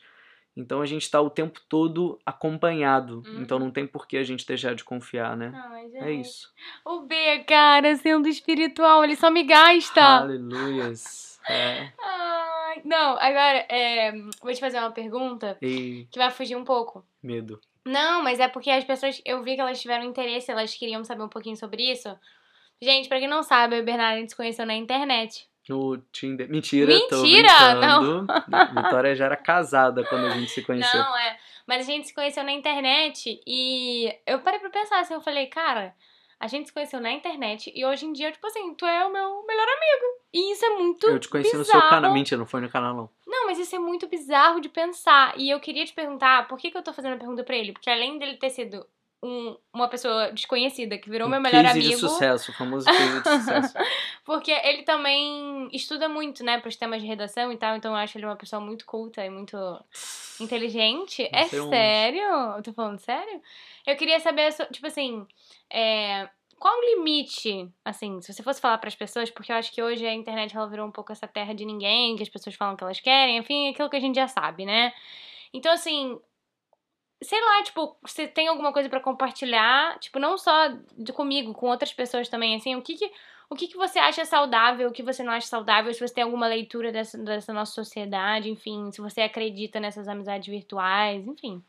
Então 0.57 0.81
a 0.83 0.87
gente 0.87 1.03
está 1.03 1.21
o 1.21 1.31
tempo 1.31 1.61
todo 1.68 2.18
acompanhado. 2.27 3.23
Uhum. 3.27 3.40
Então 3.42 3.59
não 3.59 3.71
tem 3.71 3.87
por 3.87 4.07
que 4.07 4.16
a 4.18 4.23
gente 4.23 4.47
deixar 4.47 4.75
de 4.75 4.85
confiar, 4.85 5.37
né? 5.37 5.51
Ai. 5.55 5.90
É 5.95 6.12
isso. 6.12 6.53
O 6.85 7.01
B, 7.01 7.40
cara, 7.49 7.97
sendo 7.97 8.29
espiritual, 8.29 9.03
ele 9.03 9.16
só 9.16 9.31
me 9.31 9.42
gasta. 9.45 10.01
Aleluias. 10.03 11.40
É. 11.49 11.90
Não, 12.85 13.16
agora, 13.18 13.66
é, 13.68 14.12
vou 14.40 14.53
te 14.53 14.61
fazer 14.61 14.79
uma 14.79 14.90
pergunta 14.92 15.57
E 15.61 16.07
que 16.11 16.18
vai 16.18 16.31
fugir 16.31 16.57
um 16.57 16.64
pouco. 16.64 17.05
medo. 17.23 17.61
Não, 17.85 18.23
mas 18.23 18.38
é 18.38 18.47
porque 18.47 18.71
as 18.71 18.85
pessoas, 18.85 19.21
eu 19.25 19.42
vi 19.42 19.57
que 19.57 19.61
elas 19.61 19.81
tiveram 19.81 20.05
interesse, 20.05 20.51
elas 20.53 20.73
queriam 20.75 21.03
saber 21.03 21.23
um 21.25 21.29
pouquinho 21.29 21.57
sobre 21.57 21.90
isso. 21.90 22.16
Gente, 22.81 23.09
pra 23.09 23.18
quem 23.18 23.27
não 23.29 23.42
sabe, 23.42 23.75
eu 23.75 23.79
e 23.81 23.83
o 23.83 23.85
Bernardo 23.85 24.16
a 24.16 24.21
gente 24.21 24.31
se 24.31 24.37
conheceu 24.37 24.64
na 24.64 24.75
internet. 24.75 25.49
No 25.68 25.96
Tinder. 26.12 26.48
Mentira, 26.48 26.92
tô 27.09 27.22
Mentira, 27.22 27.48
brincando. 27.70 28.27
Vitória 28.83 29.14
já 29.14 29.27
era 29.27 29.37
casada 29.37 30.05
quando 30.05 30.27
a 30.27 30.31
gente 30.31 30.51
se 30.51 30.62
conheceu. 30.62 31.01
Não, 31.01 31.16
é. 31.16 31.38
Mas 31.66 31.88
a 31.88 31.90
gente 31.90 32.09
se 32.09 32.14
conheceu 32.14 32.42
na 32.42 32.53
internet 32.53 33.40
e 33.46 34.12
eu 34.27 34.40
parei 34.40 34.59
pra 34.59 34.70
pensar 34.70 35.01
assim, 35.01 35.14
eu 35.14 35.20
falei, 35.20 35.46
cara, 35.46 35.94
a 36.40 36.48
gente 36.48 36.66
se 36.66 36.72
conheceu 36.72 37.01
na 37.01 37.12
internet 37.12 37.72
e 37.72 37.85
hoje 37.85 38.05
em 38.05 38.12
dia, 38.12 38.33
tipo 38.33 38.44
assim, 38.46 38.75
tu 38.75 38.85
é 38.85 39.07
o 39.07 39.12
meu 39.12 39.44
melhor 39.46 39.66
amigo. 39.68 40.22
E 40.35 40.53
isso 40.53 40.64
é 40.64 40.70
muito 40.70 41.07
Eu 41.07 41.20
te 41.20 41.29
conheci 41.29 41.53
no 41.53 41.62
bizarro. 41.62 41.81
seu 41.81 41.90
canal. 41.90 42.12
Mentira, 42.12 42.38
não 42.38 42.46
foi 42.46 42.61
no 42.61 42.68
canal, 42.68 42.96
não. 42.96 43.11
Não, 43.27 43.46
mas 43.46 43.59
isso 43.59 43.77
é 43.77 43.79
muito 43.79 44.09
bizarro 44.09 44.61
de 44.61 44.68
pensar. 44.68 45.35
E 45.38 45.48
eu 45.51 45.61
queria 45.61 45.85
te 45.85 45.92
perguntar, 45.92 46.48
por 46.48 46.59
que, 46.59 46.70
que 46.70 46.77
eu 46.77 46.83
tô 46.83 46.92
fazendo 46.92 47.14
a 47.14 47.18
pergunta 47.18 47.44
pra 47.44 47.57
ele? 47.57 47.72
Porque 47.72 47.88
além 47.88 48.18
dele 48.18 48.37
ter 48.37 48.51
sido 48.51 48.85
um- 49.22 49.56
uma 49.72 49.87
pessoa 49.88 50.32
desconhecida 50.32 50.98
que 50.98 51.08
virou 51.08 51.28
Um 51.28 51.30
meu 51.30 51.40
melhor 51.40 51.64
amigo. 51.64 51.88
de 51.88 51.96
sucesso, 51.96 52.50
o 52.50 52.54
famoso 52.54 52.87
case 52.87 53.20
de 53.22 53.28
sucesso. 53.70 53.74
Porque 54.24 54.50
ele 54.50 54.82
também 54.82 55.68
estuda 55.72 56.08
muito, 56.08 56.42
né, 56.44 56.58
pros 56.61 56.76
temas 56.76 57.00
de 57.00 57.06
redação 57.06 57.52
e 57.52 57.56
tal, 57.56 57.76
então 57.76 57.92
eu 57.92 57.96
acho 57.96 58.18
ele 58.18 58.26
uma 58.26 58.37
pessoa 58.37 58.61
muito 58.61 58.85
culta 58.85 59.24
e 59.24 59.30
muito 59.30 59.56
inteligente. 60.40 61.28
É 61.32 61.44
sei 61.44 61.61
onde. 61.61 61.70
sério? 61.70 62.22
Eu 62.56 62.62
tô 62.62 62.72
falando 62.72 62.98
sério? 62.98 63.40
Eu 63.87 63.96
queria 63.96 64.18
saber, 64.20 64.52
tipo 64.72 64.87
assim, 64.87 65.26
é, 65.70 66.28
qual 66.58 66.76
o 66.78 66.85
limite, 66.96 67.68
assim, 67.85 68.20
se 68.20 68.32
você 68.32 68.42
fosse 68.42 68.61
falar 68.61 68.78
pras 68.78 68.94
pessoas, 68.94 69.30
porque 69.30 69.52
eu 69.52 69.56
acho 69.56 69.72
que 69.72 69.82
hoje 69.82 70.06
a 70.06 70.14
internet 70.14 70.56
ela 70.56 70.68
virou 70.68 70.87
um 70.87 70.92
pouco 70.92 71.12
essa 71.12 71.26
terra 71.28 71.54
de 71.54 71.64
ninguém, 71.64 72.16
que 72.16 72.22
as 72.22 72.28
pessoas 72.28 72.54
falam 72.56 72.74
o 72.74 72.76
que 72.76 72.85
elas 72.85 73.00
querem, 73.00 73.38
enfim, 73.38 73.68
aquilo 73.70 73.90
que 73.90 73.96
a 73.96 74.00
gente 74.00 74.16
já 74.16 74.28
sabe, 74.28 74.64
né? 74.64 74.92
Então, 75.52 75.72
assim, 75.72 76.18
sei 77.22 77.40
lá, 77.40 77.62
tipo, 77.62 77.96
você 78.02 78.26
tem 78.28 78.48
alguma 78.48 78.72
coisa 78.72 78.88
pra 78.88 79.00
compartilhar, 79.00 79.98
tipo, 79.98 80.18
não 80.18 80.37
só 80.38 80.68
de 80.96 81.12
comigo, 81.12 81.52
com 81.54 81.68
outras 81.68 81.92
pessoas 81.92 82.28
também, 82.28 82.56
assim, 82.56 82.74
o 82.76 82.82
que 82.82 82.94
que, 82.96 83.11
o 83.50 83.54
que 83.54 83.68
que 83.68 83.76
você 83.76 83.98
acha 83.98 84.24
saudável, 84.24 84.88
o 84.88 84.92
que 84.92 85.02
você 85.02 85.22
não 85.22 85.32
acha 85.32 85.46
saudável, 85.46 85.92
se 85.92 86.00
você 86.00 86.14
tem 86.14 86.24
alguma 86.24 86.46
leitura 86.46 86.92
dessa, 86.92 87.18
dessa 87.18 87.52
nossa 87.52 87.72
sociedade, 87.72 88.50
enfim, 88.50 88.90
se 88.92 89.00
você 89.00 89.22
acredita 89.22 89.80
nessas 89.80 90.08
amizades 90.08 90.48
virtuais, 90.48 91.26
enfim. 91.26 91.62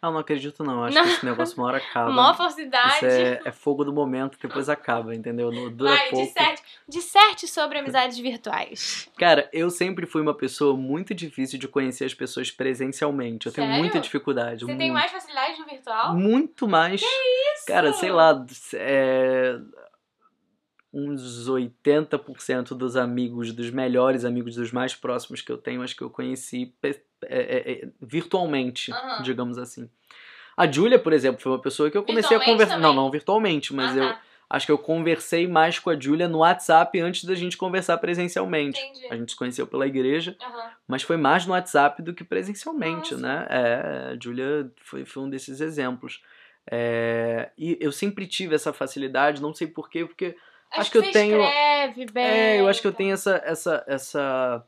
Ah, 0.00 0.08
eu 0.08 0.12
não 0.12 0.20
acredito, 0.20 0.62
não. 0.62 0.84
Acho 0.84 0.94
Não. 0.96 1.02
que 1.04 1.10
esse 1.10 1.24
negócio 1.24 1.56
uma 1.56 1.66
hora 1.68 1.78
acaba. 1.78 2.10
Mó 2.10 2.34
falsidade. 2.34 3.04
É, 3.04 3.40
é 3.44 3.52
fogo 3.52 3.84
do 3.84 3.92
momento, 3.92 4.38
depois 4.40 4.68
acaba, 4.68 5.14
entendeu? 5.14 5.50
Não 5.50 5.70
dura 5.70 5.90
Vai, 5.90 6.10
pouco. 6.10 6.26
disserte, 6.26 6.62
disserte 6.88 7.48
sobre 7.48 7.78
amizades 7.78 8.18
virtuais. 8.18 9.08
Cara, 9.18 9.48
eu 9.52 9.70
sempre 9.70 10.06
fui 10.06 10.20
uma 10.20 10.34
pessoa 10.34 10.76
muito 10.76 11.14
difícil 11.14 11.58
de 11.58 11.66
conhecer 11.66 12.04
as 12.04 12.14
pessoas 12.14 12.50
presencialmente. 12.50 13.46
Eu 13.46 13.52
tenho 13.52 13.66
Sério? 13.66 13.82
muita 13.82 14.00
dificuldade. 14.00 14.60
Você 14.60 14.66
muito, 14.66 14.78
tem 14.78 14.92
mais 14.92 15.10
facilidade 15.10 15.58
no 15.58 15.66
virtual? 15.66 16.14
Muito 16.14 16.68
mais. 16.68 17.00
Isso! 17.00 17.66
Cara, 17.66 17.92
sei 17.92 18.10
lá, 18.12 18.44
é, 18.74 19.58
uns 20.92 21.48
80% 21.48 22.68
dos 22.68 22.96
amigos, 22.96 23.52
dos 23.52 23.70
melhores 23.70 24.24
amigos, 24.24 24.56
dos 24.56 24.72
mais 24.72 24.94
próximos 24.94 25.42
que 25.42 25.52
eu 25.52 25.58
tenho, 25.58 25.82
acho 25.82 25.96
que 25.96 26.02
eu 26.02 26.10
conheci 26.10 26.74
é, 27.24 27.38
é, 27.38 27.72
é, 27.84 27.88
virtualmente, 28.00 28.92
Aham. 28.92 29.22
digamos 29.22 29.58
assim. 29.58 29.88
A 30.56 30.66
Júlia, 30.70 30.98
por 30.98 31.12
exemplo, 31.12 31.40
foi 31.40 31.52
uma 31.52 31.60
pessoa 31.60 31.90
que 31.90 31.96
eu 31.98 32.02
comecei 32.02 32.36
a 32.36 32.40
conversar. 32.40 32.78
Não, 32.78 32.92
não 32.94 33.10
virtualmente, 33.10 33.74
mas 33.74 33.94
Ah, 33.96 34.00
eu 34.00 34.08
tá. 34.08 34.20
acho 34.50 34.64
que 34.66 34.72
eu 34.72 34.78
conversei 34.78 35.46
mais 35.46 35.78
com 35.78 35.90
a 35.90 35.98
Júlia 36.00 36.28
no 36.28 36.38
WhatsApp 36.38 36.98
antes 37.00 37.24
da 37.24 37.34
gente 37.34 37.56
conversar 37.58 37.98
presencialmente. 37.98 38.80
Entendi. 38.80 39.06
A 39.10 39.16
gente 39.16 39.32
se 39.32 39.36
conheceu 39.36 39.66
pela 39.66 39.86
igreja, 39.86 40.34
Aham. 40.42 40.70
mas 40.88 41.02
foi 41.02 41.16
mais 41.18 41.44
no 41.46 41.52
WhatsApp 41.52 42.00
do 42.02 42.14
que 42.14 42.24
presencialmente, 42.24 43.12
Nossa. 43.12 43.22
né? 43.26 43.46
É, 43.50 44.12
a 44.12 44.18
Júlia 44.22 44.70
foi, 44.82 45.04
foi 45.04 45.22
um 45.24 45.28
desses 45.30 45.60
exemplos. 45.60 46.22
É, 46.70 47.50
e 47.56 47.76
eu 47.80 47.92
sempre 47.92 48.26
tive 48.26 48.54
essa 48.54 48.72
facilidade, 48.72 49.40
não 49.42 49.54
sei 49.54 49.66
porquê, 49.66 50.04
porque 50.04 50.36
Acho 50.72 50.90
que 50.90 50.98
eu 50.98 51.04
você 51.04 51.12
tenho- 51.12 51.42
escreve 51.42 52.06
bem. 52.12 52.24
é, 52.24 52.60
eu 52.60 52.66
acho 52.68 52.80
que 52.80 52.86
eu 52.86 52.90
então. 52.90 52.98
tenho 52.98 53.14
essa, 53.14 53.40
essa, 53.44 53.84
essa 53.86 54.64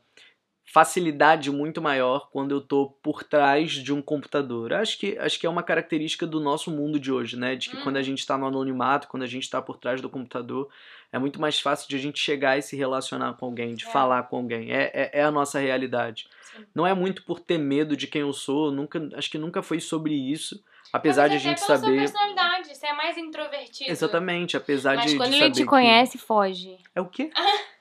facilidade 0.71 1.49
muito 1.51 1.81
maior 1.81 2.29
quando 2.31 2.51
eu 2.51 2.61
tô 2.61 2.87
por 3.01 3.23
trás 3.23 3.71
de 3.71 3.91
um 3.91 4.01
computador. 4.01 4.71
Acho 4.73 4.99
que, 4.99 5.17
acho 5.17 5.39
que 5.39 5.47
é 5.47 5.49
uma 5.49 5.63
característica 5.63 6.27
do 6.27 6.39
nosso 6.39 6.69
mundo 6.69 6.99
de 6.99 7.11
hoje, 7.11 7.35
né? 7.37 7.55
De 7.55 7.69
que 7.69 7.75
Uhum. 7.77 7.83
quando 7.83 7.97
a 7.97 8.01
gente 8.03 8.25
tá 8.25 8.37
no 8.37 8.45
anonimato, 8.45 9.07
quando 9.07 9.23
a 9.23 9.27
gente 9.27 9.49
tá 9.49 9.61
por 9.61 9.77
trás 9.77 9.99
do 9.99 10.09
computador, 10.09 10.69
é 11.11 11.17
muito 11.17 11.41
mais 11.41 11.59
fácil 11.59 11.89
de 11.89 11.95
a 11.95 11.99
gente 11.99 12.19
chegar 12.19 12.57
e 12.57 12.61
se 12.61 12.75
relacionar 12.77 13.33
com 13.33 13.45
alguém, 13.47 13.73
de 13.73 13.85
É. 13.85 13.89
falar 13.89 14.23
com 14.23 14.37
alguém. 14.37 14.71
É, 14.71 14.91
é, 14.93 15.09
é 15.19 15.23
a 15.23 15.31
nossa 15.31 15.57
realidade. 15.59 16.27
Sim. 16.43 16.65
Não 16.75 16.85
é 16.85 16.93
muito 16.93 17.23
por 17.23 17.39
ter 17.39 17.57
medo 17.57 17.97
de 17.97 18.05
quem 18.05 18.21
eu 18.21 18.31
sou, 18.31 18.71
nunca, 18.71 19.09
acho 19.15 19.29
que 19.31 19.37
nunca 19.39 19.63
foi 19.63 19.79
sobre 19.79 20.13
isso. 20.13 20.63
Apesar 20.93 21.27
de 21.27 21.33
a 21.33 21.35
Mas 21.35 21.43
gente 21.43 21.65
pela 21.65 21.77
saber. 21.79 22.07
Sua 22.07 22.19
personalidade, 22.19 22.75
você 22.75 22.87
é 22.87 22.93
mais 22.93 23.15
introvertido. 23.17 23.91
Exatamente, 23.91 24.57
apesar 24.57 24.95
Mas 24.95 25.11
de, 25.11 25.17
quando 25.17 25.31
de 25.31 25.37
ele 25.43 25.51
te 25.51 25.61
que- 25.61 25.67
conhece, 25.67 26.17
foge. 26.17 26.77
É 26.95 27.01
o 27.01 27.05
quê? 27.05 27.29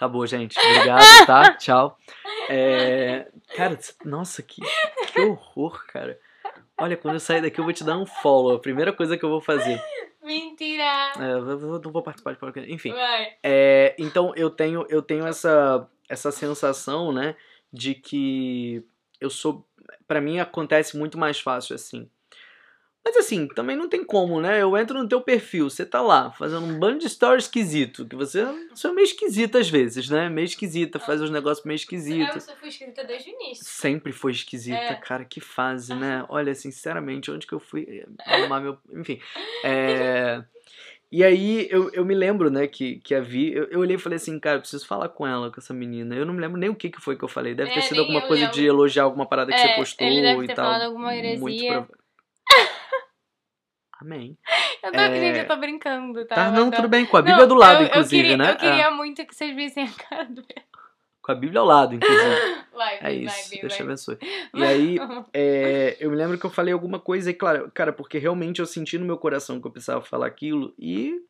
Acabou, 0.00 0.26
gente. 0.26 0.58
Obrigado, 0.58 1.26
tá? 1.26 1.52
Tchau. 1.60 1.98
É, 2.48 3.26
Cara, 3.54 3.78
nossa, 4.02 4.42
que, 4.42 4.62
Que 5.12 5.20
horror, 5.20 5.84
cara. 5.88 6.18
Olha, 6.78 6.96
quando 6.96 7.16
eu 7.16 7.20
sair 7.20 7.42
daqui 7.42 7.60
eu 7.60 7.64
vou 7.64 7.72
te 7.74 7.84
dar 7.84 7.98
um 7.98 8.06
follow. 8.06 8.56
A 8.56 8.58
primeira 8.58 8.94
coisa 8.94 9.18
que 9.18 9.22
eu 9.22 9.28
vou 9.28 9.42
fazer. 9.42 9.78
Mentira! 10.24 11.12
É, 11.18 11.32
eu 11.32 11.80
não 11.80 11.92
vou 11.92 12.02
participar 12.02 12.32
de 12.32 12.38
podcast. 12.38 12.72
Enfim. 12.72 12.94
É, 13.42 13.94
então 13.98 14.32
eu 14.34 14.48
tenho, 14.48 14.86
eu 14.88 15.02
tenho 15.02 15.26
essa, 15.26 15.86
essa 16.08 16.32
sensação, 16.32 17.12
né, 17.12 17.36
de 17.70 17.94
que 17.94 18.82
eu 19.20 19.28
sou. 19.28 19.68
Pra 20.08 20.18
mim 20.18 20.40
acontece 20.40 20.96
muito 20.96 21.18
mais 21.18 21.38
fácil 21.38 21.74
assim. 21.74 22.08
Mas 23.04 23.16
assim, 23.16 23.48
também 23.48 23.76
não 23.76 23.88
tem 23.88 24.04
como, 24.04 24.40
né? 24.40 24.60
Eu 24.62 24.76
entro 24.76 24.98
no 25.02 25.08
teu 25.08 25.20
perfil, 25.22 25.70
você 25.70 25.86
tá 25.86 26.02
lá, 26.02 26.30
fazendo 26.32 26.66
um 26.66 26.78
bando 26.78 26.98
de 26.98 27.06
story 27.06 27.38
esquisito, 27.40 28.06
que 28.06 28.14
você, 28.14 28.44
você 28.74 28.88
é 28.88 28.92
meio 28.92 29.04
esquisita 29.04 29.58
às 29.58 29.70
vezes, 29.70 30.10
né? 30.10 30.28
Meio 30.28 30.44
esquisita, 30.44 30.98
faz 30.98 31.20
uns 31.22 31.30
negócios 31.30 31.64
meio 31.64 31.76
Eu 31.76 31.80
esquisitos. 31.80 32.42
só 32.44 32.54
fui 32.56 32.68
escrita 32.68 33.02
desde 33.04 33.30
o 33.30 33.32
início. 33.34 33.64
Sempre 33.64 34.12
foi 34.12 34.32
esquisita, 34.32 34.76
É. 34.76 34.94
cara, 34.96 35.24
que 35.24 35.40
fase, 35.40 35.94
né? 35.94 36.24
Olha, 36.28 36.54
sinceramente, 36.54 37.30
onde 37.30 37.46
que 37.46 37.54
eu 37.54 37.58
fui 37.60 38.04
arrumar 38.26 38.60
meu. 38.60 38.76
Enfim. 38.92 39.18
É. 39.64 40.42
E 41.12 41.24
aí 41.24 41.66
eu, 41.70 41.90
eu 41.92 42.04
me 42.04 42.14
lembro, 42.14 42.50
né, 42.50 42.68
que, 42.68 43.00
que 43.00 43.16
a 43.16 43.20
Vi, 43.20 43.52
eu, 43.52 43.64
eu 43.64 43.80
olhei 43.80 43.96
e 43.96 43.98
falei 43.98 44.16
assim, 44.16 44.38
cara, 44.38 44.58
eu 44.58 44.60
preciso 44.60 44.86
falar 44.86 45.08
com 45.08 45.26
ela, 45.26 45.50
com 45.50 45.58
essa 45.60 45.74
menina. 45.74 46.14
Eu 46.14 46.24
não 46.24 46.32
me 46.32 46.40
lembro 46.40 46.56
nem 46.60 46.68
o 46.70 46.74
que, 46.74 46.88
que 46.88 47.00
foi 47.00 47.16
que 47.16 47.24
eu 47.24 47.28
falei. 47.28 47.52
Deve 47.54 47.70
ter 47.72 47.78
É, 47.78 47.82
sido 47.82 47.94
nem 47.94 48.00
alguma 48.02 48.20
eu 48.20 48.28
coisa 48.28 48.42
lembro. 48.44 48.56
de 48.56 48.66
elogiar 48.66 49.02
alguma 49.04 49.26
parada 49.26 49.50
que 49.50 49.58
É, 49.58 49.68
você 49.68 49.74
postou 49.74 50.06
ele 50.06 50.20
deve 50.20 50.44
e 50.44 50.46
ter 50.46 50.54
tal. 50.54 50.66
falado 50.66 50.82
alguma 50.82 51.06
Muito 51.12 51.18
heresia. 51.18 51.88
Amém. 54.00 54.36
Eu 54.82 54.92
tô, 54.92 54.98
É. 54.98 55.20
Gente, 55.20 55.38
eu 55.40 55.46
tô 55.46 55.56
brincando, 55.58 56.24
tá? 56.24 56.34
Tá, 56.36 56.50
não, 56.50 56.70
tudo 56.70 56.88
bem. 56.88 57.04
Com 57.04 57.18
a 57.18 57.20
Não, 57.20 57.26
Bíblia 57.26 57.46
do 57.46 57.54
lado, 57.54 57.82
eu- 57.82 57.86
inclusive, 57.88 58.16
eu 58.16 58.22
queria, 58.22 58.36
né? 58.38 58.52
Eu 58.52 58.56
queria 58.56 58.84
É, 58.86 58.90
muito 58.90 59.26
que 59.26 59.34
vocês 59.34 59.54
vissem 59.54 59.84
a 59.84 59.88
cara 60.08 60.24
do 60.24 60.42
com 61.22 61.32
a 61.32 61.34
Bíblia 61.34 61.60
ao 61.60 61.66
lado, 61.66 61.94
inclusive. 61.94 62.24
Vai, 62.72 62.98
É 63.02 63.12
isso. 63.12 63.50
vai, 63.50 63.60
Deus 63.60 63.76
te 63.76 63.82
abençoe. 63.82 64.18
E 64.54 64.64
aí, 64.64 64.96
é, 65.34 65.98
eu 66.00 66.10
me 66.10 66.16
lembro 66.16 66.38
que 66.38 66.46
eu 66.46 66.50
falei 66.50 66.72
alguma 66.72 66.98
coisa 66.98 67.30
e, 67.30 67.34
claro, 67.34 67.70
cara, 67.74 67.92
porque 67.92 68.16
realmente 68.16 68.58
eu 68.58 68.64
senti 68.66 68.96
no 68.96 69.04
meu 69.04 69.18
coração 69.18 69.60
que 69.60 69.66
eu 69.66 69.70
precisava 69.70 70.00
falar 70.00 70.26
aquilo 70.26 70.72
e 70.78 71.20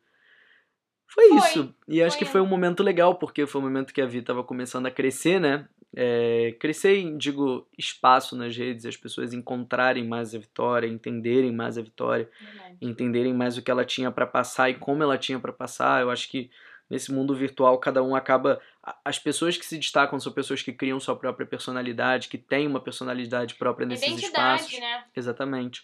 foi, 1.13 1.27
Foi, 1.29 1.37
isso. 1.37 1.75
E 1.87 2.01
acho 2.01 2.17
foi. 2.17 2.25
que 2.25 2.31
foi 2.31 2.41
um 2.41 2.45
momento 2.45 2.81
legal, 2.83 3.15
porque 3.15 3.45
foi 3.45 3.59
um 3.61 3.63
momento 3.63 3.93
que 3.93 4.01
a 4.01 4.05
Vi 4.05 4.21
tava 4.21 4.43
começando 4.43 4.85
a 4.85 4.91
crescer, 4.91 5.39
né? 5.39 5.67
É, 5.93 6.55
crescer 6.57 7.17
digo, 7.17 7.67
espaço 7.77 8.33
nas 8.35 8.55
redes, 8.55 8.85
as 8.85 8.95
pessoas 8.95 9.33
encontrarem 9.33 10.07
mais 10.07 10.33
a 10.33 10.39
Vitória, 10.39 10.87
entenderem 10.87 11.51
mais 11.51 11.77
a 11.77 11.81
Vitória, 11.81 12.29
Verdade. 12.39 12.77
entenderem 12.81 13.33
mais 13.33 13.57
o 13.57 13.61
que 13.61 13.69
ela 13.69 13.83
tinha 13.83 14.09
pra 14.09 14.25
passar 14.25 14.69
e 14.69 14.75
como 14.75 15.03
ela 15.03 15.17
tinha 15.17 15.37
pra 15.37 15.51
passar. 15.51 16.01
Eu 16.01 16.09
acho 16.09 16.29
que 16.29 16.49
nesse 16.89 17.11
mundo 17.11 17.35
virtual 17.35 17.77
cada 17.77 18.01
um 18.01 18.15
acaba 18.15 18.61
as 19.03 19.19
pessoas 19.19 19.57
que 19.57 19.65
se 19.65 19.77
destacam 19.77 20.17
são 20.19 20.31
pessoas 20.31 20.61
que 20.61 20.71
criam 20.71 20.97
sua 20.99 21.15
própria 21.15 21.45
personalidade, 21.45 22.29
que 22.29 22.37
têm 22.37 22.67
uma 22.67 22.79
personalidade 22.79 23.55
própria 23.55 23.85
nesses 23.85 24.07
Identidade, 24.07 24.61
espaços. 24.63 24.79
né? 24.79 25.03
Exatamente. 25.15 25.83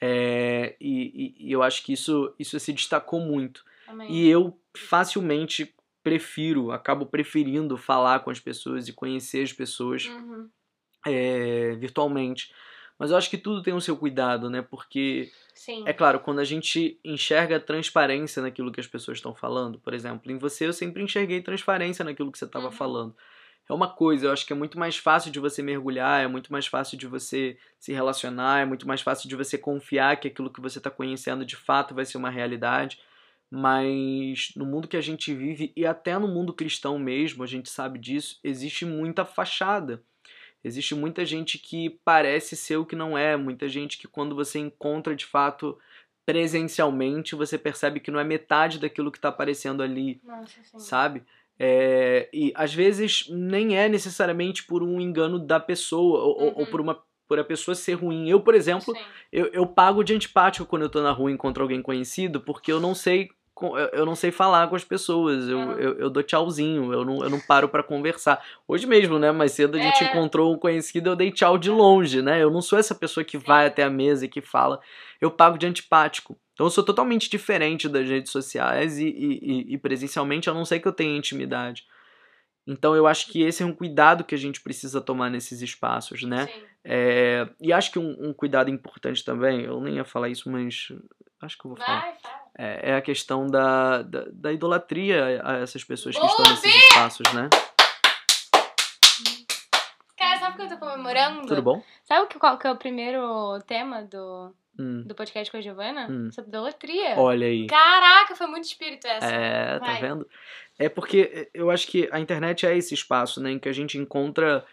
É, 0.00 0.76
e, 0.80 1.34
e- 1.40 1.48
e 1.48 1.52
eu 1.52 1.62
acho 1.64 1.82
que 1.84 1.92
isso, 1.92 2.32
isso 2.38 2.58
se 2.60 2.72
destacou 2.72 3.20
muito. 3.20 3.64
Também. 3.88 4.10
E 4.12 4.28
eu 4.28 4.60
facilmente 4.76 5.74
prefiro, 6.02 6.70
acabo 6.70 7.06
preferindo 7.06 7.76
falar 7.76 8.20
com 8.20 8.30
as 8.30 8.38
pessoas 8.38 8.86
e 8.88 8.92
conhecer 8.92 9.42
as 9.42 9.52
pessoas 9.52 10.06
Uhum. 10.06 10.48
é, 11.06 11.74
virtualmente. 11.76 12.52
Mas 12.98 13.10
eu 13.10 13.16
acho 13.16 13.30
que 13.30 13.38
tudo 13.38 13.62
tem 13.62 13.72
o 13.74 13.80
seu 13.80 13.96
cuidado, 13.96 14.50
né? 14.50 14.60
Porque 14.60 15.30
Sim. 15.54 15.84
é 15.86 15.92
claro, 15.92 16.20
quando 16.20 16.40
a 16.40 16.44
gente 16.44 16.98
enxerga 17.04 17.60
transparência 17.60 18.42
naquilo 18.42 18.72
que 18.72 18.80
as 18.80 18.86
pessoas 18.86 19.18
estão 19.18 19.34
falando, 19.34 19.78
por 19.78 19.94
exemplo, 19.94 20.30
em 20.32 20.38
você 20.38 20.66
eu 20.66 20.72
sempre 20.72 21.02
enxerguei 21.02 21.40
transparência 21.40 22.04
naquilo 22.04 22.32
que 22.32 22.38
você 22.38 22.44
estava 22.44 22.66
Uhum. 22.66 22.72
falando. 22.72 23.16
É 23.68 23.72
uma 23.74 23.88
coisa, 23.88 24.26
eu 24.26 24.32
acho 24.32 24.46
que 24.46 24.52
é 24.52 24.56
muito 24.56 24.78
mais 24.78 24.96
fácil 24.96 25.30
de 25.30 25.38
você 25.38 25.62
mergulhar, 25.62 26.24
é 26.24 26.26
muito 26.26 26.50
mais 26.50 26.66
fácil 26.66 26.96
de 26.96 27.06
você 27.06 27.58
se 27.78 27.92
relacionar, 27.92 28.60
é 28.60 28.64
muito 28.64 28.88
mais 28.88 29.02
fácil 29.02 29.28
de 29.28 29.36
você 29.36 29.58
confiar 29.58 30.16
que 30.18 30.28
aquilo 30.28 30.50
que 30.50 30.60
você 30.60 30.78
está 30.78 30.90
conhecendo 30.90 31.44
de 31.44 31.54
fato 31.54 31.94
vai 31.94 32.06
ser 32.06 32.16
uma 32.16 32.30
realidade. 32.30 32.98
Mas 33.50 34.52
no 34.56 34.66
mundo 34.66 34.86
que 34.88 34.96
a 34.96 35.00
gente 35.00 35.32
vive, 35.34 35.72
e 35.76 35.86
até 35.86 36.18
no 36.18 36.28
mundo 36.28 36.52
cristão 36.52 36.98
mesmo, 36.98 37.42
a 37.42 37.46
gente 37.46 37.70
sabe 37.70 37.98
disso, 37.98 38.38
existe 38.44 38.84
muita 38.84 39.24
fachada. 39.24 40.02
Existe 40.62 40.94
muita 40.94 41.24
gente 41.24 41.58
que 41.58 41.98
parece 42.04 42.56
ser 42.56 42.76
o 42.76 42.84
que 42.86 42.96
não 42.96 43.16
é, 43.16 43.36
muita 43.36 43.68
gente 43.68 43.96
que 43.96 44.08
quando 44.08 44.34
você 44.34 44.58
encontra 44.58 45.14
de 45.14 45.24
fato 45.24 45.78
presencialmente, 46.26 47.34
você 47.34 47.56
percebe 47.56 48.00
que 48.00 48.10
não 48.10 48.20
é 48.20 48.24
metade 48.24 48.78
daquilo 48.78 49.10
que 49.10 49.18
está 49.18 49.28
aparecendo 49.30 49.82
ali, 49.82 50.20
Nossa, 50.22 50.60
sabe? 50.76 51.22
É, 51.58 52.28
e 52.32 52.52
às 52.54 52.72
vezes 52.72 53.26
nem 53.30 53.76
é 53.76 53.88
necessariamente 53.88 54.64
por 54.64 54.82
um 54.82 55.00
engano 55.00 55.38
da 55.38 55.58
pessoa 55.58 56.20
ou, 56.22 56.28
ou- 56.38 56.52
ou 56.54 56.58
Uhum. 56.60 56.66
por 56.66 56.80
uma 56.80 57.02
por 57.26 57.38
a 57.38 57.44
pessoa 57.44 57.74
ser 57.74 57.92
ruim. 57.94 58.30
Eu, 58.30 58.40
por 58.40 58.54
exemplo, 58.54 58.94
Sim. 58.94 59.00
eu, 59.30 59.46
eu 59.48 59.66
pago 59.66 60.02
de 60.02 60.14
antipático 60.14 60.64
quando 60.64 60.82
eu 60.82 60.88
tô 60.88 61.02
na 61.02 61.10
rua 61.12 61.30
e 61.30 61.34
encontro 61.34 61.62
alguém 61.62 61.82
conhecido, 61.82 62.40
porque 62.40 62.72
eu 62.72 62.80
não 62.80 62.94
sei 62.94 63.28
eu 63.92 64.06
não 64.06 64.14
sei 64.14 64.30
falar 64.30 64.68
com 64.68 64.76
as 64.76 64.84
pessoas, 64.84 65.48
eu, 65.48 65.58
Uhum. 65.58 65.72
eu, 65.72 65.94
eu 65.98 66.10
dou 66.10 66.22
tchauzinho, 66.22 66.92
eu 66.92 67.04
não, 67.04 67.22
eu 67.22 67.30
não 67.30 67.40
paro 67.40 67.68
pra 67.68 67.82
conversar. 67.82 68.42
Hoje 68.66 68.86
mesmo, 68.86 69.18
né, 69.18 69.32
mais 69.32 69.52
cedo 69.52 69.76
a 69.76 69.80
gente 69.80 70.04
É. 70.04 70.06
encontrou 70.06 70.54
um 70.54 70.58
conhecido, 70.58 71.10
eu 71.10 71.16
dei 71.16 71.30
tchau 71.32 71.58
de 71.58 71.70
longe, 71.70 72.22
né, 72.22 72.42
eu 72.42 72.50
não 72.50 72.60
sou 72.62 72.78
essa 72.78 72.94
pessoa 72.94 73.24
que 73.24 73.36
vai 73.38 73.66
até 73.66 73.82
a 73.82 73.90
mesa 73.90 74.24
e 74.24 74.28
que 74.28 74.40
fala, 74.40 74.80
eu 75.20 75.30
pago 75.30 75.58
de 75.58 75.66
antipático. 75.66 76.38
Então 76.54 76.66
eu 76.66 76.70
sou 76.70 76.84
totalmente 76.84 77.30
diferente 77.30 77.88
das 77.88 78.08
redes 78.08 78.32
sociais 78.32 78.98
e, 78.98 79.06
e, 79.06 79.74
e- 79.74 79.78
presencialmente, 79.78 80.50
a 80.50 80.54
não 80.54 80.64
ser 80.64 80.80
que 80.80 80.88
eu 80.88 80.92
tenha 80.92 81.16
intimidade. 81.16 81.84
Então 82.66 82.94
eu 82.94 83.06
acho 83.06 83.28
que 83.28 83.42
esse 83.42 83.62
é 83.62 83.66
um 83.66 83.72
cuidado 83.72 84.24
que 84.24 84.34
a 84.34 84.38
gente 84.38 84.60
precisa 84.60 85.00
tomar 85.00 85.30
nesses 85.30 85.62
espaços, 85.62 86.22
né? 86.24 86.48
É, 86.84 87.48
e 87.60 87.72
acho 87.72 87.90
que 87.92 87.98
um, 87.98 88.28
um 88.28 88.32
cuidado 88.32 88.70
importante 88.70 89.24
também, 89.24 89.62
eu 89.62 89.80
nem 89.80 89.94
ia 89.96 90.04
falar 90.04 90.28
isso, 90.28 90.50
mas 90.50 90.88
acho 91.40 91.58
que 91.58 91.66
eu 91.66 91.70
vou 91.70 91.78
falar. 91.78 92.00
Vai, 92.00 92.14
fala. 92.20 92.40
É, 92.56 92.90
é 92.90 92.94
a 92.94 93.02
questão 93.02 93.46
da, 93.46 94.02
da, 94.02 94.24
da 94.32 94.52
idolatria 94.52 95.40
a 95.44 95.58
essas 95.58 95.84
pessoas 95.84 96.14
que 96.14 96.20
Boa, 96.20 96.30
estão 96.30 96.50
nesses 96.50 96.74
espaços, 96.74 97.32
né? 97.32 97.48
Cara, 100.16 100.40
sabe 100.40 100.54
o 100.54 100.56
que 100.56 100.62
eu 100.62 100.78
tô 100.78 100.84
comemorando? 100.84 101.46
Tudo 101.46 101.62
bom? 101.62 101.82
Sabe 102.04 102.26
que, 102.26 102.38
qual 102.38 102.58
que 102.58 102.66
é 102.66 102.72
o 102.72 102.76
primeiro 102.76 103.60
tema 103.66 104.02
do, 104.02 104.52
Hum, 104.78 105.02
do 105.02 105.14
podcast 105.14 105.50
com 105.50 105.56
a 105.56 105.60
Giovana? 105.60 106.06
Hum. 106.08 106.30
Sobre 106.30 106.50
idolatria. 106.50 107.18
olha 107.18 107.48
aí. 107.48 107.66
Caraca, 107.66 108.36
foi 108.36 108.46
muito 108.46 108.64
espírito 108.64 109.08
essa. 109.08 109.26
É, 109.26 109.78
tá 109.80 109.86
Vai. 109.86 110.00
vendo? 110.00 110.28
É 110.78 110.88
porque 110.88 111.50
eu 111.52 111.68
acho 111.68 111.88
que 111.88 112.08
a 112.12 112.20
internet 112.20 112.64
é 112.64 112.76
esse 112.76 112.94
espaço, 112.94 113.42
né, 113.42 113.50
em 113.50 113.58
que 113.58 113.68
a 113.68 113.72
gente 113.72 113.98
encontra 113.98 114.64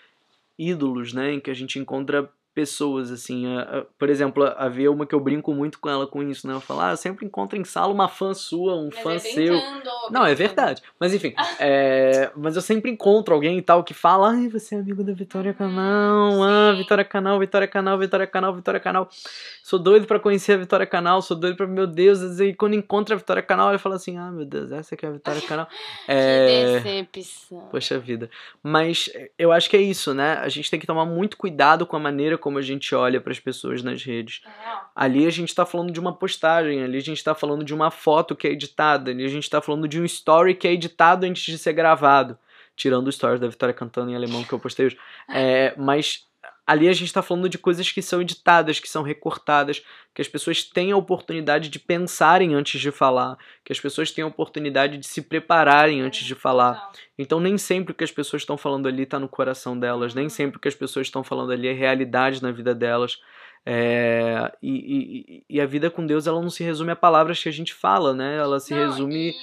ídolos, 0.57 1.11
né, 1.11 1.33
em 1.33 1.39
que 1.39 1.49
a 1.49 1.55
gente 1.55 1.79
encontra 1.79 2.29
pessoas, 2.55 3.11
assim, 3.11 3.45
a- 3.55 3.61
a- 3.79 3.85
por 3.99 4.09
exemplo, 4.09 4.43
havia 4.57 4.89
uma 4.89 5.05
que 5.05 5.13
eu 5.13 5.19
brinco 5.19 5.53
muito 5.53 5.77
com 5.77 5.89
ela 5.89 6.07
com 6.07 6.23
isso, 6.23 6.47
né, 6.47 6.53
eu 6.53 6.61
falo, 6.61 6.79
ah, 6.79 6.91
eu 6.91 6.97
sempre 6.97 7.25
encontro 7.25 7.59
em 7.59 7.65
sala 7.65 7.93
uma 7.93 8.07
fã 8.07 8.33
sua, 8.33 8.75
um 8.75 8.89
Mas 8.93 9.03
fã 9.03 9.13
é 9.13 9.19
seu, 9.19 9.53
brincando, 9.59 9.89
Não, 10.09 10.25
é 10.25 10.33
verdade. 10.33 10.81
Mas 10.97 11.13
enfim, 11.13 11.33
é, 11.59 12.31
mas 12.35 12.55
eu 12.55 12.61
sempre 12.61 12.89
encontro 12.89 13.33
alguém 13.35 13.57
e 13.57 13.61
tal 13.61 13.83
que 13.83 13.93
fala, 13.93 14.29
ai, 14.31 14.47
você 14.47 14.75
é 14.75 14.79
amigo 14.79 15.03
da 15.03 15.11
Vitória 15.13 15.51
Uhum, 15.51 15.57
Canal, 15.57 16.43
ah. 16.43 16.73
Vitória 16.77 17.03
Canal, 17.03 17.39
Vitória 17.39 17.67
Canal, 17.67 17.99
Vitória 17.99 18.25
Canal, 18.25 18.55
Vitória 18.55 18.79
Canal. 18.79 19.09
Sou 19.61 19.77
doido 19.77 20.07
pra 20.07 20.19
conhecer 20.19 20.53
a 20.53 20.57
Vitória 20.57 20.85
Canal, 20.85 21.21
sou 21.21 21.35
doido 21.35 21.57
pra, 21.57 21.67
meu 21.67 21.85
Deus, 21.85 22.39
e 22.39 22.53
quando 22.53 22.73
encontra 22.75 23.15
a 23.15 23.17
Vitória 23.17 23.43
Canal, 23.43 23.69
ele 23.69 23.77
fala 23.79 23.95
assim, 23.95 24.17
ah, 24.17 24.31
meu 24.31 24.45
Deus, 24.45 24.71
essa 24.71 24.95
que 24.95 25.05
é 25.05 25.09
a 25.09 25.11
Vitória 25.11 25.41
Canal. 25.43 25.67
É, 26.07 26.79
Que 26.79 27.19
decepção. 27.19 27.67
Poxa 27.69 27.99
vida. 27.99 28.29
Mas 28.63 29.09
eu 29.37 29.51
acho 29.51 29.69
que 29.69 29.75
é 29.75 29.81
isso, 29.81 30.13
né? 30.13 30.35
A 30.35 30.47
gente 30.47 30.69
tem 30.71 30.79
que 30.79 30.87
tomar 30.87 31.05
muito 31.05 31.35
cuidado 31.35 31.85
com 31.85 31.95
a 31.95 31.99
maneira 31.99 32.37
como 32.45 32.59
a 32.59 32.61
gente 32.61 32.93
olha 32.93 33.19
para 33.19 33.31
as 33.31 33.39
pessoas 33.39 33.81
nas 33.81 34.03
redes. 34.03 34.43
Real. 34.45 34.91
Ali 34.95 35.25
a 35.25 35.31
gente 35.31 35.55
tá 35.55 35.65
falando 35.65 35.91
de 35.91 35.99
uma 35.99 36.13
postagem, 36.13 36.83
ali 36.83 36.99
a 36.99 37.01
gente 37.01 37.23
tá 37.23 37.33
falando 37.33 37.63
de 37.63 37.73
uma 37.73 37.89
foto 37.89 38.35
que 38.35 38.47
é 38.47 38.51
editada, 38.51 39.09
ali 39.09 39.25
a 39.25 39.27
gente 39.27 39.49
tá 39.49 39.59
falando 39.59 39.87
de 39.87 39.99
um 39.99 40.05
story 40.05 40.53
que 40.53 40.67
é 40.67 40.73
editado 40.73 41.25
antes 41.25 41.43
de 41.43 41.57
ser 41.57 41.73
gravado. 41.73 42.37
Tirando 42.75 43.07
o 43.07 43.09
story 43.09 43.39
da 43.39 43.47
Vitória 43.47 43.73
cantando 43.73 44.11
em 44.11 44.15
alemão 44.15 44.43
que 44.43 44.53
eu 44.53 44.59
postei 44.59 44.85
hoje. 44.85 44.97
É, 45.27 45.73
mas 45.75 46.27
ali 46.67 46.87
a 46.89 46.93
gente 46.93 47.13
tá 47.13 47.21
falando 47.21 47.47
de 47.47 47.57
coisas 47.57 47.91
que 47.91 48.01
são 48.01 48.21
editadas, 48.21 48.79
que 48.79 48.89
são 48.89 49.03
recortadas, 49.03 49.83
que 50.13 50.21
as 50.21 50.27
pessoas 50.27 50.63
têm 50.63 50.91
a 50.91 50.97
oportunidade 50.97 51.69
de 51.69 51.77
pensarem 51.77 52.53
antes 52.55 52.81
de 52.81 52.89
falar, 52.91 53.37
que 53.63 53.71
as 53.71 53.79
pessoas 53.79 54.11
têm 54.11 54.23
a 54.23 54.27
oportunidade 54.27 54.97
de 54.97 55.05
se 55.05 55.21
prepararem 55.21 56.01
antes 56.01 56.25
de 56.25 56.33
falar. 56.33 56.91
Então 57.17 57.39
nem 57.39 57.57
sempre 57.57 57.91
o 57.91 57.95
que 57.95 58.03
as 58.03 58.11
pessoas 58.11 58.41
estão 58.41 58.57
falando 58.57 58.87
ali 58.87 59.03
está 59.03 59.19
no 59.19 59.27
coração 59.29 59.77
delas, 59.77 60.13
nem 60.15 60.25
Uhum. 60.25 60.29
sempre 60.29 60.57
o 60.57 60.59
que 60.59 60.67
as 60.67 60.75
pessoas 60.75 61.07
estão 61.07 61.23
falando 61.23 61.51
ali 61.51 61.67
é 61.67 61.73
realidade 61.73 62.41
na 62.41 62.51
vida 62.51 62.73
delas. 62.73 63.19
É, 63.67 64.51
e, 64.61 64.71
e- 64.71 65.43
e 65.49 65.59
a 65.61 65.65
vida 65.65 65.89
com 65.89 66.05
Deus 66.05 66.27
ela 66.27 66.39
não 66.41 66.49
se 66.51 66.63
resume 66.63 66.91
a 66.91 66.95
palavras 66.95 67.41
que 67.41 67.49
a 67.49 67.51
gente 67.51 67.73
fala, 67.73 68.13
né? 68.13 68.37
Ela 68.37 68.59
se 68.59 68.73
Não, 68.75 68.85
resume. 68.85 69.31
e, 69.31 69.33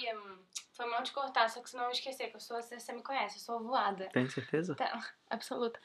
foi 0.83 0.91
mal 0.91 1.03
de 1.03 1.12
cortar, 1.12 1.49
só 1.49 1.61
que 1.62 1.70
senão 1.70 1.85
eu 1.85 1.87
não 1.89 1.93
esquecer 1.93 2.28
que 2.28 2.37
eu 2.37 2.41
sou, 2.41 2.61
você 2.61 2.93
me 2.93 3.03
conhece, 3.03 3.37
eu 3.37 3.43
sou 3.43 3.62
voada. 3.62 4.09
Tem 4.12 4.28
certeza? 4.28 4.74
Tá, 4.74 4.99
absoluta. 5.30 5.78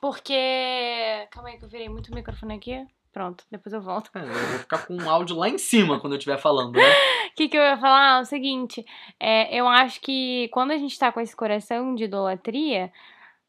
Porque. 0.00 1.26
Calma 1.30 1.48
aí 1.48 1.58
que 1.58 1.64
eu 1.64 1.68
virei 1.68 1.88
muito 1.88 2.12
o 2.12 2.14
microfone 2.14 2.54
aqui. 2.54 2.86
Pronto, 3.12 3.44
depois 3.50 3.72
eu 3.72 3.80
volto. 3.80 4.10
É, 4.14 4.20
eu 4.20 4.26
vou 4.26 4.58
ficar 4.58 4.86
com 4.86 4.94
um 4.94 5.08
áudio 5.08 5.36
lá 5.36 5.48
em 5.48 5.56
cima 5.56 5.98
quando 5.98 6.12
eu 6.12 6.18
estiver 6.18 6.38
falando, 6.38 6.74
né? 6.74 6.82
O 7.30 7.32
que, 7.34 7.48
que 7.48 7.56
eu 7.56 7.62
ia 7.62 7.78
falar? 7.78 8.18
É 8.18 8.20
o 8.20 8.24
seguinte, 8.26 8.84
é, 9.18 9.58
eu 9.58 9.66
acho 9.66 10.00
que 10.02 10.48
quando 10.52 10.72
a 10.72 10.76
gente 10.76 10.98
tá 10.98 11.10
com 11.10 11.20
esse 11.20 11.34
coração 11.34 11.94
de 11.94 12.04
idolatria, 12.04 12.92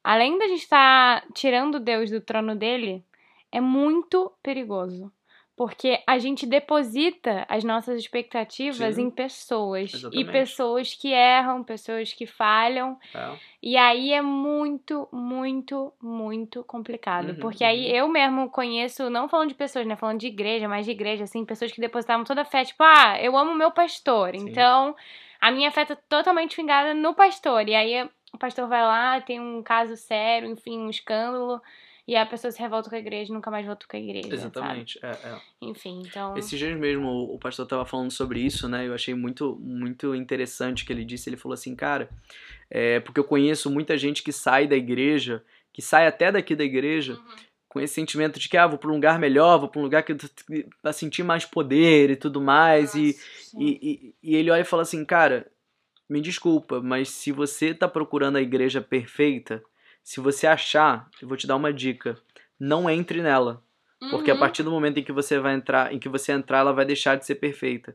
além 0.02 0.39
da 0.39 0.48
gente 0.48 0.64
estar 0.64 1.26
tirando 1.34 1.82
Deus 1.82 2.10
do 2.10 2.22
trono 2.22 2.56
dele, 2.56 3.04
é 3.52 3.60
muito 3.60 4.32
perigoso. 4.41 5.12
Porque 5.58 6.03
a 6.05 6.20
gente 6.20 6.45
deposita 6.45 7.43
as 7.49 7.64
nossas 7.64 7.99
expectativas 7.99 8.93
Sim. 8.93 9.05
em 9.05 9.10
pessoas. 9.10 9.91
Exatamente. 9.91 10.30
E 10.30 10.32
pessoas 10.32 10.93
que 10.93 11.12
erram, 11.12 11.64
pessoas 11.64 12.14
que 12.14 12.28
falham. 12.28 12.95
É. 13.12 13.36
E 13.64 13.76
aí 13.76 14.14
é 14.14 14.22
muito, 14.22 15.10
muito, 15.12 15.91
muito 15.99 16.64
complicado. 16.64 17.30
Uhum, 17.30 17.39
porque 17.39 17.64
aí 17.64 17.89
uhum. 17.89 17.97
eu 17.97 18.08
mesmo 18.08 18.49
conheço, 18.51 19.10
não 19.10 19.28
falando 19.28 19.49
de 19.49 19.55
pessoas, 19.55 19.88
né? 19.88 19.95
Falando 19.95 20.20
de 20.20 20.28
igreja, 20.28 20.68
mas 20.68 20.86
de 20.86 20.91
igreja, 20.91 21.24
assim, 21.24 21.43
pessoas 21.43 21.72
que 21.72 21.82
depositavam 21.82 22.24
toda 22.24 22.43
a 22.43 22.45
fé. 22.45 22.64
Tipo, 22.64 22.84
ah, 22.84 23.20
eu 23.20 23.36
amo 23.36 23.55
meu 23.55 23.72
pastor. 23.72 24.36
Sim. 24.36 24.47
Então, 24.47 24.95
a 25.41 25.49
minha 25.49 25.72
fé 25.72 25.86
tá 25.86 25.95
totalmente 25.95 26.55
fingada 26.55 26.93
no 26.93 27.16
pastor. 27.16 27.68
E 27.68 27.74
aí 27.74 28.08
o 28.32 28.38
pastor 28.38 28.68
vai 28.68 28.84
lá, 28.84 29.20
tem 29.22 29.39
um 29.39 29.64
caso 29.64 29.97
sério, 29.97 30.47
enfim, 30.51 30.78
um 30.78 30.89
escândalo. 30.91 31.60
E 32.08 32.16
a 32.16 32.26
pessoa 32.26 32.49
se 32.51 32.60
revolta 32.60 32.89
com 32.89 32.95
a 32.95 32.99
igreja 32.99 33.32
e 33.32 33.34
nunca 33.36 33.51
mais 33.51 33.66
volta 33.66 33.86
com 33.86 33.97
a 33.97 33.99
igreja. 33.99 34.30
Sabe? 34.30 34.36
Exatamente. 34.36 34.99
É, 35.03 35.10
é. 35.10 35.41
Enfim, 35.62 36.03
então. 36.08 36.38
Esses 36.38 36.58
dias 36.58 36.80
mesmo 36.80 37.10
o 37.10 37.38
pastor 37.38 37.66
tava 37.68 37.86
falando 37.86 38.12
sobre 38.12 38.39
isso, 38.39 38.70
né? 38.70 38.88
Eu 38.88 38.93
achei 38.93 39.14
muito, 39.14 39.58
muito 39.60 40.16
interessante 40.16 40.84
o 40.84 40.86
que 40.88 40.93
ele 40.93 41.03
disse. 41.03 41.30
Ele 41.30 41.36
falou 41.36 41.53
assim, 41.53 41.76
cara, 41.76 42.10
é 42.72 43.01
porque 43.01 43.20
eu 43.20 43.26
conheço 43.26 43.70
muita 43.70 43.97
gente 43.97 44.24
que 44.24 44.32
sai 44.32 44.66
da 44.68 44.76
igreja, 44.78 45.43
que 45.74 45.82
sai 45.82 46.08
até 46.08 46.32
daqui 46.32 46.55
da 46.55 46.64
igreja, 46.64 47.14
Uhum. 47.16 47.36
com 47.68 47.80
esse 47.82 47.95
sentimento 47.95 48.39
de 48.39 48.47
que, 48.47 48.55
ah, 48.55 48.66
vou 48.68 48.80
pra 48.80 48.89
um 48.89 48.93
lugar 48.93 49.20
melhor, 49.20 49.60
vou 49.60 49.68
pra 49.68 49.82
um 49.82 49.84
lugar 49.84 50.01
que 50.03 50.16
pra 50.82 50.93
sentir 50.93 51.24
mais 51.24 51.43
poder 51.43 52.10
e 52.10 52.16
tudo 52.16 52.39
mais. 52.39 52.95
E, 52.95 53.08
Nossa, 53.08 53.20
sim. 53.41 53.58
e, 53.60 54.14
e, 54.24 54.32
e 54.32 54.36
ele 54.38 54.49
olha 54.49 54.62
e 54.62 54.64
fala 54.66 54.84
assim, 54.84 55.03
cara, 55.03 55.45
me 56.10 56.22
desculpa, 56.22 56.82
mas 56.82 57.10
se 57.10 57.34
você 57.34 57.74
tá 57.74 57.86
procurando 57.86 58.38
a 58.38 58.41
igreja 58.41 58.80
perfeita, 58.82 59.62
se 60.08 60.22
você 60.22 60.47
achar, 60.47 61.10
eu 61.22 61.28
vou 61.28 61.36
te 61.36 61.45
dar 61.45 61.58
uma 61.58 61.74
dica, 61.74 62.18
não 62.58 62.89
entre 62.89 63.22
nela. 63.22 63.62
Porque 64.10 64.32
a 64.32 64.36
Uhum. 64.36 64.39
partir 64.39 64.64
do 64.64 64.72
momento 64.72 64.99
em 64.99 65.03
que 65.03 65.12
você 65.12 65.38
vai 65.38 65.53
entrar, 65.53 65.93
em 65.93 65.99
que 65.99 66.08
você 66.08 66.32
entrar, 66.32 66.60
ela 66.60 66.72
vai 66.72 66.86
deixar 66.86 67.18
de 67.18 67.26
ser 67.26 67.36
perfeita. 67.36 67.93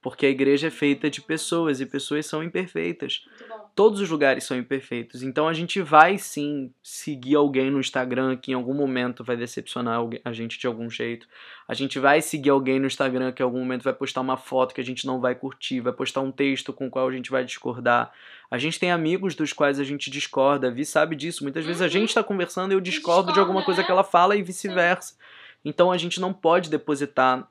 Porque 0.00 0.24
a 0.24 0.30
igreja 0.30 0.68
é 0.68 0.70
feita 0.70 1.10
de 1.10 1.20
pessoas 1.20 1.80
e 1.80 1.86
pessoas 1.86 2.26
são 2.26 2.44
imperfeitas. 2.44 3.26
Todos 3.74 4.00
os 4.00 4.08
lugares 4.08 4.44
são 4.44 4.56
imperfeitos. 4.56 5.22
Então 5.24 5.48
a 5.48 5.52
gente 5.52 5.80
vai 5.82 6.16
sim 6.16 6.72
seguir 6.80 7.34
alguém 7.34 7.70
no 7.70 7.80
Instagram 7.80 8.36
que 8.36 8.52
em 8.52 8.54
algum 8.54 8.74
momento 8.74 9.24
vai 9.24 9.36
decepcionar 9.36 10.00
a 10.24 10.32
gente 10.32 10.58
de 10.58 10.66
algum 10.68 10.88
jeito. 10.88 11.26
A 11.66 11.74
gente 11.74 11.98
vai 11.98 12.22
seguir 12.22 12.50
alguém 12.50 12.78
no 12.78 12.86
Instagram 12.86 13.32
que 13.32 13.42
em 13.42 13.44
algum 13.44 13.58
momento 13.58 13.82
vai 13.82 13.92
postar 13.92 14.20
uma 14.20 14.36
foto 14.36 14.72
que 14.72 14.80
a 14.80 14.84
gente 14.84 15.04
não 15.06 15.20
vai 15.20 15.34
curtir, 15.34 15.80
vai 15.80 15.92
postar 15.92 16.20
um 16.20 16.30
texto 16.30 16.72
com 16.72 16.86
o 16.86 16.90
qual 16.90 17.08
a 17.08 17.12
gente 17.12 17.30
vai 17.30 17.44
discordar. 17.44 18.12
A 18.50 18.56
gente 18.58 18.80
tem 18.80 18.90
amigos 18.90 19.34
dos 19.34 19.52
quais 19.52 19.78
a 19.78 19.84
gente 19.84 20.10
discorda, 20.10 20.68
a 20.68 20.70
Vi 20.70 20.84
sabe 20.84 21.14
disso. 21.14 21.42
Muitas 21.42 21.64
vezes 21.64 21.82
a 21.82 21.84
Uhum. 21.84 21.90
gente 21.90 22.08
está 22.08 22.24
conversando 22.24 22.72
e 22.72 22.74
eu 22.74 22.80
discordo 22.80 23.32
de 23.32 23.38
alguma 23.38 23.60
discorda, 23.60 23.66
coisa 23.66 23.82
é. 23.82 23.84
que 23.84 23.90
ela 23.90 24.04
fala 24.04 24.36
e 24.36 24.42
vice-versa. 24.42 25.14
Então 25.64 25.92
a 25.92 25.98
gente 25.98 26.20
não 26.20 26.32
pode 26.32 26.70
depositar 26.70 27.46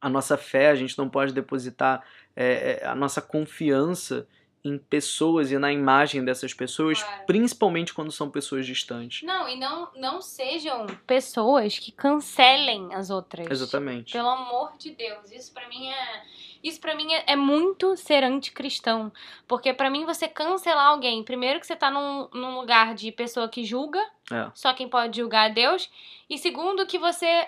a 0.00 0.08
nossa 0.08 0.36
fé, 0.36 0.70
a 0.70 0.74
gente 0.74 0.96
não 0.96 1.08
pode 1.08 1.32
depositar 1.32 2.02
é, 2.34 2.80
a 2.86 2.94
nossa 2.94 3.20
confiança 3.20 4.26
em 4.64 4.76
pessoas 4.78 5.50
e 5.52 5.58
na 5.58 5.72
imagem 5.72 6.24
dessas 6.24 6.52
pessoas, 6.52 7.02
Claro. 7.02 7.26
principalmente 7.26 7.94
quando 7.94 8.10
são 8.10 8.28
pessoas 8.30 8.66
distantes. 8.66 9.22
Não, 9.26 9.48
e 9.48 9.56
não, 9.56 9.88
não 9.96 10.20
sejam 10.20 10.86
pessoas 11.06 11.78
que 11.78 11.92
cancelem 11.92 12.92
as 12.94 13.08
outras. 13.10 13.46
Exatamente. 13.50 14.12
Pelo 14.12 14.28
amor 14.28 14.76
de 14.78 14.90
Deus, 14.90 15.30
isso 15.30 15.52
pra 15.52 15.68
mim 15.68 15.88
é 15.90 16.22
isso 16.60 16.80
para 16.80 16.92
mim 16.96 17.14
é, 17.14 17.22
é 17.28 17.36
muito 17.36 17.96
ser 17.96 18.24
anticristão, 18.24 19.12
porque 19.46 19.72
pra 19.72 19.88
mim 19.88 20.04
você 20.04 20.26
cancelar 20.26 20.88
alguém, 20.88 21.22
primeiro 21.22 21.60
que 21.60 21.66
você 21.66 21.76
tá 21.76 21.88
num, 21.88 22.28
num 22.34 22.58
lugar 22.58 22.96
de 22.96 23.12
pessoa 23.12 23.48
que 23.48 23.62
julga, 23.64 24.04
É. 24.28 24.50
só 24.56 24.74
quem 24.74 24.88
pode 24.88 25.18
julgar 25.18 25.50
é 25.50 25.54
Deus, 25.54 25.88
e 26.28 26.36
segundo 26.36 26.84
que 26.84 26.98
você 26.98 27.46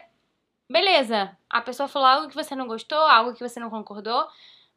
beleza, 0.69 1.37
a 1.49 1.61
pessoa 1.61 1.89
falou 1.89 2.07
algo 2.07 2.29
que 2.29 2.35
você 2.37 2.55
não 2.55 2.69
gostou, 2.69 2.99
algo 2.99 3.35
que 3.35 3.41
você 3.41 3.59
não 3.59 3.69
concordou, 3.69 4.29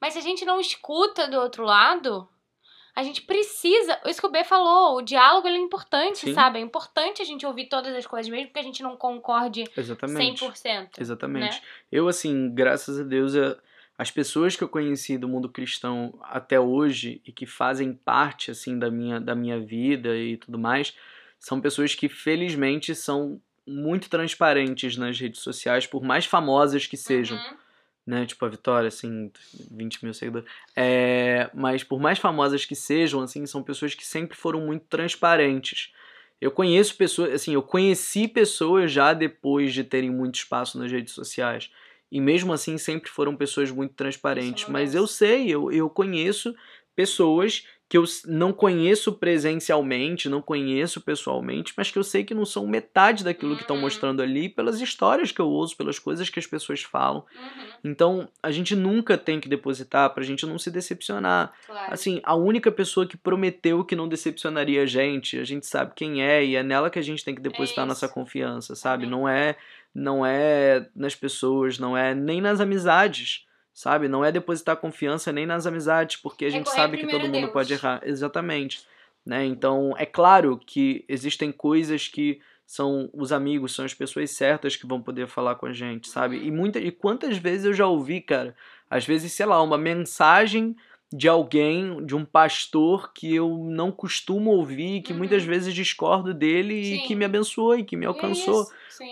mas 0.03 0.11
se 0.11 0.19
a 0.19 0.21
gente 0.21 0.43
não 0.43 0.59
escuta 0.59 1.29
do 1.29 1.39
outro 1.39 1.63
lado, 1.63 2.27
a 2.93 3.01
gente 3.03 3.21
precisa, 3.21 3.97
isso 4.05 4.19
que 4.19 4.27
o 4.27 4.29
B 4.29 4.43
falou, 4.43 4.97
o 4.97 5.01
diálogo 5.01 5.47
é 5.47 5.55
importante, 5.55 6.17
Sim. 6.17 6.33
sabe? 6.33 6.59
É 6.59 6.61
importante 6.61 7.21
a 7.21 7.25
gente 7.25 7.45
ouvir 7.45 7.69
todas 7.69 7.95
as 7.95 8.05
coisas, 8.05 8.29
mesmo 8.29 8.51
que 8.51 8.59
a 8.59 8.63
gente 8.63 8.83
não 8.83 8.97
concorde 8.97 9.63
Exatamente. 9.77 10.43
100%. 10.43 10.99
Exatamente. 10.99 11.55
né? 11.55 11.61
Eu, 11.89 12.09
assim, 12.09 12.53
graças 12.53 12.99
a 12.99 13.03
Deus, 13.03 13.33
eu- 13.33 13.55
as 13.97 14.11
pessoas 14.11 14.57
que 14.57 14.63
eu 14.65 14.67
conheci 14.67 15.17
do 15.17 15.29
mundo 15.29 15.47
cristão 15.47 16.19
até 16.23 16.59
hoje 16.59 17.21
e 17.25 17.31
que 17.31 17.45
fazem 17.45 17.93
parte, 17.93 18.51
assim, 18.51 18.77
da 18.77 18.91
minha, 18.91 19.21
da 19.21 19.33
minha 19.33 19.57
vida 19.57 20.17
e 20.17 20.35
tudo 20.35 20.59
mais, 20.59 20.93
são 21.39 21.61
pessoas 21.61 21.95
que, 21.95 22.09
felizmente, 22.09 22.93
são 22.93 23.41
muito 23.65 24.09
transparentes 24.09 24.97
nas 24.97 25.17
redes 25.17 25.39
sociais, 25.39 25.87
por 25.87 26.03
mais 26.03 26.25
famosas 26.25 26.85
que 26.87 26.97
sejam. 26.97 27.37
Uhum. 27.37 27.62
Né? 28.05 28.25
Tipo 28.25 28.45
a 28.45 28.49
Vitória, 28.49 28.87
assim, 28.87 29.31
20 29.71 30.03
mil 30.03 30.13
seguidores. 30.13 30.49
É, 30.75 31.49
mas 31.53 31.83
por 31.83 31.99
mais 31.99 32.19
famosas 32.19 32.65
que 32.65 32.75
sejam, 32.75 33.21
assim, 33.21 33.45
são 33.45 33.63
pessoas 33.63 33.93
que 33.93 34.05
sempre 34.05 34.37
foram 34.37 34.61
muito 34.61 34.85
transparentes. 34.87 35.93
Eu 36.39 36.51
conheço 36.51 36.95
pessoas, 36.95 37.33
assim, 37.33 37.53
eu 37.53 37.63
conheci 37.63 38.27
pessoas 38.27 38.91
já 38.91 39.13
depois 39.13 39.73
de 39.73 39.83
terem 39.83 40.09
muito 40.09 40.35
espaço 40.35 40.77
nas 40.77 40.91
redes 40.91 41.13
sociais. 41.13 41.71
E 42.11 42.19
mesmo 42.19 42.53
assim 42.53 42.77
sempre 42.77 43.09
foram 43.09 43.35
pessoas 43.35 43.71
muito 43.71 43.93
transparentes. 43.95 44.65
Não 44.65 44.73
Mas 44.73 44.93
eu 44.93 45.07
sei, 45.07 45.49
eu, 45.49 45.71
eu 45.71 45.89
conheço 45.89 46.53
pessoas 46.95 47.65
que 47.93 47.97
eu 47.99 48.05
não 48.25 48.51
conheço 48.51 49.13
presencialmente, 49.13 50.27
não 50.27 50.41
conheço 50.41 50.99
pessoalmente, 50.99 51.75
mas 51.77 51.91
que 51.91 51.99
eu 51.99 52.03
sei 52.03 52.23
que 52.23 52.33
não 52.33 52.43
são 52.43 52.65
metade 52.65 53.23
daquilo 53.23 53.55
que 53.55 53.61
estão 53.61 53.75
Uhum. 53.75 53.83
mostrando 53.83 54.19
ali 54.19 54.49
pelas 54.49 54.81
histórias 54.81 55.31
que 55.31 55.39
eu 55.39 55.47
ouço, 55.47 55.77
pelas 55.77 55.99
coisas 55.99 56.27
que 56.27 56.39
as 56.39 56.47
pessoas 56.47 56.81
falam. 56.81 57.23
Uhum, 57.35 57.91
Então, 57.91 58.27
a 58.41 58.49
gente 58.49 58.75
nunca 58.75 59.15
tem 59.15 59.39
que 59.39 59.47
depositar 59.47 60.09
pra 60.11 60.23
gente 60.23 60.43
não 60.43 60.57
se 60.57 60.71
decepcionar. 60.71 61.53
claro. 61.67 61.93
Assim, 61.93 62.19
a 62.23 62.33
única 62.33 62.71
pessoa 62.71 63.05
que 63.05 63.15
prometeu 63.15 63.85
que 63.85 63.95
não 63.95 64.07
decepcionaria 64.07 64.81
a 64.81 64.85
gente, 64.87 65.37
a 65.37 65.43
gente 65.43 65.67
sabe 65.67 65.91
quem 65.95 66.23
é 66.23 66.43
e 66.43 66.55
é 66.55 66.63
nela 66.63 66.89
que 66.89 66.97
a 66.97 67.03
gente 67.03 67.23
tem 67.23 67.35
que 67.35 67.41
depositar 67.41 67.85
É 67.85 67.87
nossa 67.87 68.09
confiança, 68.09 68.73
sabe? 68.75 69.05
Amém. 69.05 69.11
Não 69.19 69.29
é 69.29 69.55
não 69.93 70.25
é 70.25 70.87
nas 70.95 71.13
pessoas, 71.13 71.77
não 71.77 71.95
é 71.95 72.15
nem 72.15 72.41
nas 72.41 72.59
amizades, 72.59 73.45
sabe? 73.73 74.07
Não 74.07 74.23
é 74.23 74.31
depositar 74.31 74.77
confiança 74.77 75.31
nem 75.31 75.45
nas 75.45 75.65
amizades, 75.65 76.17
porque 76.17 76.45
a 76.45 76.49
gente 76.49 76.65
Recorrer 76.65 76.81
sabe 76.81 76.97
que 76.97 77.07
todo 77.07 77.23
mundo 77.23 77.41
Deus. 77.41 77.51
pode 77.51 77.73
errar. 77.73 78.01
Exatamente. 78.03 78.85
Né? 79.25 79.45
Então, 79.45 79.93
é 79.97 80.05
claro 80.05 80.59
que 80.65 81.03
existem 81.07 81.51
coisas 81.51 82.07
que 82.07 82.39
são 82.65 83.09
os 83.13 83.31
amigos, 83.31 83.75
são 83.75 83.85
as 83.85 83.93
pessoas 83.93 84.31
certas 84.31 84.75
que 84.75 84.85
vão 84.85 85.01
poder 85.01 85.27
falar 85.27 85.55
com 85.55 85.65
a 85.65 85.73
gente, 85.73 86.09
sabe? 86.09 86.37
Uhum. 86.37 86.43
E, 86.43 86.51
muita, 86.51 86.79
e 86.79 86.91
quantas 86.91 87.37
vezes 87.37 87.65
eu 87.65 87.73
já 87.73 87.87
ouvi, 87.87 88.21
cara, 88.21 88.55
às 88.89 89.05
vezes, 89.05 89.33
sei 89.33 89.45
lá, 89.45 89.61
uma 89.61 89.77
mensagem 89.77 90.75
de 91.15 91.29
alguém, 91.29 92.03
de 92.03 92.15
um 92.15 92.25
pastor 92.25 93.13
que 93.13 93.35
eu 93.35 93.55
não 93.69 93.91
costumo 93.91 94.49
ouvir, 94.49 95.03
que 95.03 95.11
Uhum. 95.13 95.19
muitas 95.19 95.43
vezes 95.43 95.71
discordo 95.71 96.33
dele 96.33 96.73
e 96.73 96.97
Sim. 97.01 97.07
que 97.07 97.15
me 97.15 97.23
abençoou 97.23 97.77
e 97.77 97.83
que 97.83 97.95
me 97.95 98.03
E 98.03 98.07
é 98.07 98.07
alcançou. 98.07 98.65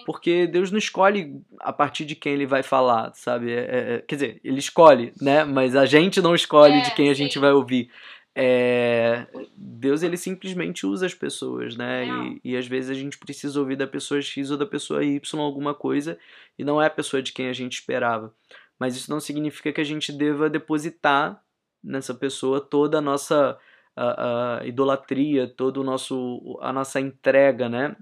Porque 0.03 0.47
Deus 0.47 0.71
não 0.71 0.79
escolhe 0.79 1.39
a 1.59 1.71
partir 1.71 2.05
de 2.05 2.15
quem 2.15 2.33
ele 2.33 2.47
vai 2.47 2.63
falar, 2.63 3.13
sabe? 3.13 3.51
É- 3.51 3.55
é- 3.59 3.93
é- 3.97 3.99
quer 4.07 4.15
dizer, 4.15 4.41
ele 4.43 4.57
escolhe, 4.57 5.13
né? 5.21 5.43
Mas 5.43 5.75
a 5.75 5.85
gente 5.85 6.19
não 6.21 6.33
escolhe 6.33 6.79
É, 6.79 6.81
de 6.81 6.91
quem 6.95 7.09
a 7.09 7.13
gente 7.13 7.37
vai 7.37 7.51
ouvir. 7.51 7.91
É, 8.33 9.27
Deus, 9.55 10.01
ele 10.01 10.17
simplesmente 10.17 10.87
usa 10.87 11.05
as 11.05 11.13
pessoas, 11.13 11.75
né? 11.77 12.07
E, 12.43 12.51
e 12.51 12.57
às 12.57 12.65
vezes 12.65 12.89
a 12.89 12.93
gente 12.99 13.17
precisa 13.19 13.59
ouvir 13.59 13.75
da 13.75 13.85
pessoa 13.85 14.19
X 14.21 14.49
ou 14.49 14.57
da 14.57 14.65
pessoa 14.65 15.03
Y 15.03 15.39
alguma 15.39 15.75
coisa 15.75 16.17
e 16.57 16.63
não 16.63 16.81
é 16.81 16.87
a 16.87 16.89
pessoa 16.89 17.21
de 17.21 17.31
quem 17.31 17.47
a 17.47 17.53
gente 17.53 17.73
esperava. 17.73 18.33
Mas 18.79 18.95
isso 18.95 19.11
não 19.11 19.19
significa 19.19 19.71
que 19.71 19.81
a 19.81 19.83
gente 19.83 20.11
deva 20.11 20.49
depositar 20.49 21.39
nessa 21.83 22.13
pessoa 22.13 22.61
toda 22.61 22.99
a 22.99 23.01
nossa 23.01 23.57
a, 23.95 24.59
a 24.59 24.65
idolatria, 24.65 25.47
todo 25.47 25.81
o 25.81 25.83
nosso 25.83 26.57
a 26.61 26.71
nossa 26.71 26.99
entrega, 26.99 27.67
né? 27.67 27.95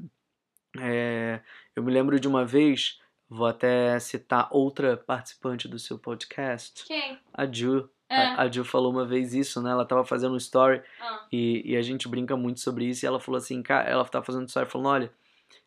É, 0.80 1.42
eu 1.76 1.84
me 1.84 1.92
lembro 1.92 2.20
de 2.20 2.28
uma 2.28 2.46
vez, 2.46 3.00
vou 3.28 3.48
até 3.48 4.00
citar 4.00 4.48
outra 4.52 4.98
participante 4.98 5.68
do 5.68 5.80
seu 5.80 5.98
podcast, 5.98 6.86
Quem? 6.86 7.20
a 7.34 7.46
Ju. 7.46 7.90
É. 8.10 8.16
A, 8.16 8.42
a 8.42 8.52
Ju 8.52 8.64
falou 8.64 8.92
uma 8.92 9.06
vez 9.06 9.34
isso, 9.34 9.62
né? 9.62 9.72
Ela 9.72 9.86
tava 9.86 10.04
fazendo 10.04 10.34
um 10.34 10.38
story 10.38 10.82
Ah, 11.00 11.26
e, 11.32 11.74
e 11.74 11.78
a 11.78 11.82
gente 11.82 12.08
brinca 12.08 12.36
muito 12.36 12.60
sobre 12.60 12.86
isso. 12.86 13.06
E 13.06 13.08
ela 13.08 13.20
falou 13.20 13.38
assim, 13.38 13.62
cara, 13.62 13.88
ela 13.88 14.04
tava 14.06 14.26
fazendo 14.26 14.48
story 14.48 14.70
falando, 14.70 14.88
olha, 14.88 15.12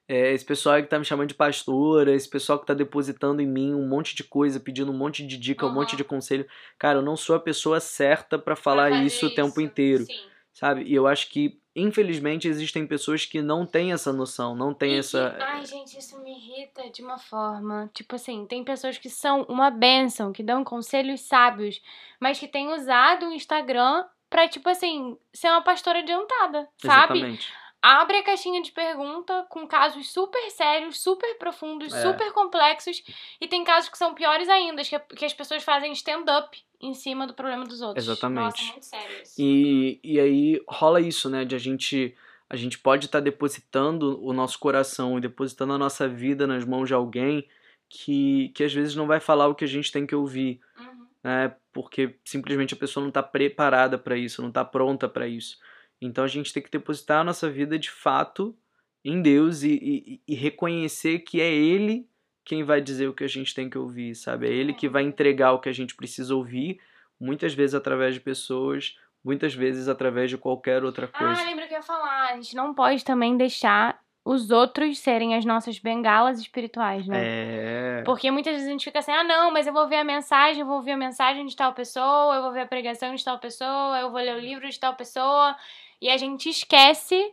é, 0.08 0.32
esse 0.32 0.44
pessoal 0.44 0.74
aí 0.76 0.82
que 0.82 0.88
tá 0.88 0.98
me 0.98 1.04
chamando 1.04 1.28
de 1.28 1.34
pastora, 1.34 2.14
esse 2.14 2.28
pessoal 2.28 2.58
que 2.58 2.66
tá 2.66 2.74
depositando 2.74 3.40
em 3.40 3.46
mim 3.46 3.72
um 3.74 3.86
monte 3.88 4.14
de 4.14 4.24
coisa, 4.24 4.60
pedindo 4.60 4.90
um 4.92 4.96
monte 4.96 5.26
de 5.26 5.36
dica, 5.36 5.64
um 5.64 5.68
Aham. 5.68 5.76
monte 5.76 5.96
de 5.96 6.04
conselho. 6.04 6.46
Cara, 6.78 6.98
eu 6.98 7.02
não 7.02 7.16
sou 7.16 7.36
a 7.36 7.40
pessoa 7.40 7.80
certa 7.80 8.38
pra 8.38 8.56
falar 8.56 8.90
fazer 8.90 9.04
isso 9.04 9.26
o 9.26 9.30
tempo 9.30 9.60
inteiro, 9.60 10.04
Sim. 10.04 10.20
sabe? 10.52 10.82
E 10.84 10.94
eu 10.94 11.06
acho 11.06 11.30
que, 11.30 11.58
infelizmente, 11.74 12.48
existem 12.48 12.86
pessoas 12.86 13.24
que 13.24 13.40
não 13.40 13.64
têm 13.64 13.92
essa 13.92 14.12
noção, 14.12 14.54
não 14.54 14.74
têm 14.74 14.94
E 14.94 14.98
essa. 14.98 15.30
que- 15.36 15.42
ai, 15.42 15.64
gente, 15.64 15.96
isso 15.98 16.20
me 16.22 16.30
irrita 16.32 16.90
de 16.90 17.00
uma 17.02 17.18
forma. 17.18 17.90
Tipo 17.94 18.16
assim, 18.16 18.44
tem 18.46 18.62
pessoas 18.64 18.98
que 18.98 19.08
são 19.08 19.42
uma 19.48 19.70
bênção, 19.70 20.32
que 20.32 20.42
dão 20.42 20.62
conselhos 20.64 21.20
sábios, 21.22 21.80
mas 22.20 22.38
que 22.38 22.48
têm 22.48 22.68
usado 22.74 23.26
o 23.28 23.32
Instagram 23.32 24.04
pra, 24.28 24.48
tipo 24.48 24.68
assim, 24.68 25.16
ser 25.32 25.48
uma 25.48 25.62
pastora 25.62 26.00
adiantada, 26.00 26.68
sabe? 26.78 27.18
Exatamente. 27.18 27.52
Abre 27.82 28.16
a 28.18 28.22
caixinha 28.22 28.62
de 28.62 28.70
pergunta 28.70 29.44
com 29.50 29.66
casos 29.66 30.10
super 30.12 30.50
sérios, 30.50 31.00
super 31.02 31.36
profundos, 31.36 31.92
É. 31.92 32.02
super 32.02 32.32
complexos. 32.32 33.02
E 33.40 33.48
tem 33.48 33.64
casos 33.64 33.90
que 33.90 33.98
são 33.98 34.14
piores 34.14 34.48
ainda, 34.48 34.82
que, 34.84 34.98
que 35.16 35.24
as 35.24 35.34
pessoas 35.34 35.64
fazem 35.64 35.92
stand-up 35.92 36.56
em 36.80 36.94
cima 36.94 37.26
do 37.26 37.34
problema 37.34 37.64
dos 37.64 37.80
outros. 37.82 38.06
Exatamente. 38.06 38.44
Nossa, 38.62 38.72
muito 38.72 38.86
sério 38.86 39.22
isso. 39.22 39.34
E, 39.38 40.00
e 40.04 40.20
aí 40.20 40.62
rola 40.68 41.00
isso, 41.00 41.28
né? 41.28 41.44
De 41.44 41.54
a 41.54 41.58
gente. 41.58 42.14
A 42.48 42.56
gente 42.56 42.78
pode 42.78 43.06
estar 43.06 43.20
depositando 43.20 44.22
o 44.22 44.30
nosso 44.34 44.58
coração 44.58 45.16
e 45.16 45.22
depositando 45.22 45.72
a 45.72 45.78
nossa 45.78 46.06
vida 46.06 46.46
nas 46.46 46.66
mãos 46.66 46.86
de 46.86 46.92
alguém 46.92 47.48
que, 47.88 48.50
que 48.54 48.62
às 48.62 48.72
vezes 48.74 48.94
não 48.94 49.06
vai 49.06 49.20
falar 49.20 49.48
o 49.48 49.54
que 49.54 49.64
a 49.64 49.68
gente 49.68 49.90
tem 49.90 50.06
que 50.06 50.14
ouvir, 50.14 50.60
Uhum. 50.78 51.06
né? 51.24 51.54
Porque 51.72 52.14
simplesmente 52.24 52.74
a 52.74 52.76
pessoa 52.76 53.00
não 53.00 53.08
está 53.08 53.22
preparada 53.22 53.96
para 53.96 54.18
isso, 54.18 54.42
não 54.42 54.50
está 54.50 54.62
pronta 54.64 55.08
para 55.08 55.26
isso. 55.26 55.58
Então 56.06 56.24
a 56.24 56.28
gente 56.28 56.52
tem 56.52 56.62
que 56.62 56.70
depositar 56.70 57.20
a 57.20 57.24
nossa 57.24 57.48
vida 57.48 57.78
de 57.78 57.90
fato 57.90 58.56
em 59.04 59.22
Deus 59.22 59.62
e, 59.62 59.72
e, 59.72 60.22
e 60.26 60.34
reconhecer 60.34 61.20
que 61.20 61.40
é 61.40 61.52
Ele 61.52 62.08
quem 62.44 62.64
vai 62.64 62.80
dizer 62.80 63.08
o 63.08 63.14
que 63.14 63.24
a 63.24 63.28
gente 63.28 63.54
tem 63.54 63.70
que 63.70 63.78
ouvir, 63.78 64.14
sabe? 64.14 64.48
É 64.48 64.52
Ele 64.52 64.72
que 64.72 64.88
vai 64.88 65.02
entregar 65.04 65.52
o 65.52 65.60
que 65.60 65.68
a 65.68 65.72
gente 65.72 65.94
precisa 65.94 66.34
ouvir, 66.34 66.80
muitas 67.18 67.54
vezes 67.54 67.74
através 67.74 68.14
de 68.14 68.20
pessoas, 68.20 68.98
muitas 69.24 69.54
vezes 69.54 69.88
através 69.88 70.28
de 70.28 70.36
qualquer 70.36 70.82
outra 70.82 71.06
coisa. 71.06 71.40
Ah, 71.40 71.44
lembra 71.44 71.68
que 71.68 71.74
eu 71.74 71.78
ia 71.78 71.82
falar. 71.82 72.32
A 72.32 72.34
gente 72.34 72.56
não 72.56 72.74
pode 72.74 73.04
também 73.04 73.36
deixar 73.36 74.00
os 74.24 74.50
outros 74.50 74.98
serem 74.98 75.34
as 75.34 75.44
nossas 75.44 75.78
bengalas 75.78 76.38
espirituais, 76.38 77.06
né? 77.06 77.18
É. 77.22 78.02
Porque 78.04 78.30
muitas 78.30 78.52
vezes 78.52 78.68
a 78.68 78.70
gente 78.70 78.84
fica 78.84 79.00
assim, 79.00 79.12
ah, 79.12 79.24
não, 79.24 79.50
mas 79.50 79.66
eu 79.66 79.72
vou 79.72 79.88
ver 79.88 79.96
a 79.96 80.04
mensagem, 80.04 80.60
eu 80.60 80.66
vou 80.66 80.76
ouvir 80.76 80.92
a 80.92 80.96
mensagem 80.96 81.44
de 81.44 81.56
tal 81.56 81.72
pessoa, 81.72 82.34
eu 82.36 82.42
vou 82.42 82.52
ver 82.52 82.60
a 82.60 82.66
pregação 82.66 83.14
de 83.14 83.24
tal 83.24 83.38
pessoa, 83.38 83.98
eu 84.00 84.10
vou 84.10 84.20
ler 84.20 84.36
o 84.36 84.40
livro 84.40 84.68
de 84.68 84.78
tal 84.78 84.94
pessoa. 84.94 85.56
E 86.02 86.10
a 86.10 86.16
gente 86.16 86.48
esquece 86.48 87.32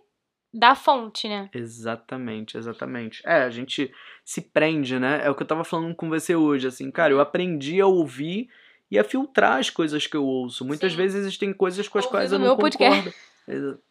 da 0.53 0.76
fonte, 0.76 1.28
né? 1.28 1.49
Exatamente, 1.51 2.55
exatamente. 2.55 3.20
É, 3.26 3.41
a 3.41 3.49
gente 3.49 3.91
se 4.24 4.41
prende, 4.41 4.99
né? 4.99 5.22
É 5.24 5.30
o 5.30 5.34
que 5.34 5.41
eu 5.41 5.47
tava 5.47 5.63
falando 5.63 5.95
com 5.95 6.07
você 6.07 6.36
hoje, 6.36 6.67
assim, 6.67 6.91
cara, 6.91 7.11
eu 7.11 7.20
aprendi 7.20 7.82
a 7.82 7.88
ouvir 7.88 8.47
e 8.91 8.99
a 8.99 9.03
filtrar 9.03 9.57
as 9.57 9.72
coisas 9.72 10.05
que 10.05 10.15
eu 10.15 10.24
ouço. 10.24 10.63
Muitas 10.63 10.91
Sim. 10.91 10.97
vezes 10.99 11.22
existem 11.22 11.51
coisas 11.51 11.88
com 11.88 11.97
as 11.97 12.05
Ouvindo 12.05 12.20
quais 12.20 12.32
eu 12.32 12.38
não 12.38 12.45
meu 12.45 12.55
concordo. 12.55 13.11
podcast. 13.11 13.30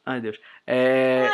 Ai, 0.06 0.20
Deus. 0.20 0.38
É, 0.64 1.28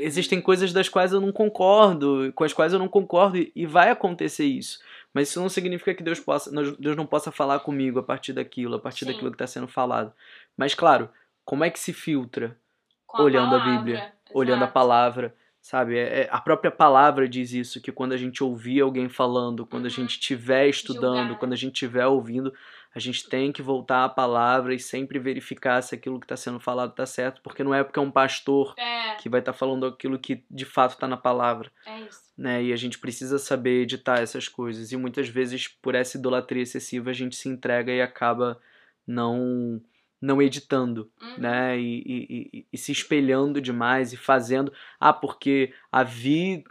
existem 0.00 0.38
coisas 0.38 0.70
das 0.70 0.90
quais 0.90 1.14
eu 1.14 1.22
não 1.22 1.32
concordo, 1.32 2.30
com 2.34 2.44
as 2.44 2.52
quais 2.52 2.74
eu 2.74 2.78
não 2.78 2.88
concordo, 2.88 3.38
e, 3.38 3.50
e 3.56 3.64
vai 3.64 3.88
acontecer 3.88 4.44
isso. 4.44 4.78
Mas 5.14 5.30
isso 5.30 5.40
não 5.40 5.48
significa 5.48 5.94
que 5.94 6.02
Deus, 6.02 6.20
possa, 6.20 6.50
Deus 6.78 6.94
não 6.94 7.06
possa 7.06 7.32
falar 7.32 7.60
comigo 7.60 7.98
a 7.98 8.02
partir 8.02 8.34
daquilo, 8.34 8.76
a 8.76 8.78
partir 8.78 9.06
Sim. 9.06 9.12
daquilo 9.12 9.30
que 9.30 9.36
está 9.36 9.46
sendo 9.46 9.66
falado. 9.66 10.12
Mas, 10.54 10.74
claro, 10.74 11.08
como 11.48 11.64
é 11.64 11.70
que 11.70 11.80
se 11.80 11.94
filtra? 11.94 12.58
Com 13.06 13.22
Olhando 13.22 13.56
a 13.56 13.58
palavra, 13.58 13.78
Bíblia, 13.78 14.12
olhando 14.34 14.64
a 14.64 14.68
palavra, 14.68 15.34
sabe? 15.62 15.96
É- 15.96 16.24
é- 16.24 16.28
a 16.30 16.38
própria 16.42 16.70
palavra 16.70 17.26
diz 17.26 17.54
isso, 17.54 17.80
que 17.80 17.90
quando 17.90 18.12
a 18.12 18.18
gente 18.18 18.44
ouvir 18.44 18.82
alguém 18.82 19.08
falando, 19.08 19.64
quando 19.64 19.84
a 19.86 19.88
Uhum. 19.88 19.90
gente 19.94 20.10
estiver 20.10 20.68
estudando, 20.68 21.20
Julgar, 21.28 21.38
quando 21.38 21.54
a 21.54 21.56
gente 21.56 21.72
estiver 21.72 22.06
ouvindo, 22.06 22.52
a 22.94 22.98
gente 22.98 23.26
tem 23.30 23.50
que 23.50 23.62
voltar 23.62 24.04
à 24.04 24.10
palavra 24.10 24.74
e 24.74 24.78
sempre 24.78 25.18
verificar 25.18 25.80
se 25.80 25.94
aquilo 25.94 26.20
que 26.20 26.26
está 26.26 26.36
sendo 26.36 26.60
falado 26.60 26.90
está 26.90 27.06
certo, 27.06 27.40
porque 27.40 27.64
não 27.64 27.72
é 27.74 27.82
porque 27.82 27.98
é 27.98 28.02
um 28.02 28.10
pastor 28.10 28.74
É, 28.76 29.14
que 29.16 29.30
vai 29.30 29.40
estar 29.40 29.54
falando 29.54 29.86
aquilo 29.86 30.18
que 30.18 30.44
de 30.50 30.66
fato 30.66 30.90
está 30.92 31.08
na 31.08 31.16
palavra, 31.16 31.72
é 31.86 32.00
isso. 32.02 32.20
né? 32.36 32.62
E 32.62 32.74
a 32.74 32.76
gente 32.76 32.98
precisa 32.98 33.38
saber 33.38 33.80
editar 33.84 34.18
essas 34.20 34.48
coisas. 34.48 34.92
E 34.92 34.98
muitas 34.98 35.28
vezes, 35.30 35.66
por 35.66 35.94
essa 35.94 36.18
idolatria 36.18 36.62
excessiva, 36.62 37.08
a 37.08 37.14
gente 37.14 37.36
se 37.36 37.48
entrega 37.48 37.90
e 37.90 38.02
acaba 38.02 38.60
não 39.06 39.80
não 40.20 40.40
editando 40.42 41.10
Uhum. 41.22 41.34
né? 41.42 41.78
E, 41.78 41.98
e- 42.06 42.48
e- 42.60 42.66
e 42.72 42.78
se 42.78 42.90
espelhando 42.92 43.60
demais 43.60 44.12
e 44.12 44.16
fazendo. 44.16 44.72
Ah, 44.98 45.12
porque 45.12 45.72
a 45.92 46.02
Vi 46.02 46.64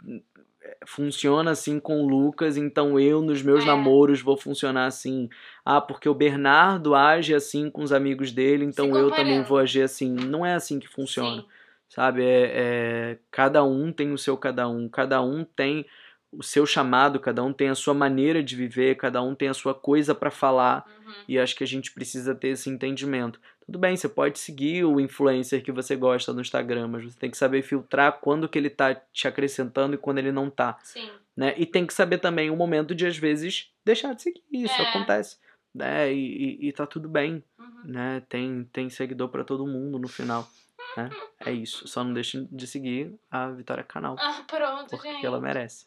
eh, 0.62 0.76
funciona 0.86 1.52
assim 1.52 1.80
com 1.80 2.02
o 2.02 2.08
Lucas, 2.08 2.56
então 2.58 2.98
eu 3.00 3.22
nos 3.22 3.42
meus 3.42 3.62
É. 3.62 3.66
namoros 3.66 4.20
vou 4.20 4.36
funcionar 4.36 4.86
assim. 4.86 5.28
Ah, 5.64 5.80
porque 5.80 6.08
o 6.08 6.14
Bernardo 6.14 6.94
age 6.94 7.34
assim 7.34 7.70
com 7.70 7.82
os 7.82 7.92
amigos 7.92 8.32
dele, 8.32 8.64
então 8.64 8.94
eu 8.96 9.10
também 9.10 9.42
vou 9.42 9.56
agir 9.58 9.82
assim. 9.82 10.10
Não 10.12 10.44
é 10.44 10.54
assim 10.54 10.78
que 10.78 10.88
funciona, 10.88 11.40
Sim. 11.42 11.46
sabe? 11.88 12.22
É, 12.22 12.50
é- 12.54 13.18
cada 13.30 13.64
um 13.64 13.90
tem 13.92 14.12
o 14.12 14.18
seu 14.18 14.36
cada 14.36 14.68
um, 14.68 14.88
cada 14.88 15.22
um 15.22 15.42
tem 15.44 15.86
o 16.32 16.42
seu 16.42 16.66
chamado, 16.66 17.18
cada 17.18 17.42
um 17.42 17.52
tem 17.52 17.68
a 17.68 17.74
sua 17.74 17.94
maneira 17.94 18.42
de 18.42 18.54
viver, 18.54 18.96
cada 18.96 19.22
um 19.22 19.34
tem 19.34 19.48
a 19.48 19.54
sua 19.54 19.74
coisa 19.74 20.14
para 20.14 20.30
falar. 20.30 20.84
Uhum. 20.86 21.12
E 21.28 21.38
acho 21.38 21.56
que 21.56 21.64
a 21.64 21.66
gente 21.66 21.90
precisa 21.92 22.34
ter 22.34 22.48
esse 22.48 22.68
entendimento. 22.68 23.40
Tudo 23.64 23.78
bem, 23.78 23.96
você 23.96 24.08
pode 24.08 24.38
seguir 24.38 24.84
o 24.84 24.98
influencer 25.00 25.62
que 25.62 25.72
você 25.72 25.94
gosta 25.96 26.32
no 26.32 26.40
Instagram, 26.40 26.88
mas 26.88 27.04
você 27.04 27.18
tem 27.18 27.30
que 27.30 27.36
saber 27.36 27.62
filtrar 27.62 28.18
quando 28.20 28.48
que 28.48 28.58
ele 28.58 28.70
tá 28.70 28.94
te 29.12 29.28
acrescentando 29.28 29.94
e 29.94 29.98
quando 29.98 30.18
ele 30.18 30.32
não 30.32 30.48
tá, 30.50 30.78
Sim. 30.82 31.06
né? 31.36 31.54
E 31.58 31.66
tem 31.66 31.86
que 31.86 31.92
saber 31.92 32.18
também 32.18 32.48
o 32.50 32.56
momento 32.56 32.94
de, 32.94 33.06
às 33.06 33.16
vezes, 33.18 33.70
deixar 33.84 34.14
de 34.14 34.22
seguir. 34.22 34.42
Isso 34.50 34.80
É. 34.80 34.88
acontece, 34.88 35.36
né? 35.74 36.12
E, 36.12 36.58
e, 36.64 36.68
e 36.68 36.72
tá 36.72 36.86
tudo 36.86 37.08
bem, 37.10 37.42
Uhum. 37.58 37.80
né? 37.84 38.22
Tem, 38.28 38.66
tem 38.72 38.88
seguidor 38.88 39.28
pra 39.28 39.44
todo 39.44 39.66
mundo 39.66 39.98
no 39.98 40.08
final, 40.08 40.48
né? 40.96 41.10
É 41.40 41.52
isso. 41.52 41.86
Só 41.86 42.02
não 42.02 42.12
deixe 42.12 42.46
de 42.50 42.66
seguir 42.66 43.18
a 43.30 43.48
Vitória 43.50 43.84
Canal, 43.84 44.16
Ah, 44.18 44.42
pronto, 44.46 44.90
porque 44.90 45.08
gente. 45.08 45.24
ela 45.24 45.40
merece. 45.40 45.86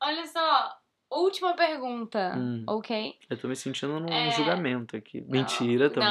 Olha 0.00 0.26
só, 0.26 0.78
última 1.10 1.54
pergunta, 1.54 2.34
Hum. 2.36 2.64
ok? 2.66 3.18
Eu 3.28 3.38
tô 3.38 3.48
me 3.48 3.56
sentindo 3.56 3.98
num 3.98 4.08
É. 4.12 4.30
julgamento 4.30 4.96
aqui. 4.96 5.20
Mentira, 5.22 5.90
tô 5.90 6.00
não, 6.00 6.08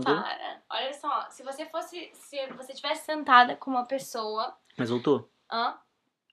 brincando. 0.00 0.04
para. 0.04 0.62
Olha 0.70 0.92
só, 0.94 1.28
se 1.30 1.42
você 1.42 1.66
fosse, 1.66 2.10
se 2.14 2.46
você 2.48 2.72
tivesse 2.72 3.04
sentada 3.04 3.56
com 3.56 3.70
uma 3.70 3.84
pessoa, 3.84 4.56
Mas 4.76 4.88
tô 5.02 5.28
hã? 5.50 5.78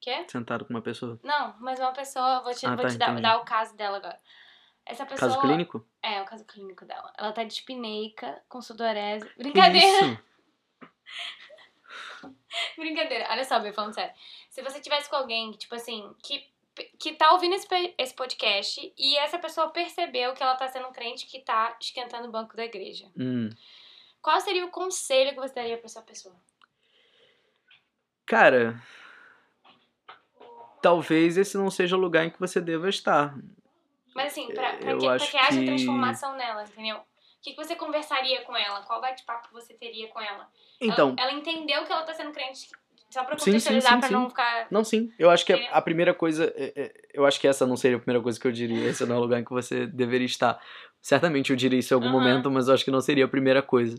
Quê? 0.00 0.24
sentado 0.28 0.64
com 0.64 0.72
uma 0.72 0.80
pessoa. 0.80 1.20
Não, 1.22 1.54
mas 1.60 1.78
uma 1.78 1.92
pessoa, 1.92 2.40
vou 2.40 2.54
te, 2.54 2.64
Ah, 2.66 2.74
vou 2.74 2.84
tá, 2.86 2.88
te 2.90 2.96
dar, 2.96 3.20
dar 3.20 3.36
o 3.38 3.44
caso 3.44 3.76
dela 3.76 3.98
agora. 3.98 4.18
Essa 4.86 5.04
pessoa. 5.04 5.28
Caso 5.30 5.40
clínico? 5.40 5.86
É, 6.02 6.22
o 6.22 6.24
caso 6.24 6.44
clínico 6.46 6.86
dela. 6.86 7.12
Ela 7.18 7.32
tá 7.32 7.44
dispineica, 7.44 8.42
com 8.48 8.62
sudorese. 8.62 9.28
Que 9.28 9.42
Brincadeira, 9.42 10.06
isso? 10.06 10.18
brincadeira. 12.76 13.26
Olha 13.30 13.44
só, 13.44 13.58
Bê, 13.58 13.72
falando 13.72 13.94
sério. 13.94 14.14
Se 14.48 14.62
você 14.62 14.80
tivesse 14.80 15.08
com 15.08 15.16
alguém, 15.16 15.52
tipo 15.52 15.74
assim, 15.74 16.14
que, 16.22 16.46
que 16.98 17.12
tá 17.12 17.32
ouvindo 17.32 17.54
esse, 17.54 17.68
esse 17.96 18.14
podcast 18.14 18.92
e 18.96 19.16
essa 19.18 19.38
pessoa 19.38 19.70
percebeu 19.70 20.32
que 20.34 20.42
ela 20.42 20.56
tá 20.56 20.68
sendo 20.68 20.88
um 20.88 20.92
crente 20.92 21.26
que 21.26 21.40
tá 21.40 21.76
esquentando 21.80 22.28
o 22.28 22.32
banco 22.32 22.56
da 22.56 22.64
igreja. 22.64 23.06
Hum. 23.16 23.50
Qual 24.20 24.40
seria 24.40 24.64
o 24.64 24.70
conselho 24.70 25.30
que 25.30 25.40
você 25.40 25.54
daria 25.54 25.78
pra 25.78 25.86
essa 25.86 26.02
pessoa? 26.02 26.36
Cara, 28.26 28.80
talvez 30.80 31.36
esse 31.36 31.56
não 31.56 31.70
seja 31.70 31.96
o 31.96 32.00
lugar 32.00 32.24
em 32.24 32.30
que 32.30 32.38
você 32.38 32.60
deva 32.60 32.88
estar. 32.88 33.34
Mas 34.14 34.32
assim, 34.32 34.48
pra, 34.48 34.76
pra 34.76 34.90
Eu 34.90 34.98
que, 34.98 35.06
pra 35.06 35.14
acho 35.14 35.30
que 35.30 35.36
haja 35.36 35.64
transformação 35.64 36.36
nela, 36.36 36.64
entendeu? 36.64 37.00
O 37.40 37.42
que, 37.42 37.52
que 37.52 37.56
você 37.56 37.74
conversaria 37.74 38.42
com 38.42 38.54
ela? 38.54 38.82
Qual 38.82 39.00
bate-papo 39.00 39.48
você 39.50 39.72
teria 39.72 40.08
com 40.08 40.20
ela? 40.20 40.46
Então, 40.78 41.14
Ela, 41.18 41.30
ela 41.30 41.38
entendeu 41.38 41.84
que 41.84 41.90
ela 41.92 42.02
tá 42.02 42.12
sendo 42.12 42.32
crente, 42.32 42.68
só 43.10 43.24
pra 43.24 43.38
Sim, 43.38 43.52
sim, 43.52 43.56
contextualizar, 43.56 43.92
sim, 43.94 43.98
pra 44.00 44.08
sim. 44.08 44.14
não 44.14 44.28
ficar... 44.28 44.66
não 44.70 44.84
sim. 44.84 45.10
Eu 45.18 45.30
acho 45.30 45.46
que 45.46 45.54
a, 45.54 45.70
a 45.70 45.80
primeira 45.80 46.12
coisa. 46.12 46.52
é- 46.54 46.72
é- 46.76 46.92
eu 47.14 47.24
acho 47.24 47.40
que 47.40 47.48
essa 47.48 47.66
não 47.66 47.76
seria 47.78 47.96
a 47.96 48.00
primeira 48.00 48.22
coisa 48.22 48.38
que 48.38 48.46
eu 48.46 48.52
diria. 48.52 48.84
Esse 48.90 49.06
não 49.06 49.16
é 49.16 49.18
o 49.18 49.22
lugar 49.22 49.40
em 49.40 49.44
que 49.44 49.50
você 49.50 49.86
deveria 49.86 50.26
estar. 50.26 50.60
Certamente 51.00 51.48
eu 51.50 51.56
diria 51.56 51.78
isso 51.78 51.94
em 51.94 51.96
algum 51.96 52.08
Aham. 52.08 52.18
momento, 52.18 52.50
mas 52.50 52.68
eu 52.68 52.74
acho 52.74 52.84
que 52.84 52.90
não 52.90 53.00
seria 53.00 53.24
a 53.24 53.28
primeira 53.28 53.62
coisa. 53.62 53.96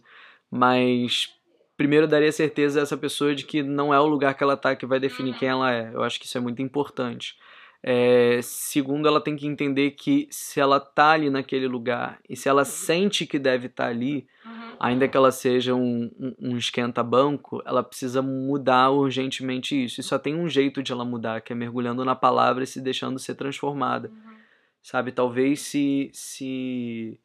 Mas. 0.49 1.33
Primeiro 1.75 2.07
daria 2.07 2.31
certeza 2.31 2.79
a 2.79 2.83
essa 2.83 2.95
pessoa 2.95 3.33
de 3.33 3.43
que 3.43 3.63
não 3.63 3.91
é 3.91 3.99
o 3.99 4.05
lugar 4.05 4.35
que 4.35 4.43
ela 4.43 4.55
tá 4.55 4.75
que 4.75 4.85
vai 4.85 4.99
definir 4.99 5.31
Uhum. 5.31 5.39
quem 5.39 5.49
ela 5.49 5.73
é. 5.73 5.89
Eu 5.91 6.03
acho 6.03 6.19
que 6.19 6.27
isso 6.27 6.37
é 6.37 6.41
muito 6.41 6.61
importante. 6.61 7.35
É, 7.84 8.39
segundo, 8.43 9.07
ela 9.07 9.19
tem 9.19 9.36
que 9.36 9.47
entender 9.47 9.91
que 9.91 10.27
se 10.29 10.59
ela 10.59 10.79
tá 10.79 11.11
ali 11.11 11.29
naquele 11.32 11.67
lugar 11.67 12.19
e 12.29 12.36
se 12.36 12.47
ela 12.47 12.63
sente 12.63 13.25
que 13.25 13.39
deve 13.39 13.67
estar 13.67 13.88
ali, 13.88 14.27
Uhum. 14.45 14.75
ainda 14.79 15.07
que 15.07 15.15
ela 15.15 15.32
seja 15.32 15.73
um, 15.75 16.11
um, 16.19 16.36
um 16.39 16.57
esquenta-banco, 16.57 17.61
ela 17.65 17.84
precisa 17.84 18.21
mudar 18.21 18.89
urgentemente 18.89 19.84
isso. 19.84 19.99
E 19.99 20.03
só 20.03 20.19
tem 20.19 20.36
um 20.36 20.49
jeito 20.49 20.82
de 20.84 20.91
ela 20.91 21.05
mudar, 21.05 21.41
que 21.41 21.53
é 21.53 21.55
mergulhando 21.55 22.05
na 22.05 22.15
palavra 22.15 22.63
e 22.63 22.67
se 22.67 22.82
deixando 22.82 23.19
ser 23.19 23.36
transformada. 23.36 24.09
Uhum. 24.09 24.36
Sabe? 24.82 25.11
Talvez 25.11 25.61
se, 25.61 26.09
se, 26.13 27.19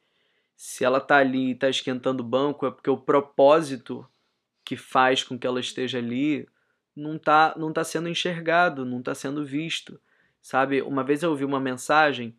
se 0.56 0.84
ela 0.84 1.00
tá 1.00 1.16
ali 1.16 1.50
e 1.50 1.54
tá 1.54 1.68
esquentando 1.68 2.22
o 2.22 2.26
banco, 2.26 2.66
é 2.66 2.70
porque 2.70 2.90
o 2.90 2.98
propósito 2.98 4.06
que 4.64 4.76
faz 4.76 5.22
com 5.22 5.38
que 5.38 5.46
ela 5.46 5.60
esteja 5.60 5.98
ali 5.98 6.46
não 6.94 7.18
tá, 7.18 7.54
não 7.56 7.72
tá 7.72 7.84
sendo 7.84 8.08
enxergado, 8.08 8.84
não 8.84 9.02
tá 9.02 9.14
sendo 9.14 9.44
visto. 9.44 9.98
Sabe? 10.46 10.80
Uma 10.80 11.02
vez 11.02 11.24
eu 11.24 11.30
ouvi 11.30 11.44
uma 11.44 11.58
mensagem, 11.58 12.32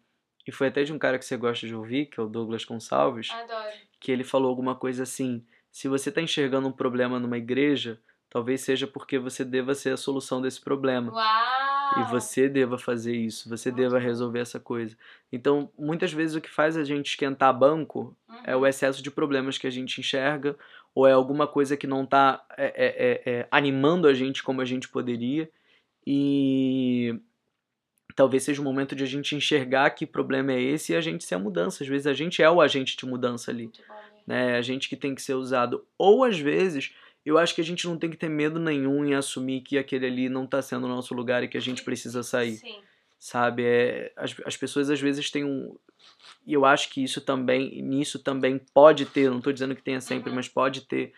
e 0.48 0.52
foi 0.52 0.68
até 0.68 0.82
de 0.86 0.94
um 0.94 0.98
cara 0.98 1.20
que 1.20 1.26
você 1.26 1.36
gosta 1.36 1.68
de 1.68 1.76
ouvir, 1.76 2.06
que 2.06 2.18
é 2.18 2.24
o 2.24 2.28
Douglas 2.30 2.64
Gonçalves, 2.64 3.30
Adoro. 3.30 3.68
que 4.00 4.10
ele 4.14 4.24
falou 4.24 4.48
alguma 4.48 4.76
coisa 4.76 5.04
assim: 5.04 5.46
se 5.70 5.90
você 5.90 6.08
está 6.08 6.22
enxergando 6.22 6.70
um 6.70 6.72
problema 6.72 7.20
numa 7.20 7.38
igreja, 7.38 8.00
talvez 8.30 8.62
seja 8.62 8.88
porque 8.88 9.20
você 9.20 9.44
deva 9.44 9.76
ser 9.76 9.90
a 9.90 9.98
solução 9.98 10.42
desse 10.42 10.62
problema. 10.62 11.12
Uau! 11.12 12.00
E 12.00 12.10
você 12.10 12.48
deva 12.48 12.78
fazer 12.78 13.14
isso, 13.14 13.50
você 13.50 13.72
Muito 13.72 13.82
deva 13.82 14.00
resolver 14.00 14.40
essa 14.40 14.58
coisa. 14.58 14.98
Então, 15.30 15.70
muitas 15.78 16.14
vezes 16.14 16.34
o 16.38 16.40
que 16.40 16.50
faz 16.50 16.78
a 16.78 16.86
gente 16.86 17.08
esquentar 17.08 17.54
banco 17.54 18.16
é 18.46 18.56
Uhum. 18.56 18.62
o 18.62 18.66
excesso 18.66 19.04
de 19.04 19.12
problemas 19.12 19.58
que 19.58 19.68
a 19.68 19.70
gente 19.70 20.00
enxerga, 20.00 20.56
ou 20.96 21.06
é 21.06 21.12
alguma 21.12 21.46
coisa 21.46 21.76
que 21.76 21.86
não 21.86 22.06
está 22.06 22.42
animando 23.52 24.08
a 24.08 24.14
gente 24.14 24.42
como 24.42 24.62
a 24.62 24.66
gente 24.66 24.88
poderia, 24.88 25.50
e 26.06 27.20
talvez 28.18 28.42
seja 28.44 28.60
o 28.60 28.64
momento 28.64 28.96
de 28.96 29.04
a 29.04 29.08
gente 29.08 29.36
enxergar 29.36 29.92
que 29.92 30.04
problema 30.06 30.52
é 30.52 30.60
esse 30.60 30.92
e 30.92 30.96
a 30.96 31.02
gente 31.02 31.24
ser 31.24 31.36
a 31.36 31.40
mudança. 31.40 31.84
Às 31.84 31.88
vezes 31.90 32.08
a 32.08 32.14
gente 32.14 32.42
é 32.42 32.50
o 32.50 32.60
agente 32.60 32.98
de 32.98 33.06
mudança 33.06 33.52
ali, 33.52 33.70
né? 34.26 34.54
É 34.54 34.58
a 34.58 34.62
gente 34.64 34.90
que 34.90 34.96
tem 34.98 35.14
que 35.14 35.22
ser 35.22 35.36
usado. 35.36 35.86
Ou 36.00 36.24
às 36.24 36.40
vezes, 36.40 36.92
eu 37.24 37.38
acho 37.38 37.54
que 37.54 37.62
a 37.62 37.64
gente 37.64 37.86
não 37.88 37.96
tem 37.96 38.10
que 38.10 38.18
ter 38.18 38.28
medo 38.28 38.60
nenhum 38.60 39.06
em 39.06 39.14
assumir 39.14 39.62
que 39.62 39.78
aquele 39.78 40.08
ali 40.08 40.30
não 40.30 40.46
está 40.46 40.64
sendo 40.64 40.86
o 40.86 40.90
nosso 40.90 41.14
lugar 41.14 41.44
e 41.44 41.48
que 41.48 41.58
a 41.58 41.62
gente 41.62 41.84
precisa 41.84 42.24
sair 42.24 42.56
Sim. 42.58 42.80
sabe? 43.20 43.64
É, 43.64 44.12
as, 44.18 44.36
as 44.44 44.58
pessoas 44.58 44.90
às 44.90 45.00
vezes 45.00 45.30
têm 45.30 45.44
um. 45.46 45.78
E 46.46 46.54
eu 46.54 46.66
acho 46.66 46.90
que 46.90 47.04
isso 47.04 47.22
também, 47.22 47.84
nisso 47.84 48.18
também 48.18 48.60
pode 48.74 49.06
ter, 49.06 49.30
não 49.30 49.38
estou 49.38 49.54
dizendo 49.54 49.76
que 49.76 49.84
tenha 49.84 50.02
sempre, 50.02 50.32
Uhum. 50.32 50.36
mas 50.38 50.48
pode 50.48 50.82
ter 50.82 51.14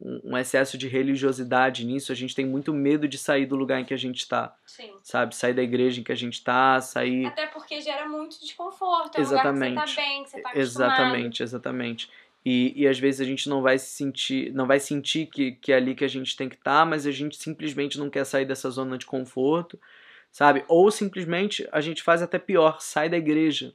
um, 0.00 0.32
um 0.32 0.38
excesso 0.38 0.76
de 0.76 0.88
religiosidade 0.88 1.84
nisso. 1.84 2.12
A 2.12 2.14
gente 2.14 2.34
tem 2.34 2.46
muito 2.46 2.72
medo 2.72 3.06
de 3.08 3.18
sair 3.18 3.46
do 3.46 3.56
lugar 3.56 3.80
em 3.80 3.84
que 3.84 3.94
a 3.94 3.98
gente 3.98 4.18
está, 4.18 4.54
Sim. 4.66 4.92
sabe? 5.02 5.34
Sair 5.34 5.54
da 5.54 5.62
igreja 5.62 6.00
em 6.00 6.04
que 6.04 6.12
a 6.12 6.16
gente 6.16 6.34
está, 6.34 6.80
sair. 6.80 7.26
Até 7.26 7.46
porque 7.46 7.80
gera 7.80 8.08
muito 8.08 8.38
desconforto. 8.40 9.16
É 9.16 9.20
um 9.20 9.22
Exatamente. 9.22 9.74
que 9.74 9.88
você 9.88 9.96
tá 9.96 10.02
bem, 10.02 10.24
que 10.24 10.30
você 10.30 10.40
tá. 10.40 10.50
Exatamente, 10.54 11.42
exatamente. 11.42 12.10
E, 12.44 12.74
e 12.76 12.86
às 12.86 12.98
vezes 12.98 13.22
a 13.22 13.24
gente 13.24 13.48
não 13.48 13.62
vai 13.62 13.78
se 13.78 13.86
sentir, 13.86 14.52
não 14.52 14.66
vai 14.66 14.78
sentir 14.78 15.26
que, 15.26 15.52
que 15.52 15.72
é 15.72 15.76
ali 15.76 15.94
que 15.94 16.04
a 16.04 16.08
gente 16.08 16.36
tem 16.36 16.48
que 16.48 16.56
estar, 16.56 16.84
mas 16.84 17.06
a 17.06 17.10
gente 17.10 17.36
simplesmente 17.36 17.98
não 17.98 18.10
quer 18.10 18.24
sair 18.24 18.44
dessa 18.44 18.70
zona 18.70 18.98
de 18.98 19.06
conforto, 19.06 19.80
sabe? 20.30 20.62
Ou 20.68 20.90
simplesmente 20.90 21.66
a 21.72 21.80
gente 21.80 22.02
faz 22.02 22.20
até 22.20 22.38
pior, 22.38 22.80
sai 22.80 23.08
da 23.08 23.16
igreja, 23.16 23.74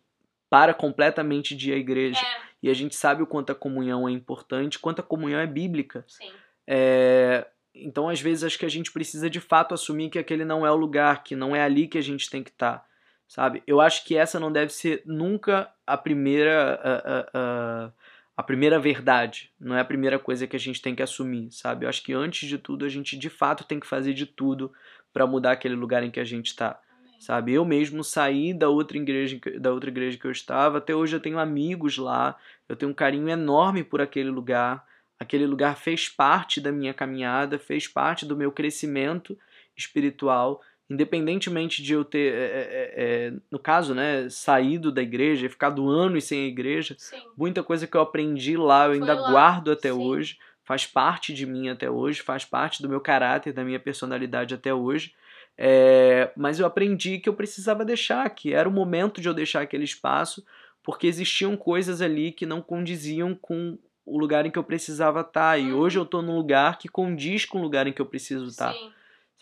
para 0.50 0.72
completamente 0.74 1.56
de 1.56 1.72
ir 1.72 1.74
à 1.74 1.78
igreja. 1.78 2.20
É, 2.20 2.49
E 2.62 2.70
a 2.70 2.74
gente 2.74 2.96
sabe 2.96 3.24
o 3.24 3.28
quanto 3.28 3.52
a 3.52 3.56
comunhão 3.56 4.08
é 4.08 4.12
importante, 4.12 4.80
quanto 4.80 5.00
a 5.00 5.04
comunhão 5.04 5.40
é 5.40 5.48
bíblica. 5.48 6.04
sim. 6.08 6.30
É, 6.68 7.48
Então, 7.74 8.10
às 8.10 8.20
vezes, 8.20 8.44
acho 8.44 8.58
que 8.60 8.66
a 8.66 8.70
gente 8.70 8.92
precisa 8.92 9.30
de 9.30 9.40
fato 9.40 9.74
assumir 9.74 10.10
que 10.10 10.20
aquele 10.20 10.44
não 10.44 10.66
é 10.66 10.72
o 10.72 10.76
lugar, 10.76 11.24
que 11.24 11.36
não 11.36 11.56
é 11.56 11.62
ali 11.62 11.88
que 11.88 11.98
a 11.98 12.02
gente 12.02 12.30
tem 12.30 12.44
que 12.44 12.50
estar, 12.50 12.84
sabe? 13.28 13.64
Eu 13.66 13.80
acho 13.80 14.04
que 14.06 14.18
essa 14.18 14.40
não 14.40 14.52
deve 14.52 14.74
ser 14.74 15.02
nunca 15.06 15.72
a 15.88 15.96
primeira 15.98 16.74
a, 16.84 16.96
a- 16.96 17.30
a- 17.34 17.92
a 18.38 18.44
primeira 18.44 18.80
verdade, 18.80 19.52
não 19.60 19.76
é 19.76 19.82
a 19.82 19.86
primeira 19.86 20.18
coisa 20.18 20.48
que 20.48 20.56
a 20.56 20.60
gente 20.60 20.82
tem 20.82 20.96
que 20.96 21.04
assumir, 21.04 21.52
sabe? 21.52 21.86
Eu 21.86 21.90
acho 21.90 22.02
que 22.04 22.14
antes 22.14 22.48
de 22.50 22.58
tudo 22.58 22.86
a 22.86 22.90
gente 22.90 23.18
de 23.18 23.30
fato 23.30 23.64
tem 23.66 23.80
que 23.80 23.88
fazer 23.88 24.14
de 24.14 24.26
tudo 24.26 24.72
para 25.14 25.28
mudar 25.28 25.52
aquele 25.52 25.76
lugar 25.76 26.04
em 26.04 26.10
que 26.12 26.20
a 26.20 26.26
gente 26.26 26.48
está. 26.48 26.80
Sabe? 27.20 27.54
Eu 27.54 27.66
mesmo 27.66 28.04
saí 28.04 28.54
da 28.54 28.70
outra 28.70 28.98
igreja 28.98 29.38
que- 29.40 29.60
da 29.60 29.72
outra 29.72 29.90
igreja 29.90 30.18
que 30.18 30.26
eu 30.26 30.32
estava, 30.32 30.78
até 30.80 30.96
hoje 30.96 31.16
eu 31.16 31.20
tenho 31.20 31.38
amigos 31.40 31.98
lá, 31.98 32.36
eu 32.68 32.76
tenho 32.76 32.92
um 32.92 32.96
carinho 32.96 33.30
enorme 33.30 33.84
por 33.84 34.02
aquele 34.02 34.30
lugar. 34.30 34.86
Aquele 35.20 35.46
lugar 35.46 35.76
fez 35.78 36.08
parte 36.08 36.62
da 36.62 36.72
minha 36.72 36.94
caminhada, 36.94 37.60
fez 37.60 37.88
parte 37.88 38.26
do 38.26 38.38
meu 38.38 38.52
crescimento 38.52 39.38
espiritual, 39.76 40.62
independentemente 40.90 41.84
de 41.84 41.94
eu 41.94 42.04
ter, 42.04 42.34
é, 42.34 42.38
é, 42.38 42.94
é, 43.28 43.34
no 43.52 43.60
caso, 43.60 43.94
né, 43.94 44.28
saído 44.30 44.92
da 44.92 45.02
igreja, 45.02 45.50
ficado 45.50 45.88
anos 45.90 46.24
sem 46.24 46.46
a 46.46 46.48
igreja, 46.48 46.96
Sim. 46.98 47.18
muita 47.38 47.62
coisa 47.64 47.86
que 47.86 47.96
eu 47.96 48.02
aprendi 48.02 48.58
lá 48.58 48.86
eu 48.86 48.92
Foi 48.92 49.00
ainda 49.00 49.14
lá, 49.14 49.32
guardo 49.32 49.72
até 49.72 49.92
sim. 49.92 50.00
hoje, 50.00 50.38
faz 50.64 50.86
parte 50.86 51.34
de 51.34 51.46
mim 51.46 51.70
até 51.70 51.90
hoje, 51.90 52.22
faz 52.22 52.46
parte 52.46 52.82
do 52.82 52.90
meu 52.90 53.02
caráter, 53.02 53.54
da 53.54 53.64
minha 53.64 53.80
personalidade 53.80 54.54
até 54.54 54.74
hoje. 54.74 55.14
É, 55.62 56.32
mas 56.38 56.58
eu 56.58 56.66
aprendi 56.66 57.20
que 57.20 57.28
eu 57.28 57.34
precisava 57.34 57.84
deixar, 57.84 58.30
que 58.30 58.54
era 58.54 58.70
o 58.70 58.72
momento 58.72 59.20
de 59.20 59.28
eu 59.28 59.34
deixar 59.34 59.60
aquele 59.60 59.84
espaço, 59.84 60.42
porque 60.82 61.06
existiam 61.06 61.58
coisas 61.58 62.02
ali 62.02 62.32
que 62.32 62.46
não 62.46 62.62
condiziam 62.62 63.36
com 63.36 63.78
o 64.06 64.18
lugar 64.18 64.46
em 64.46 64.52
que 64.52 64.58
eu 64.58 64.64
precisava 64.64 65.20
estar. 65.20 65.60
E 65.60 65.74
Uhum. 65.74 65.78
hoje 65.80 66.00
eu 66.00 66.04
estou 66.04 66.22
num 66.22 66.38
lugar 66.38 66.78
que 66.80 66.88
condiz 66.88 67.44
com 67.44 67.60
o 67.60 67.62
lugar 67.62 67.86
em 67.88 67.92
que 67.92 68.02
eu 68.02 68.06
preciso 68.06 68.46
estar 68.46 68.74
Sim. 68.74 68.90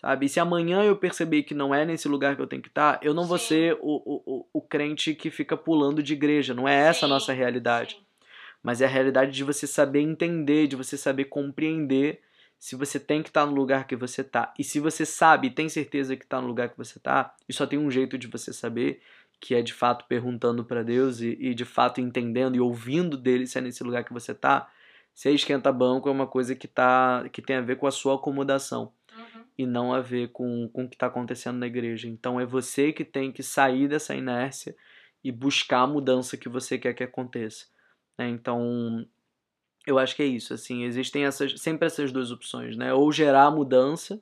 sabe? 0.00 0.26
E 0.26 0.28
se 0.28 0.40
amanhã 0.40 0.82
eu 0.82 0.96
perceber 0.96 1.44
que 1.44 1.54
não 1.54 1.72
é 1.72 1.84
nesse 1.84 2.08
lugar 2.08 2.34
que 2.34 2.42
eu 2.42 2.48
tenho 2.48 2.62
que 2.62 2.68
estar, 2.68 2.98
eu 3.00 3.14
não 3.14 3.24
vou 3.24 3.38
Sim. 3.38 3.46
ser 3.46 3.78
o, 3.80 4.02
o, 4.26 4.46
o, 4.52 4.60
crente 4.60 5.14
que 5.14 5.30
fica 5.30 5.56
pulando 5.56 6.02
de 6.02 6.14
igreja. 6.14 6.52
Não 6.52 6.66
é 6.68 6.74
essa 6.74 7.06
a 7.06 7.08
nossa 7.08 7.32
realidade. 7.32 7.94
sim. 7.94 8.02
Mas 8.60 8.80
é 8.80 8.86
a 8.86 8.88
realidade 8.88 9.30
de 9.30 9.44
você 9.44 9.68
saber 9.68 10.00
entender, 10.00 10.66
de 10.66 10.74
você 10.74 10.96
saber 10.96 11.26
compreender 11.26 12.20
se 12.58 12.74
você 12.76 12.98
tem 12.98 13.22
que 13.22 13.28
estar 13.28 13.46
no 13.46 13.54
lugar 13.54 13.86
que 13.86 13.94
você 13.96 14.24
tá. 14.24 14.52
E 14.58 14.64
se 14.64 14.80
você 14.80 15.06
sabe 15.06 15.48
e 15.48 15.50
tem 15.50 15.68
certeza 15.68 16.16
que 16.16 16.24
está 16.24 16.40
no 16.40 16.48
lugar 16.48 16.68
que 16.68 16.76
você 16.76 16.98
tá, 16.98 17.34
e 17.48 17.52
só 17.52 17.66
tem 17.66 17.78
um 17.78 17.90
jeito 17.90 18.18
de 18.18 18.26
você 18.26 18.52
saber, 18.52 19.00
que 19.40 19.54
é 19.54 19.62
de 19.62 19.72
fato 19.72 20.04
perguntando 20.08 20.64
para 20.64 20.82
Deus 20.82 21.20
e, 21.20 21.36
e 21.40 21.54
de 21.54 21.64
fato 21.64 22.00
entendendo 22.00 22.56
e 22.56 22.60
ouvindo 22.60 23.16
dele 23.16 23.46
se 23.46 23.58
é 23.58 23.60
nesse 23.60 23.84
lugar 23.84 24.04
que 24.04 24.12
você 24.12 24.34
tá. 24.34 24.68
Se 25.14 25.28
é 25.28 25.32
esquenta 25.32 25.72
banco 25.72 26.08
é 26.08 26.12
uma 26.12 26.26
coisa 26.26 26.54
que 26.54 26.66
tá 26.68 27.28
que 27.32 27.40
tem 27.42 27.56
a 27.56 27.60
ver 27.60 27.76
com 27.76 27.86
a 27.86 27.90
sua 27.90 28.16
acomodação 28.16 28.92
Uhum. 29.18 29.44
e 29.56 29.66
não 29.66 29.92
a 29.92 30.00
ver 30.00 30.28
com, 30.28 30.68
com 30.68 30.84
o 30.84 30.88
que 30.88 30.94
está 30.94 31.06
acontecendo 31.06 31.58
na 31.58 31.66
igreja. 31.66 32.08
Então 32.08 32.40
é 32.40 32.46
você 32.46 32.92
que 32.92 33.04
tem 33.04 33.32
que 33.32 33.42
sair 33.42 33.88
dessa 33.88 34.14
inércia 34.14 34.76
e 35.22 35.32
buscar 35.32 35.80
a 35.80 35.86
mudança 35.86 36.36
que 36.36 36.48
você 36.48 36.78
quer 36.78 36.94
que 36.94 37.02
aconteça. 37.02 37.66
né? 38.16 38.28
Então 38.28 39.06
eu 39.88 39.98
acho 39.98 40.14
que 40.16 40.22
é 40.22 40.26
isso. 40.26 40.52
Assim, 40.54 40.84
existem 40.84 41.24
essas, 41.24 41.60
sempre 41.60 41.86
essas 41.86 42.12
duas 42.12 42.30
opções, 42.30 42.76
né? 42.76 42.92
Ou 42.94 43.10
gerar 43.12 43.44
a 43.46 43.50
mudança, 43.50 44.20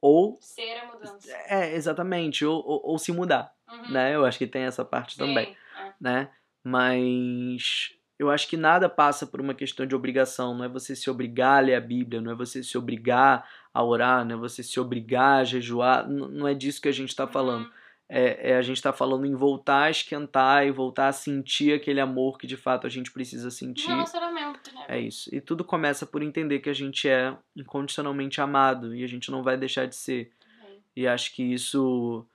ou 0.00 0.38
Ser 0.40 0.78
a 0.78 0.86
mudança. 0.92 1.30
é 1.48 1.74
exatamente, 1.74 2.44
ou, 2.44 2.56
ou, 2.64 2.80
ou 2.92 2.98
se 2.98 3.12
mudar, 3.12 3.52
Uhum. 3.70 3.90
né? 3.92 4.14
Eu 4.14 4.24
acho 4.24 4.38
que 4.38 4.46
tem 4.46 4.62
essa 4.62 4.84
parte 4.84 5.14
Sim, 5.14 5.18
também 5.20 5.56
é. 5.78 5.92
né? 6.00 6.30
Mas 6.64 7.92
eu 8.18 8.30
acho 8.30 8.48
que 8.48 8.56
nada 8.56 8.88
passa 8.88 9.26
por 9.26 9.40
uma 9.40 9.54
questão 9.54 9.86
de 9.86 9.94
obrigação. 9.94 10.54
Não 10.56 10.64
é 10.64 10.68
você 10.68 10.94
se 10.96 11.08
obrigar 11.10 11.58
a 11.58 11.60
ler 11.60 11.74
a 11.74 11.80
Bíblia, 11.80 12.20
não 12.20 12.32
é 12.32 12.34
você 12.34 12.62
se 12.62 12.76
obrigar 12.76 13.48
a 13.72 13.82
orar, 13.84 14.24
não 14.24 14.36
é 14.36 14.38
você 14.38 14.62
se 14.62 14.78
obrigar 14.80 15.40
a 15.40 15.44
jejuar. 15.44 16.08
Não 16.08 16.46
é 16.48 16.54
disso 16.54 16.80
que 16.80 16.88
a 16.88 16.92
gente 16.92 17.10
está 17.10 17.26
falando. 17.26 17.64
Uhum. 17.66 17.70
É, 18.08 18.52
é 18.52 18.56
a 18.56 18.62
gente 18.62 18.78
está 18.78 18.92
falando 18.92 19.26
em 19.26 19.34
voltar 19.34 19.84
a 19.84 19.90
esquentar 19.90 20.66
e 20.66 20.70
voltar 20.70 21.08
a 21.08 21.12
sentir 21.12 21.74
aquele 21.74 22.00
amor 22.00 22.38
que 22.38 22.46
de 22.46 22.56
fato 22.56 22.86
a 22.86 22.90
gente 22.90 23.12
precisa 23.12 23.50
sentir. 23.50 23.88
relacionamento, 23.88 24.74
né? 24.74 24.84
É 24.88 24.98
isso. 24.98 25.34
E 25.34 25.40
tudo 25.40 25.62
começa 25.62 26.06
por 26.06 26.22
entender 26.22 26.60
que 26.60 26.70
a 26.70 26.74
gente 26.74 27.08
é 27.08 27.36
incondicionalmente 27.54 28.40
amado 28.40 28.94
e 28.94 29.04
a 29.04 29.06
gente 29.06 29.30
não 29.30 29.42
vai 29.42 29.58
deixar 29.58 29.86
de 29.86 29.94
ser. 29.94 30.32
Amém. 30.58 30.82
E 30.96 31.06
acho 31.06 31.34
que 31.34 31.42
isso 31.42 32.26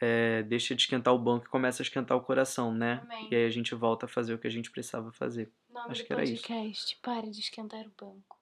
é, 0.00 0.42
deixa 0.42 0.74
de 0.74 0.82
esquentar 0.82 1.14
o 1.14 1.18
banco 1.18 1.46
e 1.46 1.48
começa 1.48 1.82
a 1.82 1.84
esquentar 1.84 2.18
o 2.18 2.20
coração, 2.20 2.74
né? 2.74 3.00
Amém. 3.04 3.28
E 3.30 3.34
aí 3.34 3.46
a 3.46 3.50
gente 3.50 3.74
volta 3.74 4.04
a 4.04 4.08
fazer 4.08 4.34
o 4.34 4.38
que 4.38 4.46
a 4.46 4.50
gente 4.50 4.70
precisava 4.70 5.12
fazer. 5.12 5.50
Nome 5.72 5.92
Acho 5.92 6.04
que 6.04 6.12
era 6.12 6.24
isso. 6.24 6.42
podcast, 6.42 6.98
pare 7.00 7.30
de 7.30 7.40
esquentar 7.40 7.86
o 7.86 7.92
banco. 7.98 8.38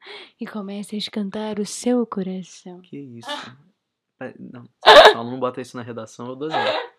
E 0.40 0.46
comece 0.46 0.94
a 0.94 0.98
esquentar 0.98 1.60
o 1.60 1.66
seu 1.66 2.06
coração. 2.06 2.80
Que 2.80 2.96
isso? 2.96 3.28
Pa- 4.20 4.34
Não, 4.38 4.64
só 5.14 5.24
não 5.24 5.40
bota 5.40 5.62
isso 5.62 5.74
na 5.78 5.82
redação, 5.82 6.26
eu 6.28 6.36
dou 6.36 6.50
zero. 6.50 6.90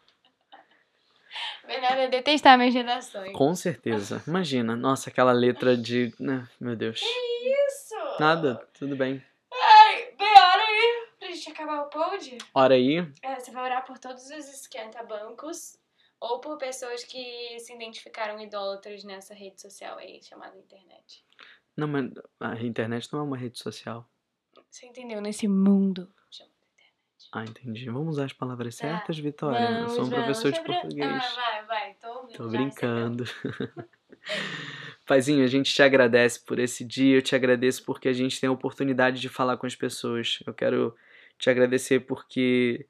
Melhor 1.68 1.92
é 1.92 2.08
detestar 2.08 2.58
minhas 2.58 2.74
redações. 2.74 3.32
Com 3.34 3.54
certeza. 3.56 4.24
Imagina, 4.28 4.76
nossa, 4.76 5.12
aquela 5.12 5.32
letra 5.32 5.78
de. 5.78 6.12
né, 6.20 6.50
Meu 6.60 6.76
Deus. 6.76 7.00
Isso! 7.00 7.96
Nada, 8.20 8.68
tudo 8.74 8.96
bem. 8.96 9.24
Ai, 9.54 10.12
bem, 10.18 10.28
hora 10.28 10.64
aí 10.64 11.08
pra 11.20 11.28
gente 11.30 11.50
acabar 11.52 11.82
o 11.82 11.90
pod. 11.90 12.38
Ora 12.56 12.74
aí, 12.74 12.98
É, 13.22 13.36
você 13.40 13.52
vai 13.52 13.66
orar 13.66 13.86
por 13.86 14.00
todos 14.00 14.24
os 14.26 14.32
esquenta-bancos 14.50 15.78
ou 16.20 16.40
por 16.40 16.58
pessoas 16.58 17.04
que 17.04 17.60
se 17.60 17.74
identificaram 17.74 18.40
idólatras 18.42 19.04
nessa 19.04 19.34
rede 19.36 19.62
social 19.62 19.98
aí 20.00 20.22
chamada 20.24 20.58
internet. 20.58 21.24
Não, 21.78 21.88
mas 21.88 22.12
a 22.40 22.56
internet 22.64 23.08
não 23.14 23.20
é 23.20 23.24
uma 23.24 23.38
rede 23.38 23.60
social. 23.60 24.10
Você 24.70 24.88
entendeu? 24.88 25.22
Nesse 25.22 25.48
mundo. 25.48 26.12
Ah, 27.32 27.44
entendi. 27.44 27.86
Vamos 27.90 28.16
usar 28.16 28.26
as 28.26 28.34
palavras 28.34 28.78
Tá. 28.78 28.88
certas, 28.88 29.18
Vitória. 29.20 29.66
Eu 29.66 29.88
sou 29.90 30.06
um 30.06 30.10
Vamos, 30.10 30.26
professor 30.26 30.52
de 30.52 30.62
vamos. 30.62 30.82
português. 30.82 31.24
Ah, 31.38 31.42
vai, 31.42 31.66
vai. 31.66 31.94
Tô 32.02 32.08
ouvindo 32.20 32.38
Tô 32.38 32.48
brincando. 32.50 33.24
Paizinho, 35.06 35.44
a 35.44 35.48
gente 35.48 35.74
te 35.74 35.82
agradece 35.82 36.40
por 36.46 36.60
esse 36.60 36.86
dia, 36.86 37.18
eu 37.18 37.22
te 37.22 37.36
agradeço 37.36 37.84
porque 37.84 38.08
a 38.08 38.14
gente 38.14 38.40
tem 38.40 38.48
a 38.48 38.52
oportunidade 38.52 39.20
de 39.20 39.28
falar 39.30 39.58
com 39.58 39.66
as 39.66 39.76
pessoas. 39.76 40.40
Eu 40.46 40.54
quero 40.54 40.96
te 41.38 41.50
agradecer 41.50 42.02
porque 42.02 42.86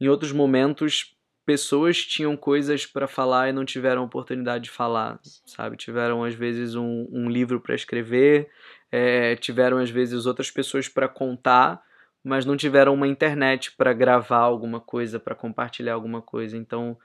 em 0.00 0.08
outros 0.08 0.32
momentos 0.32 1.14
pessoas 1.44 1.98
tinham 2.04 2.36
coisas 2.36 2.86
para 2.86 3.06
falar 3.06 3.48
e 3.48 3.52
não 3.52 3.64
tiveram 3.64 4.04
oportunidade 4.04 4.64
de 4.64 4.70
falar, 4.70 5.20
sabe? 5.22 5.76
Tiveram 5.76 6.24
às 6.24 6.34
vezes 6.34 6.74
um, 6.74 7.06
um 7.10 7.28
livro 7.28 7.60
para 7.60 7.74
escrever, 7.74 8.48
é, 8.90 9.36
tiveram 9.36 9.78
às 9.78 9.90
vezes 9.90 10.24
outras 10.26 10.50
pessoas 10.50 10.88
para 10.88 11.08
contar, 11.08 11.82
mas 12.24 12.44
não 12.44 12.56
tiveram 12.56 12.94
uma 12.94 13.08
internet 13.08 13.72
para 13.76 13.92
gravar 13.92 14.38
alguma 14.38 14.80
coisa, 14.80 15.18
para 15.18 15.34
compartilhar 15.34 15.94
alguma 15.94 16.22
coisa. 16.22 16.56
Então 16.56 16.96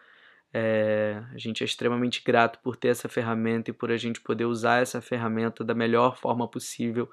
é, 0.53 1.21
a 1.33 1.37
gente 1.37 1.63
é 1.63 1.65
extremamente 1.65 2.21
grato 2.23 2.59
por 2.59 2.75
ter 2.75 2.89
essa 2.89 3.09
ferramenta 3.09 3.71
e 3.71 3.73
por 3.73 3.91
a 3.91 3.97
gente 3.97 4.21
poder 4.21 4.45
usar 4.45 4.81
essa 4.81 5.01
ferramenta 5.01 5.63
da 5.63 5.73
melhor 5.73 6.17
forma 6.17 6.47
possível 6.47 7.09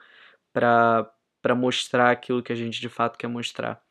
para 0.53 1.11
mostrar 1.57 2.11
aquilo 2.11 2.43
que 2.43 2.53
a 2.53 2.57
gente 2.57 2.81
de 2.81 2.89
fato 2.89 3.19
quer 3.19 3.29
mostrar. 3.29 3.83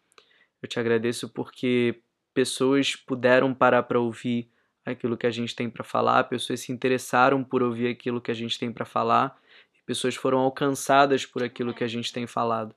Eu 0.61 0.68
te 0.68 0.80
agradeço 0.80 1.30
porque 1.30 2.01
pessoas 2.34 2.95
puderam 2.95 3.53
parar 3.53 3.84
para 3.84 3.99
ouvir 3.99 4.49
aquilo 4.86 5.18
que 5.18 5.28
a 5.28 5.32
gente 5.32 5.55
tem 5.55 5.70
para 5.70 5.84
falar, 5.84 6.24
pessoas 6.26 6.61
se 6.61 6.72
interessaram 6.72 7.43
por 7.43 7.61
ouvir 7.61 7.88
aquilo 7.88 8.22
que 8.22 8.32
a 8.32 8.34
gente 8.34 8.57
tem 8.57 8.72
para 8.72 8.86
falar, 8.86 9.38
pessoas 9.86 10.16
foram 10.16 10.39
alcançadas 10.39 11.26
por 11.26 11.43
aquilo 11.43 11.74
que 11.74 11.84
a 11.84 11.88
gente 11.88 12.11
tem 12.11 12.26
falado. 12.26 12.76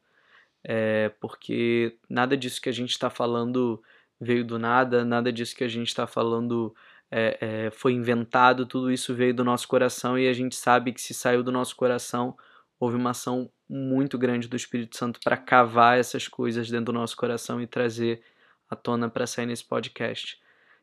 É, 0.69 1.11
porque 1.21 1.97
nada 2.09 2.37
disso 2.37 2.61
que 2.61 2.69
a 2.69 2.73
gente 2.73 2.91
está 2.91 3.09
falando 3.09 3.81
veio 4.21 4.45
do 4.45 4.59
nada, 4.59 5.05
nada 5.05 5.33
disso 5.33 5.55
que 5.55 5.63
a 5.63 5.69
gente 5.69 5.87
está 5.87 6.09
falando 6.09 6.75
é, 7.09 7.39
é, 7.41 7.71
foi 7.71 7.93
inventado, 7.93 8.67
tudo 8.67 8.91
isso 8.91 9.15
veio 9.15 9.33
do 9.33 9.45
nosso 9.45 9.69
coração 9.69 10.19
e 10.19 10.27
a 10.27 10.33
gente 10.33 10.57
sabe 10.57 10.93
que 10.93 11.01
se 11.01 11.15
saiu 11.15 11.45
do 11.45 11.53
nosso 11.53 11.77
coração, 11.77 12.37
houve 12.81 12.97
uma 12.97 13.11
ação 13.11 13.49
muito 13.69 14.19
grande 14.19 14.49
do 14.49 14.57
Espírito 14.57 14.97
Santo 14.97 15.21
para 15.23 15.37
cavar 15.37 15.99
essas 15.99 16.27
coisas 16.27 16.69
dentro 16.69 16.87
do 16.87 16.93
nosso 16.93 17.17
coração 17.17 17.63
e 17.63 17.67
trazer 17.67 18.23
à 18.69 18.75
tona 18.75 19.09
para 19.09 19.27
sair 19.27 19.47
nesse 19.47 19.65
podcast. 19.65 20.41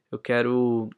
Eu 0.09 0.17
quero 0.17 0.89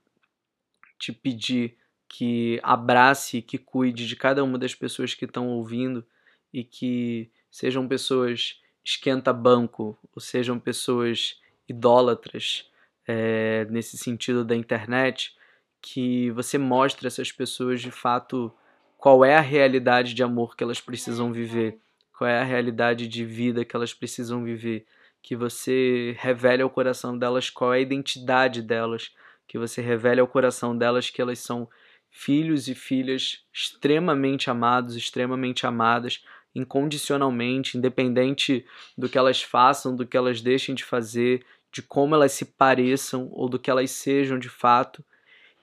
te 1.00 1.12
pedir 1.12 1.76
que 2.08 2.60
abrace, 2.62 3.42
que 3.42 3.58
cuide 3.58 4.08
de 4.08 4.16
cada 4.16 4.44
uma 4.44 4.60
das 4.60 4.76
pessoas 4.76 5.16
que 5.16 5.26
estão 5.26 5.48
ouvindo 5.48 6.06
e 6.54 6.64
que 6.64 7.32
sejam 7.50 7.88
pessoas 7.88 8.60
esquenta 8.86 9.34
banco, 9.34 9.98
ou 10.16 10.22
sejam 10.22 10.60
pessoas 10.60 11.42
idólatras 11.68 12.70
é, 13.08 13.66
nesse 13.70 13.98
sentido 13.98 14.46
da 14.46 14.56
internet, 14.56 15.36
que 15.82 16.30
você 16.32 16.58
mostre 16.58 17.08
a 17.08 17.10
essas 17.10 17.32
pessoas 17.32 17.82
de 17.82 17.92
fato 17.92 18.54
qual 18.98 19.26
é 19.26 19.36
a 19.36 19.42
realidade 19.42 20.14
de 20.14 20.24
amor 20.24 20.56
que 20.56 20.64
elas 20.64 20.80
precisam 20.80 21.34
viver, 21.34 21.80
qual 22.18 22.30
é 22.30 22.40
a 22.40 22.44
realidade 22.44 23.08
de 23.08 23.26
vida 23.26 23.66
que 23.66 23.76
elas 23.76 23.94
precisam 23.94 24.44
viver, 24.44 24.86
que 25.22 25.36
você 25.36 26.16
revele 26.20 26.62
ao 26.62 26.70
coração 26.70 27.18
delas 27.18 27.50
qual 27.50 27.74
é 27.74 27.78
a 27.78 27.82
identidade 27.82 28.62
delas, 28.62 29.12
que 29.48 29.58
você 29.58 29.82
revele 29.82 30.22
ao 30.22 30.28
coração 30.28 30.78
delas 30.78 31.10
que 31.10 31.22
elas 31.22 31.40
são 31.40 31.68
filhos 32.10 32.68
e 32.68 32.76
filhas 32.76 33.44
extremamente 33.54 34.50
amados, 34.50 34.96
extremamente 34.96 35.68
amadas, 35.68 36.24
incondicionalmente, 36.56 37.78
independente 37.78 38.66
do 38.98 39.10
que 39.10 39.18
elas 39.18 39.44
façam, 39.44 39.96
do 39.96 40.08
que 40.08 40.16
elas 40.16 40.42
deixem 40.42 40.74
de 40.74 40.84
fazer, 40.84 41.46
de 41.72 41.82
como 41.82 42.16
elas 42.16 42.32
se 42.32 42.46
pareçam 42.46 43.28
ou 43.32 43.50
do 43.50 43.60
que 43.60 43.70
elas 43.70 43.92
sejam 43.92 44.40
de 44.40 44.48
fato, 44.48 45.04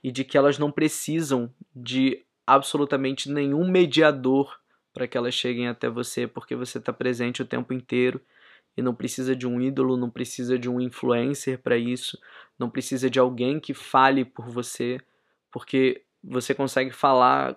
e 0.03 0.12
de 0.12 0.24
que 0.24 0.36
elas 0.36 0.59
não 0.59 0.70
precisam 0.70 1.53
de 1.74 2.24
absolutamente 2.47 3.30
nenhum 3.30 3.68
mediador 3.70 4.59
para 4.93 5.07
que 5.07 5.16
elas 5.16 5.34
cheguem 5.34 5.68
até 5.68 5.88
você, 5.88 6.26
porque 6.26 6.55
você 6.55 6.78
está 6.78 6.93
presente 6.93 7.40
o 7.40 7.47
tempo 7.47 7.72
inteiro 7.72 8.20
e 8.76 8.82
não 8.82 8.95
precisa 8.95 9.34
de 9.34 9.47
um 9.47 9.61
ídolo, 9.61 9.97
não 9.97 10.11
precisa 10.11 10.59
de 10.59 10.68
um 10.68 10.80
influencer 10.80 11.59
para 11.59 11.76
isso, 11.76 12.18
não 12.59 12.68
precisa 12.68 13.09
de 13.09 13.18
alguém 13.18 13.61
que 13.61 13.72
fale 13.72 14.24
por 14.24 14.49
você, 14.49 14.99
porque 15.51 16.03
você 16.22 16.55
consegue 16.55 16.90
falar, 16.90 17.57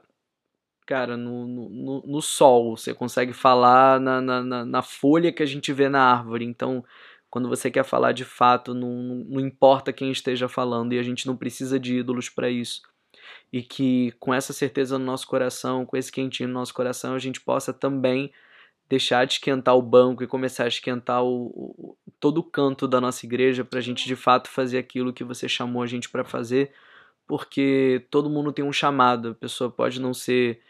cara, 0.86 1.18
no, 1.18 1.48
no, 1.48 2.04
no 2.06 2.22
sol, 2.22 2.78
você 2.78 2.94
consegue 2.94 3.34
falar 3.34 4.00
na, 4.00 4.22
na, 4.22 4.66
na, 4.66 4.82
folha 4.82 5.34
que 5.34 5.42
a 5.42 5.46
gente 5.46 5.74
vê 5.74 5.90
na 5.90 6.02
árvore. 6.02 6.46
Então, 6.46 6.84
quando 7.30 7.50
você 7.50 7.72
quer 7.72 7.84
falar 7.84 8.12
de 8.12 8.24
fato, 8.24 8.74
não, 8.74 8.92
não 9.28 9.40
importa 9.42 9.92
quem 9.92 10.12
esteja 10.12 10.48
falando, 10.48 10.94
e 10.94 11.00
a 11.00 11.04
gente 11.04 11.28
não 11.28 11.36
precisa 11.36 11.80
de 11.80 12.00
ídolos 12.00 12.30
para 12.30 12.50
isso. 12.50 12.82
E 13.52 13.62
que 13.64 14.12
com 14.20 14.34
essa 14.34 14.54
certeza 14.54 15.00
no 15.00 15.06
nosso 15.06 15.28
coração, 15.28 15.86
com 15.86 15.98
esse 15.98 16.12
quentinho 16.12 16.50
no 16.50 16.56
nosso 16.56 16.74
coração, 16.74 17.16
a 17.16 17.20
gente 17.20 17.42
possa 17.42 17.74
também 17.74 18.32
deixar 18.88 19.26
de 19.26 19.34
esquentar 19.34 19.76
o 19.76 19.82
banco 19.82 20.24
e 20.24 20.28
começar 20.28 20.66
a 20.66 20.68
esquentar 20.68 21.24
o, 21.24 21.48
o 21.56 21.98
todo 22.20 22.38
o 22.40 22.44
canto 22.44 22.88
da 22.88 23.02
nossa 23.02 23.26
igreja 23.26 23.66
para 23.66 23.80
a 23.80 23.82
gente 23.82 24.06
de 24.06 24.16
fato 24.16 24.50
fazer 24.50 24.78
aquilo 24.78 25.14
que 25.14 25.24
você 25.24 25.50
chamou 25.50 25.82
a 25.82 25.88
gente 25.88 26.10
para 26.10 26.24
fazer, 26.24 26.72
porque 27.28 28.06
todo 28.10 28.30
mundo 28.30 28.54
tem 28.54 28.64
um 28.64 28.74
chamado. 28.74 29.30
A 29.30 29.36
pessoa 29.36 29.70
pode 29.70 30.00
não 30.00 30.14
ser 30.14 30.62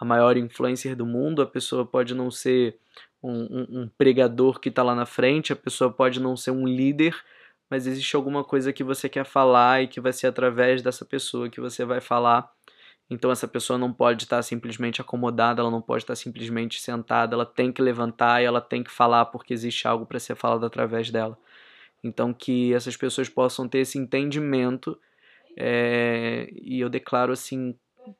a 0.00 0.04
maior 0.04 0.36
influencer 0.38 0.96
do 0.96 1.04
mundo, 1.04 1.42
a 1.42 1.46
pessoa 1.46 1.84
pode 1.84 2.14
não 2.14 2.30
ser 2.30 2.78
um, 3.22 3.32
um, 3.32 3.82
um 3.82 3.88
pregador 3.98 4.58
que 4.58 4.70
está 4.70 4.82
lá 4.82 4.94
na 4.94 5.04
frente, 5.04 5.52
a 5.52 5.56
pessoa 5.56 5.92
pode 5.92 6.18
não 6.18 6.36
ser 6.36 6.52
um 6.52 6.66
líder, 6.66 7.14
mas 7.68 7.86
existe 7.86 8.16
alguma 8.16 8.42
coisa 8.42 8.72
que 8.72 8.82
você 8.82 9.08
quer 9.08 9.24
falar 9.24 9.82
e 9.82 9.88
que 9.88 10.00
vai 10.00 10.12
ser 10.12 10.26
através 10.26 10.82
dessa 10.82 11.04
pessoa 11.04 11.50
que 11.50 11.60
você 11.60 11.84
vai 11.84 12.00
falar 12.00 12.50
então 13.10 13.32
essa 13.32 13.48
pessoa 13.48 13.76
não 13.76 13.92
pode 13.92 14.22
estar 14.22 14.40
simplesmente 14.40 15.00
acomodada, 15.00 15.60
ela 15.60 15.70
não 15.70 15.82
pode 15.82 16.04
estar 16.04 16.14
simplesmente 16.14 16.80
sentada, 16.80 17.34
ela 17.34 17.44
tem 17.44 17.72
que 17.72 17.82
levantar 17.82 18.40
e 18.40 18.44
ela 18.44 18.60
tem 18.60 18.84
que 18.84 18.90
falar 18.90 19.26
porque 19.26 19.52
existe 19.52 19.88
algo 19.88 20.06
para 20.06 20.20
ser 20.20 20.36
falado 20.36 20.64
através 20.64 21.10
dela. 21.10 21.36
Então 22.04 22.32
que 22.32 22.72
essas 22.72 22.96
pessoas 22.96 23.28
possam 23.28 23.68
ter 23.68 23.80
esse 23.80 23.98
entendimento 23.98 24.96
é, 25.56 26.48
e 26.52 26.80
eu 26.80 26.88
declaro 26.88 27.32
assim 27.32 27.76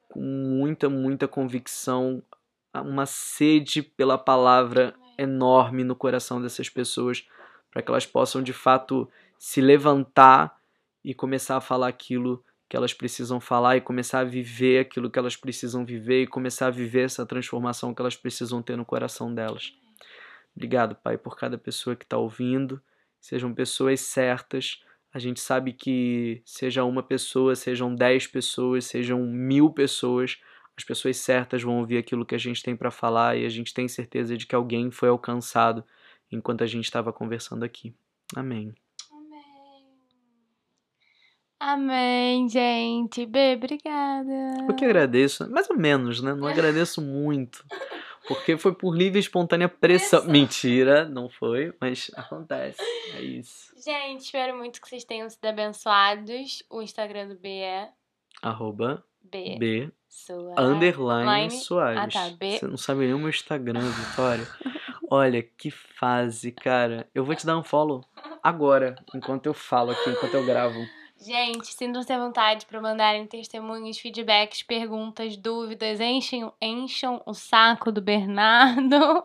com 0.09 0.21
muita, 0.21 0.89
muita 0.89 1.29
convicção 1.29 2.23
uma 2.75 3.07
sede 3.07 3.83
pela 3.83 4.17
palavra 4.17 4.95
enorme 5.19 5.83
no 5.83 5.97
coração 5.97 6.41
dessas 6.41 6.69
pessoas 6.69 7.27
para 7.71 7.83
que 7.83 7.91
elas 7.91 8.07
possam 8.07 8.43
de 8.43 8.53
fato 8.53 9.09
se 9.39 9.61
levantar 9.61 10.57
e 11.05 11.15
começar 11.15 11.57
a 11.57 11.61
falar 11.61 11.89
aquilo 11.89 12.45
que 12.69 12.77
elas 12.77 12.95
precisam 12.95 13.41
falar 13.41 13.77
e 13.77 13.81
começar 13.81 14.21
a 14.21 14.25
viver 14.25 14.81
aquilo 14.81 15.11
que 15.11 15.19
elas 15.19 15.37
precisam 15.37 15.85
viver 15.85 16.23
e 16.23 16.27
começar 16.27 16.69
a 16.69 16.71
viver 16.71 17.07
essa 17.07 17.27
transformação 17.27 17.93
que 17.93 18.01
elas 18.01 18.17
precisam 18.17 18.63
ter 18.63 18.77
no 18.77 18.85
coração 18.85 19.35
delas. 19.35 19.75
Obrigado, 20.55 20.95
Pai, 20.95 21.19
por 21.19 21.37
cada 21.37 21.59
pessoa 21.59 21.97
que 21.97 22.05
está 22.05 22.17
ouvindo. 22.17 22.81
Sejam 23.21 23.53
pessoas 23.53 24.01
certas. 24.01 24.83
A 25.13 25.19
gente 25.19 25.41
sabe 25.41 25.73
que 25.73 26.41
seja 26.45 26.85
uma 26.85 27.03
pessoa, 27.03 27.57
sejam 27.57 27.95
dez 27.95 28.27
pessoas, 28.27 28.85
sejam 28.85 29.21
mil 29.27 29.71
pessoas, 29.71 30.39
as 30.77 30.85
pessoas 30.85 31.17
certas 31.17 31.63
vão 31.63 31.79
ouvir 31.79 31.99
aquilo 31.99 32.25
que 32.25 32.35
a 32.35 32.39
gente 32.39 32.63
tem 32.63 32.77
para 32.77 32.91
falar 32.91 33.37
e 33.37 33.45
a 33.45 33.49
gente 33.49 33.75
tem 33.75 33.89
certeza 33.89 34.37
de 34.37 34.47
que 34.47 34.55
alguém 34.55 34.91
foi 34.91 35.09
alcançado 35.09 35.85
enquanto 36.31 36.63
a 36.63 36.67
gente 36.67 36.85
estava 36.85 37.13
conversando 37.13 37.65
aqui. 37.65 37.95
Amém. 38.35 38.73
Amém, 41.59 42.49
gente. 42.49 43.27
B, 43.27 43.55
obrigada. 43.55 44.65
Eu 44.67 44.75
que 44.75 44.85
agradeço. 44.87 45.51
Mais 45.51 45.69
ou 45.69 45.77
menos, 45.77 46.23
né? 46.23 46.35
Não 46.35 46.49
agradeço 46.49 47.03
muito. 47.03 47.63
Porque 48.27 48.57
foi 48.57 48.75
por 48.75 48.97
livre 48.97 49.19
e 49.19 49.21
espontânea 49.21 49.69
pressão. 49.69 50.21
pressão. 50.21 50.33
Mentira, 50.33 51.09
não 51.09 51.29
foi, 51.29 51.75
mas 51.81 52.11
acontece. 52.15 52.81
É 53.15 53.23
isso. 53.23 53.75
Gente, 53.83 54.25
espero 54.25 54.57
muito 54.57 54.81
que 54.81 54.89
vocês 54.89 55.05
tenham 55.05 55.29
sido 55.29 55.45
abençoados. 55.47 56.63
O 56.71 56.83
Instagram 56.83 57.29
do 57.29 57.35
B 57.37 57.49
é. 57.49 57.91
Arroba 58.43 59.05
B. 59.23 59.57
B. 59.59 59.93
Soares. 60.09 60.59
Underline 60.59 61.43
Line. 61.43 61.51
Soares. 61.51 62.17
Ah, 62.17 62.29
tá. 62.29 62.37
B. 62.37 62.59
Você 62.59 62.67
não 62.67 62.77
sabe 62.77 63.01
nem 63.01 63.15
o 63.15 63.19
meu 63.19 63.29
Instagram, 63.29 63.81
Vitória. 63.81 64.47
Olha, 65.11 65.43
que 65.43 65.71
fase, 65.71 66.53
cara. 66.53 67.09
Eu 67.15 67.25
vou 67.25 67.35
te 67.35 67.45
dar 67.45 67.59
um 67.59 67.65
follow 67.65 68.05
agora, 68.43 68.95
enquanto 69.15 69.47
eu 69.47 69.55
falo 69.55 69.91
aqui, 69.91 70.11
enquanto 70.11 70.35
eu 70.35 70.47
gravo. 70.47 70.79
Gente, 71.21 71.75
sintam-se 71.75 72.11
à 72.11 72.19
vontade 72.19 72.65
para 72.65 72.81
mandarem 72.81 73.27
testemunhos, 73.27 73.99
feedbacks, 73.99 74.63
perguntas, 74.63 75.37
dúvidas. 75.37 76.01
Enchem, 76.01 76.51
encham 76.63 77.23
o 77.27 77.35
saco 77.35 77.93
do 77.93 78.01
Bernardo. 78.01 79.23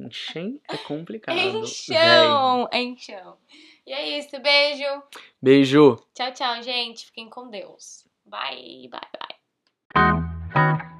Enchem 0.00 0.58
é 0.66 0.76
complicado. 0.78 1.36
Encham, 1.36 2.68
encham. 2.72 3.36
E 3.86 3.92
é 3.92 4.18
isso, 4.18 4.40
beijo. 4.40 5.02
Beijo. 5.42 5.96
Tchau, 6.14 6.32
tchau, 6.32 6.62
gente. 6.62 7.04
Fiquem 7.06 7.28
com 7.28 7.50
Deus. 7.50 8.08
Bye, 8.24 8.88
bye, 8.88 9.00
bye. 9.92 10.93